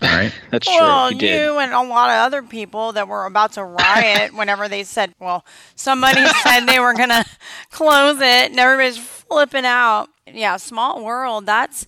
All 0.00 0.08
right. 0.08 0.32
That's 0.50 0.66
Well, 0.66 1.08
true. 1.08 1.14
He 1.18 1.20
did. 1.26 1.42
you 1.42 1.58
and 1.58 1.72
a 1.72 1.82
lot 1.82 2.10
of 2.10 2.16
other 2.26 2.42
people 2.42 2.92
that 2.92 3.08
were 3.08 3.26
about 3.26 3.52
to 3.54 3.64
riot 3.64 4.32
whenever 4.36 4.68
they 4.68 4.84
said, 4.84 5.12
well, 5.18 5.44
somebody 5.74 6.24
said 6.44 6.66
they 6.66 6.78
were 6.78 6.94
going 6.94 7.08
to 7.08 7.24
close 7.70 8.18
it 8.18 8.50
and 8.50 8.58
everybody's 8.60 8.98
flipping 8.98 9.64
out. 9.64 10.08
Yeah, 10.26 10.56
small 10.56 11.04
world. 11.04 11.46
That's, 11.46 11.84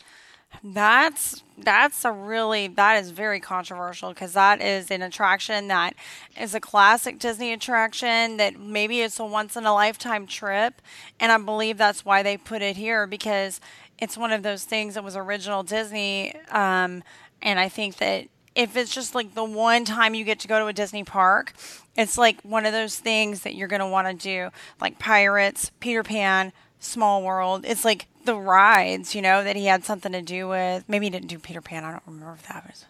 that's, 0.64 1.42
that's 1.56 2.04
a 2.04 2.11
really, 2.11 2.66
that 2.68 3.02
is 3.02 3.11
very 3.11 3.38
controversial 3.38 4.08
because 4.11 4.32
that 4.32 4.61
is 4.61 4.90
an 4.90 5.02
attraction 5.02 5.68
that 5.68 5.94
is 6.38 6.54
a 6.54 6.61
classic 6.61 7.18
Disney 7.18 7.52
attraction 7.52 8.38
that 8.38 8.58
maybe 8.58 9.02
it's 9.02 9.20
a 9.20 9.24
once 9.24 9.56
in 9.56 9.66
a 9.66 9.72
lifetime 9.74 10.26
trip. 10.26 10.82
And 11.20 11.30
I 11.30 11.38
believe 11.38 11.78
that's 11.78 12.04
why 12.04 12.22
they 12.22 12.36
put 12.36 12.62
it 12.62 12.76
here 12.76 13.06
because 13.06 13.61
it's 14.01 14.16
one 14.16 14.32
of 14.32 14.42
those 14.42 14.64
things 14.64 14.94
that 14.94 15.05
was 15.05 15.16
original 15.16 15.62
Disney. 15.62 16.34
Um, 16.51 17.03
and 17.42 17.59
I 17.59 17.68
think 17.68 17.98
that 17.98 18.26
if 18.55 18.76
it's 18.76 18.92
just 18.92 19.14
like 19.14 19.34
the 19.34 19.44
one 19.44 19.84
time 19.84 20.14
you 20.14 20.24
get 20.24 20.40
to 20.40 20.48
go 20.48 20.59
to 20.59 20.66
a 20.66 20.72
Disney 20.72 21.05
park, 21.05 21.53
it's 21.96 22.18
like 22.18 22.40
one 22.42 22.66
of 22.66 22.72
those 22.72 22.98
things 22.98 23.42
that 23.42 23.55
you're 23.55 23.68
going 23.68 23.80
to 23.80 23.86
want 23.86 24.09
to 24.09 24.14
do, 24.14 24.51
like 24.80 24.98
Pirates, 24.98 25.70
Peter 25.80 26.03
Pan, 26.03 26.53
Small 26.78 27.22
World. 27.22 27.64
It's 27.66 27.84
like 27.84 28.07
the 28.24 28.36
rides, 28.36 29.14
you 29.14 29.22
know, 29.22 29.44
that 29.44 29.57
he 29.57 29.66
had 29.66 29.84
something 29.84 30.12
to 30.12 30.22
do 30.22 30.48
with. 30.48 30.84
Maybe 30.88 31.07
he 31.07 31.11
didn't 31.11 31.28
do 31.28 31.38
Peter 31.38 31.61
Pan. 31.61 31.84
I 31.84 31.92
don't 31.92 32.03
remember 32.07 32.34
if 32.34 32.46
that 32.48 32.66
was. 32.66 32.86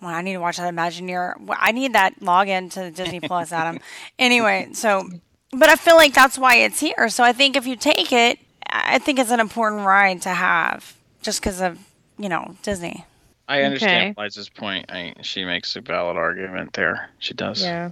Well, 0.00 0.12
I 0.12 0.22
need 0.22 0.34
to 0.34 0.40
watch 0.40 0.56
that 0.58 0.72
Imagineer. 0.72 1.34
I 1.58 1.72
need 1.72 1.94
that 1.94 2.20
login 2.20 2.70
to 2.72 2.90
Disney 2.90 3.20
Plus, 3.20 3.52
Adam. 3.52 3.78
anyway, 4.18 4.68
so, 4.72 5.08
but 5.52 5.68
I 5.68 5.76
feel 5.76 5.96
like 5.96 6.14
that's 6.14 6.38
why 6.38 6.56
it's 6.56 6.80
here. 6.80 7.08
So 7.08 7.24
I 7.24 7.32
think 7.32 7.56
if 7.56 7.66
you 7.66 7.76
take 7.76 8.12
it, 8.12 8.38
I 8.76 8.98
think 8.98 9.18
it's 9.18 9.30
an 9.30 9.40
important 9.40 9.86
ride 9.86 10.22
to 10.22 10.30
have 10.30 10.96
just 11.22 11.40
because 11.40 11.60
of, 11.60 11.78
you 12.18 12.28
know, 12.28 12.56
Disney. 12.62 13.04
I 13.48 13.62
understand 13.62 14.10
Okay. 14.16 14.22
Liza's 14.22 14.48
point. 14.48 14.90
I, 14.90 15.14
she 15.22 15.44
makes 15.44 15.76
a 15.76 15.80
valid 15.80 16.16
argument 16.16 16.72
there. 16.72 17.08
She 17.18 17.34
does. 17.34 17.62
Yeah. 17.62 17.90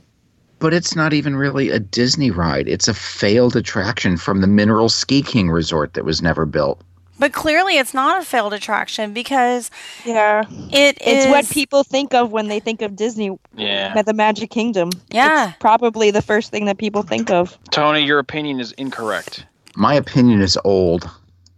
But 0.59 0.73
it's 0.75 0.97
not 0.97 1.13
even 1.13 1.37
really 1.37 1.71
a 1.71 1.79
Disney 1.79 2.31
ride. 2.31 2.69
It's 2.69 2.89
a 2.89 2.95
failed 2.95 3.55
attraction 3.57 4.17
from 4.17 4.41
the 4.41 4.47
Mineral 4.47 4.89
Ski 4.89 5.23
King 5.23 5.51
Resort 5.51 5.95
that 5.95 6.05
was 6.05 6.23
never 6.23 6.47
built. 6.47 6.81
But 7.19 7.33
clearly, 7.33 7.79
it's 7.79 7.95
not 7.95 8.21
a 8.21 8.25
failed 8.25 8.53
attraction 8.55 9.13
because 9.13 9.71
Yeah, 10.05 10.45
it 10.73 10.97
it's 11.01 11.27
is 11.27 11.29
what 11.29 11.49
people 11.51 11.85
think 11.85 12.15
of 12.15 12.33
when 12.33 12.49
they 12.49 12.59
think 12.59 12.81
of 12.83 12.97
Disney. 12.97 13.31
Yeah. 13.55 13.93
at 13.95 14.07
the 14.07 14.15
Magic 14.15 14.51
Kingdom. 14.51 14.91
Yeah. 15.11 15.51
It's 15.51 15.59
probably 15.59 16.11
the 16.11 16.23
first 16.23 16.51
thing 16.51 16.65
that 16.65 16.79
people 16.79 17.03
think 17.03 17.31
of. 17.31 17.57
Tony, 17.71 18.05
your 18.05 18.19
opinion 18.19 18.59
is 18.59 18.73
incorrect. 18.73 19.47
My 19.77 19.95
opinion 19.95 20.43
is 20.43 20.59
old. 20.65 21.09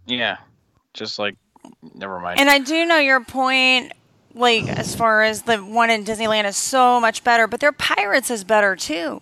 Yeah. 0.05 0.37
Just 0.93 1.19
like, 1.19 1.35
never 1.93 2.19
mind. 2.19 2.39
And 2.39 2.49
I 2.49 2.59
do 2.59 2.85
know 2.85 2.97
your 2.97 3.19
point, 3.23 3.91
like 4.33 4.67
as 4.67 4.95
far 4.95 5.23
as 5.23 5.43
the 5.43 5.57
one 5.57 5.89
in 5.89 6.05
Disneyland 6.05 6.45
is 6.45 6.57
so 6.57 6.99
much 6.99 7.23
better, 7.23 7.47
but 7.47 7.59
their 7.59 7.71
Pirates 7.71 8.29
is 8.29 8.43
better 8.43 8.75
too, 8.75 9.21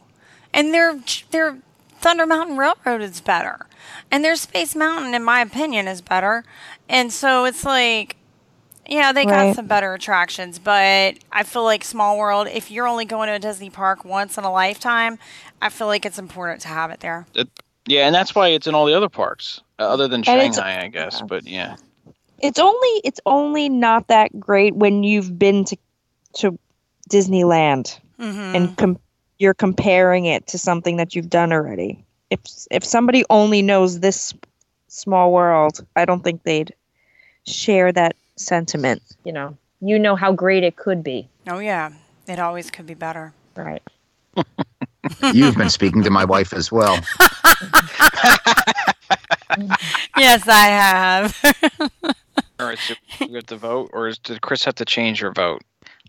and 0.54 0.74
their 0.74 1.00
their 1.32 1.58
Thunder 2.00 2.26
Mountain 2.26 2.58
Railroad 2.58 3.02
is 3.02 3.22
better, 3.22 3.66
and 4.12 4.24
their 4.24 4.36
Space 4.36 4.76
Mountain, 4.76 5.14
in 5.14 5.24
my 5.24 5.40
opinion, 5.42 5.88
is 5.88 6.02
better. 6.02 6.44
And 6.90 7.14
so 7.14 7.46
it's 7.46 7.64
like, 7.64 8.18
yeah, 8.88 9.12
they 9.14 9.24
got 9.26 9.32
Right. 9.32 9.56
some 9.56 9.68
better 9.68 9.94
attractions, 9.94 10.60
but 10.60 11.16
I 11.32 11.44
feel 11.44 11.64
like 11.64 11.84
Small 11.84 12.18
World, 12.18 12.48
if 12.48 12.70
you're 12.70 12.88
only 12.88 13.06
going 13.06 13.28
to 13.30 13.36
a 13.36 13.40
Disney 13.40 13.70
park 13.70 14.04
once 14.04 14.38
in 14.38 14.44
a 14.44 14.52
lifetime, 14.52 15.18
I 15.62 15.70
feel 15.70 15.88
like 15.88 16.06
it's 16.06 16.20
important 16.20 16.62
to 16.62 16.68
have 16.68 16.92
it 16.92 17.00
there. 17.00 17.26
Yeah, 17.88 18.06
and 18.06 18.16
that's 18.16 18.34
why 18.34 18.50
it's 18.50 18.68
in 18.68 18.76
all 18.76 18.86
the 18.86 18.94
other 18.94 19.10
parks, 19.10 19.62
uh, 19.80 19.88
other 19.88 20.08
than 20.08 20.24
Shanghai, 20.24 20.82
I 20.82 20.88
guess. 20.88 21.22
But 21.22 21.48
yeah. 21.48 21.76
It's 22.40 22.60
only 22.60 23.02
it's 23.04 23.22
only 23.26 23.70
not 23.70 24.08
that 24.08 24.38
great 24.40 24.76
when 24.76 25.04
you've 25.04 25.38
been 25.38 25.64
to 25.66 25.78
to 26.34 26.60
Disneyland 27.10 28.00
hmm 28.18 28.56
and 28.56 28.78
com- 28.78 29.00
you're 29.40 29.54
comparing 29.54 30.26
it 30.26 30.48
to 30.48 30.58
something 30.58 30.98
that 30.98 31.16
you've 31.16 31.30
done 31.30 31.52
already. 31.52 32.04
If 32.30 32.40
if 32.72 32.84
somebody 32.84 33.26
only 33.30 33.62
knows 33.62 34.00
this 34.00 34.34
small 34.88 35.32
world, 35.32 35.86
I 35.96 36.06
don't 36.06 36.24
think 36.24 36.44
they'd 36.44 36.74
share 37.46 37.92
that 37.92 38.16
sentiment. 38.38 39.02
You 39.24 39.34
know, 39.34 39.58
you 39.82 40.00
know 40.00 40.16
how 40.16 40.32
great 40.32 40.64
it 40.64 40.76
could 40.76 41.04
be. 41.04 41.28
Oh 41.48 41.60
yeah, 41.60 41.92
it 42.28 42.40
always 42.40 42.72
could 42.72 42.88
be 42.88 42.94
better. 42.94 43.34
Right. 43.56 43.84
You've 45.34 45.58
been 45.58 45.70
speaking 45.70 46.04
to 46.04 46.10
my 46.10 46.26
wife 46.26 46.54
as 46.54 46.72
well. 46.72 46.96
yes, 50.18 50.48
I 50.48 50.68
have. 50.68 51.38
All 52.60 52.68
right, 52.68 52.78
so 52.78 52.94
you 53.20 53.36
have 53.36 53.46
to 53.48 53.58
vote, 53.58 53.90
or 53.94 54.08
is, 54.08 54.18
did 54.18 54.42
Chris 54.42 54.64
have 54.66 54.76
to 54.76 54.86
change 54.86 55.22
your 55.22 55.32
vote? 55.34 55.62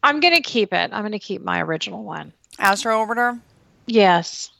I'm 0.02 0.20
going 0.20 0.34
to 0.34 0.42
keep 0.42 0.72
it. 0.72 0.90
I'm 0.92 1.02
going 1.02 1.12
to 1.12 1.18
keep 1.18 1.42
my 1.42 1.60
original 1.62 2.04
one. 2.04 2.32
Astro 2.58 3.04
Orbiter. 3.04 3.40
Yes. 3.86 4.50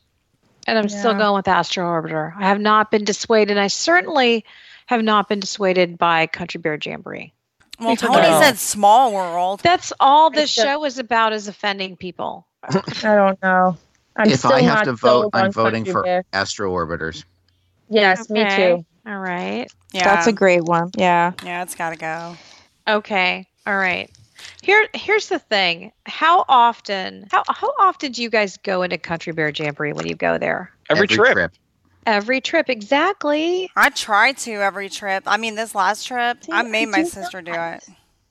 And 0.66 0.78
I'm 0.78 0.89
still 0.89 1.12
going 1.14 1.35
with 1.35 1.47
Astro 1.47 1.85
Orbiter. 1.85 2.35
I 2.37 2.49
have 2.49 2.61
not 2.61 2.91
been 2.91 3.05
dissuaded. 3.05 3.59
I 3.59 3.66
certainly 3.66 4.45
have 4.87 5.03
not 5.03 5.28
been 5.28 5.41
dissuaded 5.41 5.99
by 5.99 6.26
Country 6.26 6.59
Bear 6.61 6.78
Jamboree. 6.82 7.32
Well, 7.78 7.95
Because 7.95 8.09
Tony 8.09 8.28
No. 8.28 8.41
said 8.41 8.57
Small 8.59 9.12
World. 9.12 9.61
That's 9.61 9.93
all 10.01 10.30
this 10.30 10.51
show 10.51 10.85
is 10.85 10.99
about 10.99 11.32
is 11.32 11.49
offending 11.49 11.97
people. 11.97 12.47
I 12.62 12.80
don't 13.03 13.43
know. 13.43 13.76
I'm 14.16 14.28
if 14.28 14.38
still 14.38 14.52
I 14.52 14.62
have 14.62 14.74
not 14.74 14.84
to 14.84 14.92
vote, 14.92 15.30
I'm 15.32 15.52
voting 15.52 15.84
for 15.84 16.02
Bear. 16.02 16.24
Astro 16.32 16.72
Orbiters. 16.72 17.24
Yes, 17.88 18.30
me 18.30 18.44
too. 18.48 18.84
All 19.06 19.18
right. 19.18 19.66
Yeah, 19.92 20.04
That's 20.04 20.26
a 20.26 20.32
great 20.32 20.64
one. 20.64 20.90
Yeah. 20.96 21.32
yeah, 21.44 21.62
it's 21.62 21.74
got 21.74 21.90
to 21.90 21.96
go. 21.96 22.36
Okay. 22.88 23.46
All 23.66 23.76
right. 23.76 24.10
Here 24.62 24.88
here's 24.94 25.28
the 25.28 25.38
thing. 25.38 25.92
How 26.06 26.44
often 26.48 27.26
how 27.30 27.44
how 27.48 27.72
often 27.78 28.12
do 28.12 28.22
you 28.22 28.30
guys 28.30 28.56
go 28.58 28.82
into 28.82 28.98
Country 28.98 29.32
Bear 29.32 29.50
Jamboree 29.50 29.92
when 29.92 30.06
you 30.06 30.14
go 30.14 30.38
there? 30.38 30.70
Every, 30.90 31.06
trip. 31.06 31.52
Every 32.06 32.40
trip, 32.40 32.68
exactly. 32.68 33.70
I 33.76 33.90
try 33.90 34.32
to 34.32 34.52
every 34.52 34.90
trip. 34.90 35.24
I 35.26 35.38
mean, 35.38 35.54
this 35.54 35.74
last 35.74 36.04
trip, 36.04 36.44
See, 36.44 36.52
I 36.52 36.62
made 36.62 36.88
I 36.88 36.90
my 36.90 37.02
do 37.02 37.08
sister 37.08 37.40
do 37.40 37.52
it. 37.52 37.84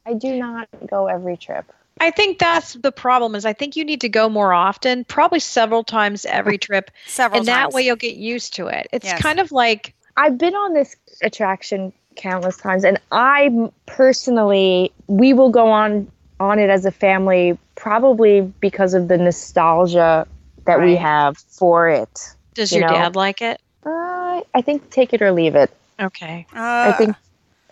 I 0.05 0.13
do 0.13 0.38
not 0.38 0.67
go 0.88 1.07
every 1.07 1.38
trip. 1.38 1.71
I 1.99 2.11
think 2.11 2.39
that's 2.39 2.73
the 2.73 2.91
problem 2.91 3.35
is 3.35 3.45
I 3.45 3.53
think 3.53 3.75
you 3.75 3.85
need 3.85 4.01
to 4.01 4.09
go 4.09 4.27
more 4.29 4.51
often, 4.53 5.05
probably 5.05 5.39
several 5.39 5.83
times 5.83 6.25
every 6.25 6.57
trip, 6.67 6.91
Several 7.07 7.39
and 7.39 7.47
that 7.47 7.71
way 7.71 7.83
you'll 7.83 7.95
get 7.95 8.15
used 8.15 8.53
to 8.55 8.67
it. 8.67 8.87
It's 8.91 9.05
Yes. 9.05 9.21
kind 9.21 9.39
of 9.39 9.51
like 9.51 9.93
I've 10.17 10.37
been 10.37 10.55
on 10.55 10.73
this 10.73 10.95
attraction 11.21 11.93
countless 12.15 12.57
times, 12.57 12.83
and 12.83 12.99
I 13.11 13.69
personally, 13.85 14.91
we 15.07 15.33
will 15.33 15.49
go 15.49 15.67
on 15.71 16.07
on 16.39 16.59
it 16.59 16.69
as 16.69 16.85
a 16.85 16.91
family, 16.91 17.57
probably 17.75 18.41
because 18.59 18.93
of 18.93 19.07
the 19.07 19.17
nostalgia 19.17 20.27
that 20.65 20.79
we 20.79 20.93
Right. 20.93 20.99
have 20.99 21.37
for 21.37 21.87
it. 21.89 22.35
does 22.53 22.71
You 22.71 22.79
your 22.79 22.89
know? 22.89 22.95
dad 22.95 23.15
like 23.15 23.41
it? 23.41 23.61
Uh, 23.85 24.41
I 24.53 24.61
think 24.61 24.89
take 24.89 25.13
it 25.13 25.21
or 25.21 25.31
leave 25.31 25.55
it. 25.55 25.71
Okay. 25.99 26.45
Uh, 26.53 26.59
I 26.59 26.91
think 26.97 27.15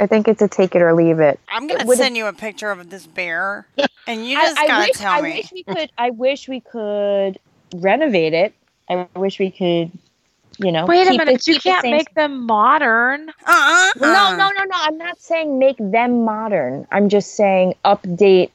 I 0.02 0.08
think 0.08 0.28
it's 0.28 0.41
a 0.41 0.47
take 0.47 0.74
it 0.76 0.82
or 0.82 0.93
leave 0.95 1.20
it. 1.20 1.39
I'm 1.47 1.68
gonna 1.68 1.86
would- 1.86 1.97
send 1.97 2.18
you 2.18 2.26
a 2.26 2.34
picture 2.34 2.72
of 2.72 2.89
this 2.89 3.06
bear, 3.06 3.68
and 4.08 4.28
you 4.28 4.36
just 4.36 4.58
I, 4.58 4.68
gotta 4.68 4.88
wish, 4.88 4.97
tell 4.97 5.14
I 5.14 5.22
wish 5.22 5.52
we 5.54 5.64
could. 5.64 5.91
I 5.97 6.10
wish 6.10 6.49
we 6.49 6.60
could 6.60 7.39
renovate 7.76 8.34
it. 8.34 8.54
I 8.89 9.08
wish 9.16 9.38
we 9.39 9.52
could. 9.52 9.91
You 10.58 10.72
know, 10.72 10.86
Wait 10.86 11.08
a 11.08 11.12
minute, 11.12 11.41
the- 11.45 11.52
you 11.54 11.60
can't 11.60 11.82
same 11.84 11.91
make 11.95 12.14
them 12.14 12.45
modern. 12.45 13.30
Uh-uh. 13.30 13.91
No, 13.99 14.36
no, 14.36 14.49
no, 14.49 14.64
no. 14.66 14.76
I'm 14.76 14.97
not 14.97 15.20
saying 15.20 15.58
make 15.60 15.78
them 15.80 16.26
modern. 16.26 16.86
I'm 16.91 17.08
just 17.10 17.36
saying 17.36 17.76
update 17.86 18.49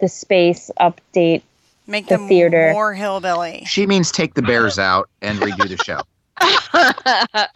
the 0.00 0.08
space, 0.08 0.70
update 0.80 1.42
Make 1.86 2.06
The 2.08 2.16
them 2.18 2.28
theater. 2.28 2.72
more 2.72 2.92
hillbilly. 2.92 3.64
She 3.66 3.86
means 3.86 4.10
take 4.12 4.34
the 4.34 4.42
bears 4.42 4.78
out 4.90 5.08
and 5.22 5.38
redo 5.38 5.68
the 5.68 5.82
show. 5.82 6.02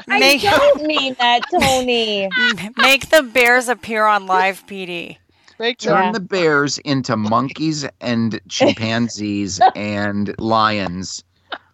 Make, 0.09 0.45
I 0.45 0.57
don't 0.59 0.83
mean 0.85 1.15
that, 1.19 1.41
Tony. 1.51 2.29
make 2.77 3.11
the 3.11 3.23
bears 3.23 3.69
appear 3.69 4.05
on 4.07 4.27
live 4.27 4.67
PD. 4.67 5.17
Make 5.59 5.79
Turn 5.79 6.07
Yeah. 6.07 6.13
the 6.13 6.21
bears 6.21 6.79
into 6.79 7.17
monkeys 7.17 7.87
and 8.01 8.41
chimpanzees 8.49 9.61
and 9.77 10.35
lions. 10.39 11.23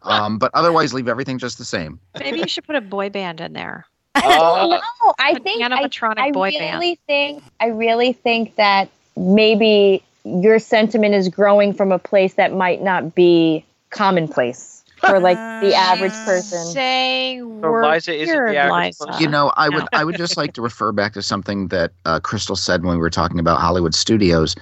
Um, 0.03 0.39
but 0.39 0.51
otherwise, 0.55 0.93
leave 0.95 1.09
everything 1.09 1.39
just 1.39 1.59
the 1.59 1.65
same. 1.65 1.99
Maybe 2.19 2.39
you 2.41 2.49
should 2.49 2.65
put 2.65 2.77
a 2.77 2.81
boy 2.81 3.11
band 3.11 3.41
in 3.41 3.53
there. 3.53 3.87
I 4.15 4.21
don't. 4.23 4.83
I 5.19 5.31
An 5.31 5.43
think 5.43 5.63
I, 5.63 5.89
I 6.17 6.31
boy 6.33 6.51
really 6.51 6.59
band. 6.59 6.99
think 7.07 7.43
I 7.61 7.67
really 7.69 8.13
think 8.13 8.57
that 8.57 8.89
maybe 9.17 10.03
your 10.25 10.59
sentiment 10.59 11.15
is 11.15 11.29
growing 11.29 11.73
from 11.73 11.93
a 11.93 11.99
place 11.99 12.35
that 12.35 12.53
might 12.53 12.83
not 12.83 13.15
be 13.15 13.65
commonplace 13.91 14.78
for 15.07 15.21
like 15.21 15.43
the 15.61 15.75
average 15.75 16.23
person. 16.25 16.79
Saying 16.79 17.61
So 17.63 17.73
we're 17.73 17.87
Liza 17.93 18.15
isn't 18.15 18.45
the 18.47 18.57
weird, 18.57 18.57
average 18.57 18.97
Liza. 18.99 18.99
person? 18.99 19.15
You 19.15 19.27
know, 19.29 19.53
I 19.57 19.69
would 19.69 19.89
I 19.95 20.05
would 20.05 20.17
just 20.17 20.37
like 20.37 20.53
to 20.55 20.63
refer 20.63 20.93
back 20.93 21.13
to 21.15 21.23
something 21.23 21.69
that 21.69 21.93
uh, 22.05 22.21
Crystal 22.21 22.57
said 22.57 22.85
when 22.85 22.95
we 22.97 23.01
were 23.01 23.11
talking 23.11 23.39
about 23.39 23.61
Hollywood 23.61 23.95
studios, 23.95 24.55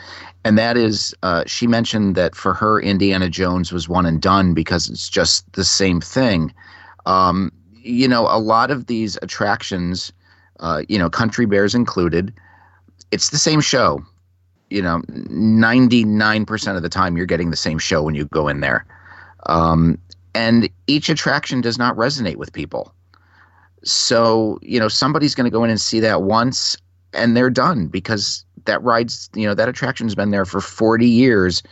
and 0.44 0.58
that 0.58 0.76
is 0.76 1.14
uh, 1.22 1.44
she 1.46 1.66
mentioned 1.66 2.14
that 2.16 2.34
for 2.34 2.54
her 2.54 2.80
Indiana 2.80 3.28
Jones 3.28 3.72
was 3.72 3.88
one 3.88 4.06
and 4.06 4.20
done 4.20 4.54
because 4.54 4.88
it's 4.88 5.08
just 5.08 5.50
the 5.52 5.64
same 5.64 6.00
thing. 6.00 6.52
Um, 7.06 7.52
you 7.82 8.08
know, 8.08 8.26
a 8.28 8.38
lot 8.38 8.70
of 8.70 8.86
these 8.86 9.16
attractions, 9.22 10.12
uh, 10.60 10.82
you 10.88 10.98
know, 10.98 11.10
Country 11.10 11.46
Bears 11.46 11.74
included, 11.74 12.32
it's 13.10 13.30
the 13.30 13.38
same 13.38 13.60
show. 13.60 14.00
You 14.70 14.82
know, 14.82 15.02
ninety 15.08 16.04
nine 16.04 16.44
percent 16.46 16.76
of 16.76 16.82
the 16.82 16.88
time 16.88 17.16
you're 17.16 17.26
getting 17.26 17.50
the 17.50 17.56
same 17.56 17.78
show 17.78 18.02
when 18.02 18.14
you 18.14 18.26
go 18.26 18.48
in 18.48 18.60
there. 18.60 18.86
Um, 19.46 19.98
and 20.36 20.68
each 20.86 21.08
attraction 21.08 21.62
does 21.62 21.78
not 21.78 21.96
resonate 21.96 22.36
with 22.36 22.52
people. 22.52 22.92
So, 23.84 24.58
you 24.62 24.78
know, 24.78 24.88
somebody's 24.88 25.34
going 25.34 25.46
to 25.46 25.50
go 25.50 25.64
in 25.64 25.70
and 25.70 25.80
see 25.80 25.98
that 26.00 26.22
once 26.22 26.76
and 27.14 27.36
they're 27.36 27.50
done 27.50 27.86
because 27.86 28.44
that 28.66 28.82
ride's, 28.82 29.30
you 29.34 29.46
know, 29.46 29.54
that 29.54 29.68
attraction's 29.68 30.14
been 30.14 30.30
there 30.30 30.44
for 30.44 30.60
40 30.60 31.06
years 31.08 31.62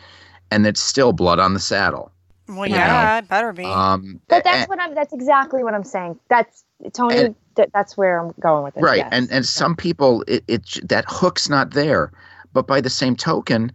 and 0.50 0.66
it's 0.66 0.80
still 0.80 1.12
blood 1.12 1.38
on 1.38 1.52
the 1.54 1.60
saddle. 1.60 2.10
Well, 2.48 2.66
You 2.66 2.74
yeah, 2.76 3.18
it 3.18 3.28
better 3.28 3.52
be. 3.52 3.64
Um, 3.64 4.20
But 4.28 4.44
that's 4.44 4.56
and- 4.58 4.68
what 4.68 4.80
I'm. 4.80 4.94
That's 4.94 5.12
exactly 5.12 5.64
what 5.64 5.74
I'm 5.74 5.84
saying. 5.84 6.18
That's 6.28 6.64
Tony. 6.92 7.16
And- 7.18 7.34
that, 7.56 7.70
that's 7.72 7.96
where 7.96 8.18
I'm 8.18 8.34
going 8.40 8.64
with 8.64 8.76
it. 8.76 8.80
right. 8.82 8.98
yes. 8.98 9.08
And, 9.12 9.30
and 9.30 9.46
some 9.46 9.76
people, 9.76 10.24
it, 10.26 10.42
it, 10.48 10.88
that 10.88 11.04
hook's 11.06 11.48
not 11.48 11.70
there. 11.70 12.10
But 12.52 12.66
by 12.66 12.80
the 12.80 12.90
same 12.90 13.14
token, 13.14 13.70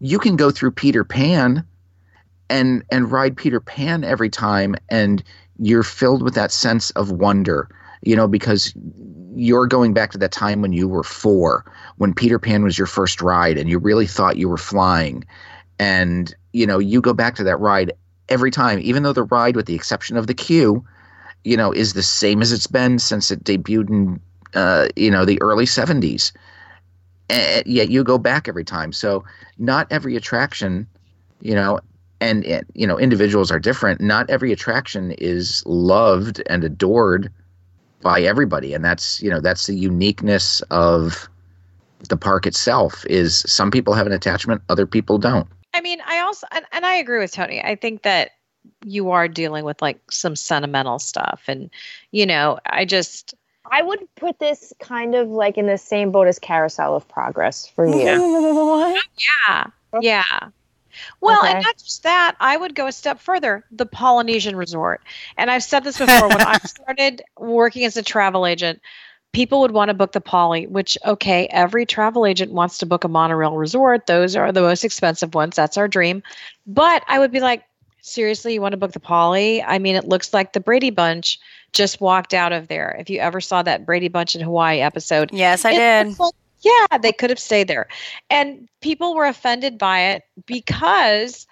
you 0.00 0.18
can 0.18 0.34
go 0.34 0.50
through 0.50 0.70
Peter 0.70 1.04
Pan 1.04 1.62
and, 2.50 2.84
and 2.90 3.10
ride 3.10 3.36
Peter 3.36 3.60
Pan 3.60 4.04
every 4.04 4.30
time 4.30 4.74
and 4.88 5.22
you're 5.58 5.82
filled 5.82 6.22
with 6.22 6.34
that 6.34 6.52
sense 6.52 6.90
of 6.90 7.10
wonder, 7.10 7.68
you 8.02 8.14
know, 8.14 8.28
because 8.28 8.72
you're 9.34 9.66
going 9.66 9.92
back 9.92 10.10
to 10.12 10.18
that 10.18 10.32
time 10.32 10.62
when 10.62 10.72
you 10.72 10.88
were 10.88 11.04
four, 11.04 11.64
when 11.96 12.14
Peter 12.14 12.38
Pan 12.38 12.62
was 12.62 12.78
your 12.78 12.86
first 12.86 13.20
ride 13.20 13.58
and 13.58 13.68
you 13.68 13.78
really 13.78 14.06
thought 14.06 14.36
you 14.36 14.48
were 14.48 14.56
flying. 14.56 15.24
And, 15.78 16.34
you 16.52 16.66
know, 16.66 16.78
you 16.78 17.00
go 17.00 17.12
back 17.12 17.34
to 17.36 17.44
that 17.44 17.58
ride 17.58 17.92
every 18.28 18.50
time, 18.50 18.78
even 18.82 19.02
though 19.02 19.12
the 19.12 19.22
ride, 19.24 19.56
with 19.56 19.66
the 19.66 19.74
exception 19.74 20.16
of 20.16 20.26
the 20.26 20.34
queue, 20.34 20.84
you 21.44 21.56
know, 21.56 21.72
is 21.72 21.92
the 21.92 22.02
same 22.02 22.42
as 22.42 22.52
it's 22.52 22.66
been 22.66 22.98
since 22.98 23.30
it 23.30 23.44
debuted 23.44 23.90
in, 23.90 24.20
uh, 24.54 24.88
you 24.96 25.10
know, 25.10 25.24
the 25.24 25.40
early 25.40 25.64
70s. 25.64 26.32
And 27.30 27.66
yet 27.66 27.90
you 27.90 28.02
go 28.04 28.18
back 28.18 28.48
every 28.48 28.64
time. 28.64 28.92
So 28.92 29.24
not 29.58 29.86
every 29.90 30.16
attraction, 30.16 30.86
you 31.40 31.54
know, 31.54 31.80
and, 32.20 32.44
and 32.44 32.66
you 32.74 32.86
know 32.86 32.98
individuals 32.98 33.50
are 33.50 33.58
different 33.58 34.00
not 34.00 34.28
every 34.30 34.52
attraction 34.52 35.12
is 35.12 35.62
loved 35.66 36.42
and 36.46 36.64
adored 36.64 37.32
by 38.02 38.20
everybody 38.20 38.74
and 38.74 38.84
that's 38.84 39.20
you 39.22 39.30
know 39.30 39.40
that's 39.40 39.66
the 39.66 39.74
uniqueness 39.74 40.60
of 40.70 41.28
the 42.08 42.16
park 42.16 42.46
itself 42.46 43.04
is 43.06 43.38
some 43.46 43.70
people 43.70 43.94
have 43.94 44.06
an 44.06 44.12
attachment 44.12 44.62
other 44.68 44.86
people 44.86 45.18
don't 45.18 45.48
I 45.74 45.80
mean, 45.80 46.00
I 46.06 46.18
also 46.20 46.46
and, 46.50 46.64
and 46.72 46.86
I 46.86 46.94
agree 46.94 47.18
with 47.18 47.32
Tony. 47.32 47.62
I 47.62 47.76
think 47.76 48.02
that 48.02 48.32
you 48.84 49.10
are 49.10 49.28
dealing 49.28 49.64
with 49.64 49.80
like 49.80 50.00
some 50.10 50.36
sentimental 50.36 50.98
stuff, 50.98 51.42
and 51.46 51.70
you 52.10 52.26
know, 52.26 52.58
I 52.66 52.84
just 52.84 53.34
I 53.70 53.82
would 53.82 54.00
put 54.16 54.38
this 54.38 54.72
kind 54.80 55.14
of 55.14 55.28
like 55.28 55.58
in 55.58 55.66
the 55.66 55.78
same 55.78 56.10
boat 56.10 56.26
as 56.26 56.38
Carousel 56.38 56.96
of 56.96 57.06
Progress 57.08 57.66
for 57.66 57.86
you. 57.86 58.20
What? 58.20 59.04
yeah, 59.48 59.66
yeah. 60.00 60.48
Well, 61.20 61.44
and 61.44 61.62
not 61.62 61.76
just 61.78 62.02
that, 62.02 62.36
I 62.40 62.56
would 62.56 62.74
go 62.74 62.86
a 62.86 62.92
step 62.92 63.20
further 63.20 63.64
the 63.70 63.86
Polynesian 63.86 64.56
Resort. 64.56 65.00
And 65.36 65.50
I've 65.50 65.62
said 65.62 65.84
this 65.84 65.98
before 65.98 66.28
when 66.28 66.40
I 66.40 66.58
started 66.64 67.22
working 67.38 67.84
as 67.84 67.96
a 67.96 68.02
travel 68.02 68.46
agent, 68.46 68.80
people 69.32 69.60
would 69.60 69.72
want 69.72 69.88
to 69.88 69.94
book 69.94 70.12
the 70.12 70.20
Poly, 70.20 70.66
which, 70.66 70.96
okay, 71.04 71.46
every 71.50 71.84
travel 71.86 72.24
agent 72.26 72.52
wants 72.52 72.78
to 72.78 72.86
book 72.86 73.04
a 73.04 73.08
monorail 73.08 73.56
resort. 73.56 74.06
Those 74.06 74.36
are 74.36 74.52
the 74.52 74.62
most 74.62 74.84
expensive 74.84 75.34
ones. 75.34 75.56
That's 75.56 75.76
our 75.76 75.88
dream. 75.88 76.22
But 76.66 77.04
I 77.08 77.18
would 77.18 77.30
be 77.32 77.40
like, 77.40 77.64
seriously, 78.00 78.54
you 78.54 78.60
want 78.60 78.72
to 78.72 78.78
book 78.78 78.92
the 78.92 79.00
Poly? 79.00 79.62
I 79.62 79.78
mean, 79.78 79.96
it 79.96 80.06
looks 80.08 80.32
like 80.32 80.52
the 80.52 80.60
Brady 80.60 80.90
Bunch 80.90 81.38
just 81.72 82.00
walked 82.00 82.32
out 82.32 82.52
of 82.52 82.68
there. 82.68 82.96
If 82.98 83.10
you 83.10 83.18
ever 83.20 83.40
saw 83.40 83.62
that 83.62 83.84
Brady 83.84 84.08
Bunch 84.08 84.34
in 84.34 84.40
Hawaii 84.40 84.80
episode, 84.80 85.30
Yes, 85.32 85.64
I 85.64 85.72
it 85.72 85.78
did. 86.08 86.18
like- 86.18 86.32
yeah, 86.60 86.98
they 86.98 87.12
could 87.12 87.30
have 87.30 87.38
stayed 87.38 87.68
there. 87.68 87.88
And 88.30 88.68
people 88.80 89.14
were 89.14 89.26
offended 89.26 89.78
by 89.78 90.00
it 90.00 90.24
because 90.46 91.46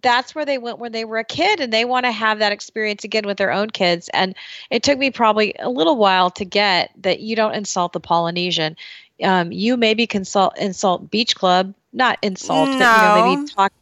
that's 0.00 0.34
where 0.34 0.46
they 0.46 0.58
went 0.58 0.78
when 0.78 0.92
they 0.92 1.04
were 1.04 1.18
a 1.18 1.24
kid 1.24 1.60
and 1.60 1.72
they 1.72 1.84
want 1.84 2.06
to 2.06 2.12
have 2.12 2.38
that 2.38 2.52
experience 2.52 3.04
again 3.04 3.26
with 3.26 3.36
their 3.36 3.52
own 3.52 3.70
kids. 3.70 4.08
And 4.14 4.34
it 4.70 4.82
took 4.82 4.98
me 4.98 5.10
probably 5.10 5.54
a 5.58 5.68
little 5.68 5.96
while 5.96 6.30
to 6.32 6.44
get 6.44 6.90
that 7.02 7.20
you 7.20 7.36
don't 7.36 7.54
insult 7.54 7.92
the 7.92 8.00
Polynesian. 8.00 8.76
Um, 9.22 9.52
you 9.52 9.76
maybe 9.76 10.06
consult 10.06 10.56
insult 10.58 11.10
Beach 11.10 11.36
Club, 11.36 11.74
not 11.92 12.18
insult, 12.22 12.76
but 12.78 12.90
you 12.90 13.00
know, 13.00 13.10
No. 13.10 13.14
maybe 13.14 13.42
talk. 13.54 13.72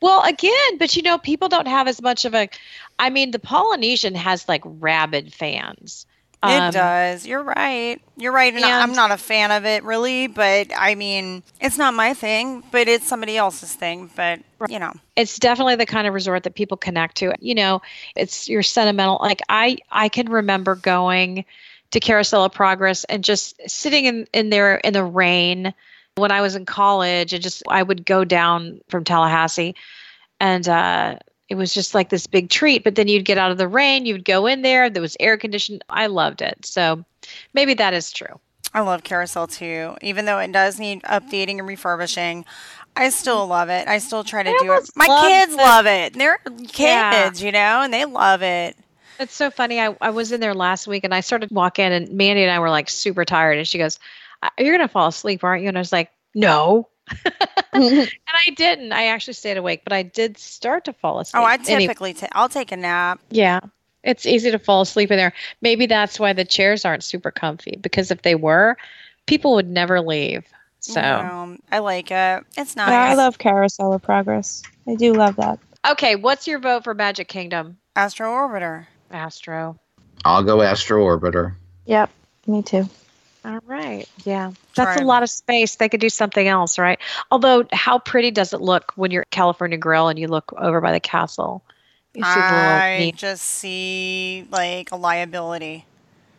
Well, 0.00 0.22
again, 0.24 0.78
but 0.78 0.96
you 0.96 1.02
know, 1.02 1.18
people 1.18 1.48
don't 1.48 1.68
have 1.68 1.86
as 1.88 2.02
much 2.02 2.24
of 2.24 2.34
a. 2.34 2.48
I 2.98 3.10
mean, 3.10 3.30
the 3.30 3.38
Polynesian 3.38 4.14
has 4.16 4.48
like 4.48 4.62
rabid 4.64 5.32
fans. 5.32 6.04
It 6.44 6.46
Um, 6.50 6.72
does. 6.72 7.26
You're 7.26 7.42
right. 7.42 8.00
You're 8.16 8.30
right. 8.32 8.54
And, 8.54 8.64
I'm 8.64 8.92
not 8.92 9.10
a 9.10 9.16
fan 9.16 9.50
of 9.50 9.64
it 9.64 9.82
really, 9.82 10.28
but 10.28 10.68
I 10.76 10.94
mean, 10.94 11.42
it's 11.60 11.76
not 11.76 11.94
my 11.94 12.14
thing, 12.14 12.62
but 12.70 12.86
it's 12.86 13.06
somebody 13.08 13.36
else's 13.36 13.74
thing. 13.74 14.08
But, 14.14 14.40
you 14.68 14.78
know, 14.78 14.92
it's 15.16 15.38
definitely 15.40 15.74
the 15.74 15.86
kind 15.86 16.06
of 16.06 16.14
resort 16.14 16.44
that 16.44 16.54
people 16.54 16.76
connect 16.76 17.16
to 17.16 17.32
you 17.40 17.54
know 17.56 17.82
it's 18.14 18.48
your 18.48 18.62
sentimental 18.62 19.18
like 19.20 19.40
i 19.48 19.76
i 19.90 20.08
can 20.08 20.28
remember 20.28 20.76
going 20.76 21.44
to 21.90 21.98
carousel 22.00 22.44
of 22.44 22.52
progress 22.52 23.02
and 23.04 23.24
just 23.24 23.60
sitting 23.68 24.04
in 24.04 24.26
in 24.32 24.50
there 24.50 24.76
in 24.76 24.92
the 24.92 25.02
rain 25.04 25.72
when 26.16 26.30
i 26.30 26.40
was 26.40 26.54
in 26.54 26.64
college 26.64 27.32
and 27.32 27.42
just 27.42 27.62
i 27.68 27.82
would 27.82 28.04
go 28.06 28.24
down 28.24 28.80
from 28.88 29.02
tallahassee 29.04 29.74
and 30.40 30.68
uh 30.68 31.16
it 31.48 31.54
was 31.56 31.72
just 31.74 31.94
like 31.94 32.08
this 32.10 32.26
big 32.26 32.48
treat 32.50 32.84
but 32.84 32.94
then 32.94 33.08
you'd 33.08 33.24
get 33.24 33.38
out 33.38 33.50
of 33.50 33.58
the 33.58 33.68
rain 33.68 34.04
you'd 34.06 34.24
go 34.24 34.46
in 34.46 34.62
there 34.62 34.88
there 34.90 35.02
was 35.02 35.16
air 35.20 35.36
conditioned 35.36 35.82
i 35.90 36.06
loved 36.06 36.42
it 36.42 36.64
so 36.64 37.04
maybe 37.54 37.74
that 37.74 37.94
is 37.94 38.10
true 38.12 38.38
I 38.74 38.80
love 38.80 39.02
Carousel 39.02 39.46
too. 39.46 39.96
Even 40.02 40.26
though 40.26 40.38
it 40.40 40.52
does 40.52 40.78
need 40.78 41.02
updating 41.04 41.58
and 41.58 41.66
refurbishing, 41.66 42.44
I 42.94 43.08
still 43.08 43.46
love 43.46 43.70
it. 43.70 43.88
I 43.88 43.96
still 43.96 44.22
try 44.24 44.42
to 44.42 44.50
I 44.50 44.58
do 44.60 44.72
it. 44.74 44.90
My 44.94 45.06
kids 45.06 45.54
love 45.56 45.86
it. 45.86 46.12
They're 46.12 46.38
Yeah. 46.76 47.24
kids, 47.24 47.42
you 47.42 47.50
know, 47.50 47.80
and 47.80 47.94
they 47.94 48.04
love 48.04 48.42
it. 48.42 48.76
It's 49.18 49.32
so 49.34 49.50
funny. 49.50 49.80
I, 49.80 49.96
I 50.02 50.10
was 50.10 50.32
in 50.32 50.40
there 50.40 50.52
last 50.54 50.86
week 50.86 51.02
and 51.04 51.14
I 51.14 51.20
started 51.20 51.48
to 51.48 51.54
walk 51.54 51.78
in 51.78 51.92
and 51.92 52.10
Mandy 52.12 52.42
and 52.42 52.50
I 52.52 52.58
were 52.58 52.68
like 52.68 52.90
super 52.90 53.24
tired. 53.24 53.56
And 53.56 53.66
she 53.66 53.78
goes, 53.78 53.98
"Uh, 54.42 54.50
You're 54.58 54.76
going 54.76 54.86
to 54.86 54.92
fall 54.92 55.08
asleep, 55.08 55.42
aren't 55.42 55.62
you? 55.62 55.68
And 55.68 55.78
I 55.78 55.80
was 55.80 55.90
like, 55.92 56.10
No. 56.34 56.88
and 57.72 58.10
I 58.28 58.50
didn't. 58.56 58.92
I 58.92 59.06
actually 59.06 59.34
stayed 59.34 59.56
awake, 59.56 59.82
but 59.84 59.92
I 59.92 60.02
did 60.02 60.38
start 60.38 60.84
to 60.86 60.92
fall 60.92 61.20
asleep. 61.20 61.42
Oh, 61.42 61.44
I 61.46 61.56
typically 61.58 62.14
ta- 62.14 62.28
I'll 62.32 62.48
take 62.48 62.72
a 62.72 62.76
nap. 62.76 63.20
yeah. 63.30 63.60
It's 64.04 64.26
easy 64.26 64.52
to 64.52 64.58
fall 64.60 64.82
asleep 64.82 65.10
in 65.10 65.16
there. 65.16 65.32
Maybe 65.60 65.86
that's 65.86 66.20
why 66.20 66.32
the 66.32 66.44
chairs 66.44 66.84
aren't 66.84 67.02
super 67.02 67.32
comfy 67.32 67.76
because 67.80 68.12
if 68.12 68.22
they 68.22 68.36
were, 68.36 68.76
people 69.26 69.54
would 69.56 69.68
never 69.68 70.00
leave. 70.00 70.44
So, 70.78 71.58
I 71.70 71.80
like 71.80 72.12
it. 72.12 72.44
It's 72.56 72.76
nice. 72.76 72.90
I 72.90 73.14
love 73.14 73.38
Carousel 73.38 73.92
of 73.92 74.00
Progress. 74.02 74.62
I 74.86 74.94
do 74.94 75.12
love 75.12 75.36
that. 75.36 75.58
okay, 75.90 76.14
what's 76.14 76.46
your 76.46 76.60
vote 76.60 76.84
for 76.84 76.94
Magic 76.94 77.26
Kingdom? 77.28 77.76
Astro 77.96 78.30
Orbiter. 78.30 78.86
Astro. 79.10 79.76
i'll 80.24 80.42
go 80.44 80.62
astro 80.62 81.04
orbiter 81.04 81.54
Yep, 81.86 82.08
me 82.46 82.62
too. 82.62 82.88
All 83.48 83.60
right. 83.64 84.06
Yeah. 84.24 84.52
That's 84.74 84.96
Try 84.96 85.02
a 85.02 85.06
lot 85.06 85.22
of 85.22 85.30
space. 85.30 85.76
They 85.76 85.88
could 85.88 86.00
do 86.00 86.10
something 86.10 86.46
else, 86.46 86.78
right? 86.78 86.98
Although, 87.30 87.64
how 87.72 87.98
pretty 87.98 88.30
does 88.30 88.52
it 88.52 88.60
look 88.60 88.92
when 88.96 89.10
you're 89.10 89.22
at 89.22 89.30
California 89.30 89.78
Grill 89.78 90.08
and 90.08 90.18
you 90.18 90.28
look 90.28 90.52
over 90.58 90.82
by 90.82 90.92
the 90.92 91.00
castle? 91.00 91.62
You 92.14 92.24
see 92.24 92.30
I 92.30 93.12
just 93.16 93.44
see 93.44 94.46
like 94.50 94.92
a 94.92 94.96
liability. 94.96 95.86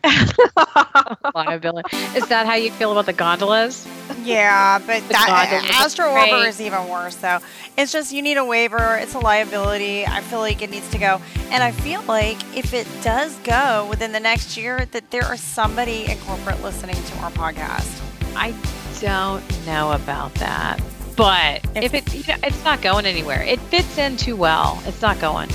Liability. 1.35 1.95
Is 2.15 2.27
that 2.29 2.45
how 2.45 2.55
you 2.55 2.71
feel 2.71 2.91
about 2.91 3.05
the 3.05 3.13
gondolas? 3.13 3.87
Yeah, 4.23 4.79
but 4.79 5.07
that 5.09 5.27
uh, 5.29 5.51
gondolas 5.51 5.75
Astro 5.75 6.05
are 6.05 6.25
Orbiter 6.25 6.47
is 6.47 6.61
even 6.61 6.87
worse 6.87 7.15
though. 7.17 7.39
It's 7.77 7.91
just 7.91 8.13
you 8.13 8.21
need 8.21 8.37
a 8.37 8.45
waiver. 8.45 8.97
It's 8.97 9.13
a 9.13 9.19
liability. 9.19 10.05
I 10.05 10.21
feel 10.21 10.39
like 10.39 10.61
it 10.61 10.69
needs 10.69 10.89
to 10.91 10.97
go, 10.97 11.21
and 11.51 11.63
I 11.63 11.71
feel 11.71 12.01
like 12.03 12.37
if 12.55 12.73
it 12.73 12.87
does 13.01 13.35
go 13.39 13.87
within 13.89 14.11
the 14.11 14.19
next 14.19 14.57
year, 14.57 14.85
that 14.91 15.11
there 15.11 15.33
is 15.33 15.41
somebody 15.41 16.05
in 16.09 16.17
corporate 16.19 16.61
listening 16.63 16.95
to 16.95 17.17
our 17.19 17.31
podcast. 17.31 18.01
I 18.35 18.53
don't 19.01 19.65
know 19.65 19.91
about 19.91 20.33
that. 20.35 20.79
But 21.15 21.65
if, 21.75 21.93
it, 21.93 22.13
you 22.13 22.23
know, 22.33 22.39
it's 22.43 22.63
not 22.63 22.81
going 22.81 23.05
anywhere. 23.05 23.41
It 23.41 23.59
fits 23.59 23.97
in 23.97 24.15
too 24.15 24.37
well. 24.37 24.81
It's 24.85 25.01
not 25.01 25.19
going. 25.19 25.49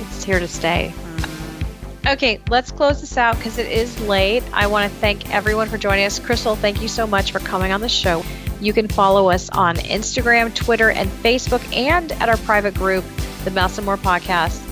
It's 0.00 0.22
here 0.22 0.38
to 0.38 0.46
stay. 0.46 0.92
Okay, 2.06 2.40
let's 2.48 2.70
close 2.70 3.00
this 3.00 3.16
out 3.16 3.36
because 3.36 3.58
it 3.58 3.66
is 3.66 4.00
late. 4.02 4.44
I 4.52 4.68
want 4.68 4.90
to 4.90 4.98
thank 5.00 5.28
everyone 5.34 5.68
for 5.68 5.76
joining 5.76 6.04
us. 6.04 6.20
Crystal, 6.20 6.54
thank 6.54 6.80
you 6.80 6.86
so 6.86 7.04
much 7.04 7.32
for 7.32 7.40
coming 7.40 7.72
on 7.72 7.80
the 7.80 7.88
show. 7.88 8.24
You 8.60 8.72
can 8.72 8.86
follow 8.86 9.28
us 9.28 9.50
on 9.50 9.74
Instagram, 9.76 10.54
Twitter, 10.54 10.90
and 10.90 11.10
Facebook, 11.10 11.64
and 11.74 12.12
at 12.12 12.28
our 12.28 12.36
private 12.38 12.74
group, 12.74 13.04
the 13.44 13.50
Mouse 13.50 13.76
and 13.78 13.84
More 13.84 13.96
Podcast. 13.96 14.62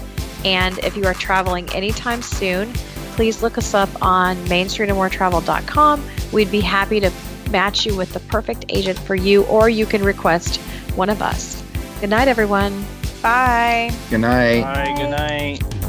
And 0.45 0.79
if 0.79 0.97
you 0.97 1.07
are 1.07 1.15
traveling 1.15 1.69
anytime 1.71 2.23
soon, 2.23 2.73
please 3.17 3.43
look 3.43 3.59
us 3.59 3.75
up 3.75 3.91
on 4.01 4.37
mainstreetandmoretravel.com. 4.45 6.05
We'd 6.33 6.51
be 6.53 6.61
happy 6.61 7.01
to 7.01 7.11
match 7.51 7.85
you 7.85 7.97
with 7.97 8.13
the 8.13 8.21
perfect 8.21 8.67
agent 8.69 8.99
for 8.99 9.17
you, 9.17 9.45
or 9.47 9.69
you 9.69 9.87
can 9.87 10.05
request 10.05 10.59
one 10.95 11.11
of 11.11 11.21
us. 11.21 11.61
Good 12.01 12.11
night, 12.11 12.29
everyone. 12.29 12.85
Bye. 13.21 13.93
Good 14.11 14.21
night. 14.21 14.63
Bye. 14.63 14.95
Good 14.97 15.11
night. 15.11 15.84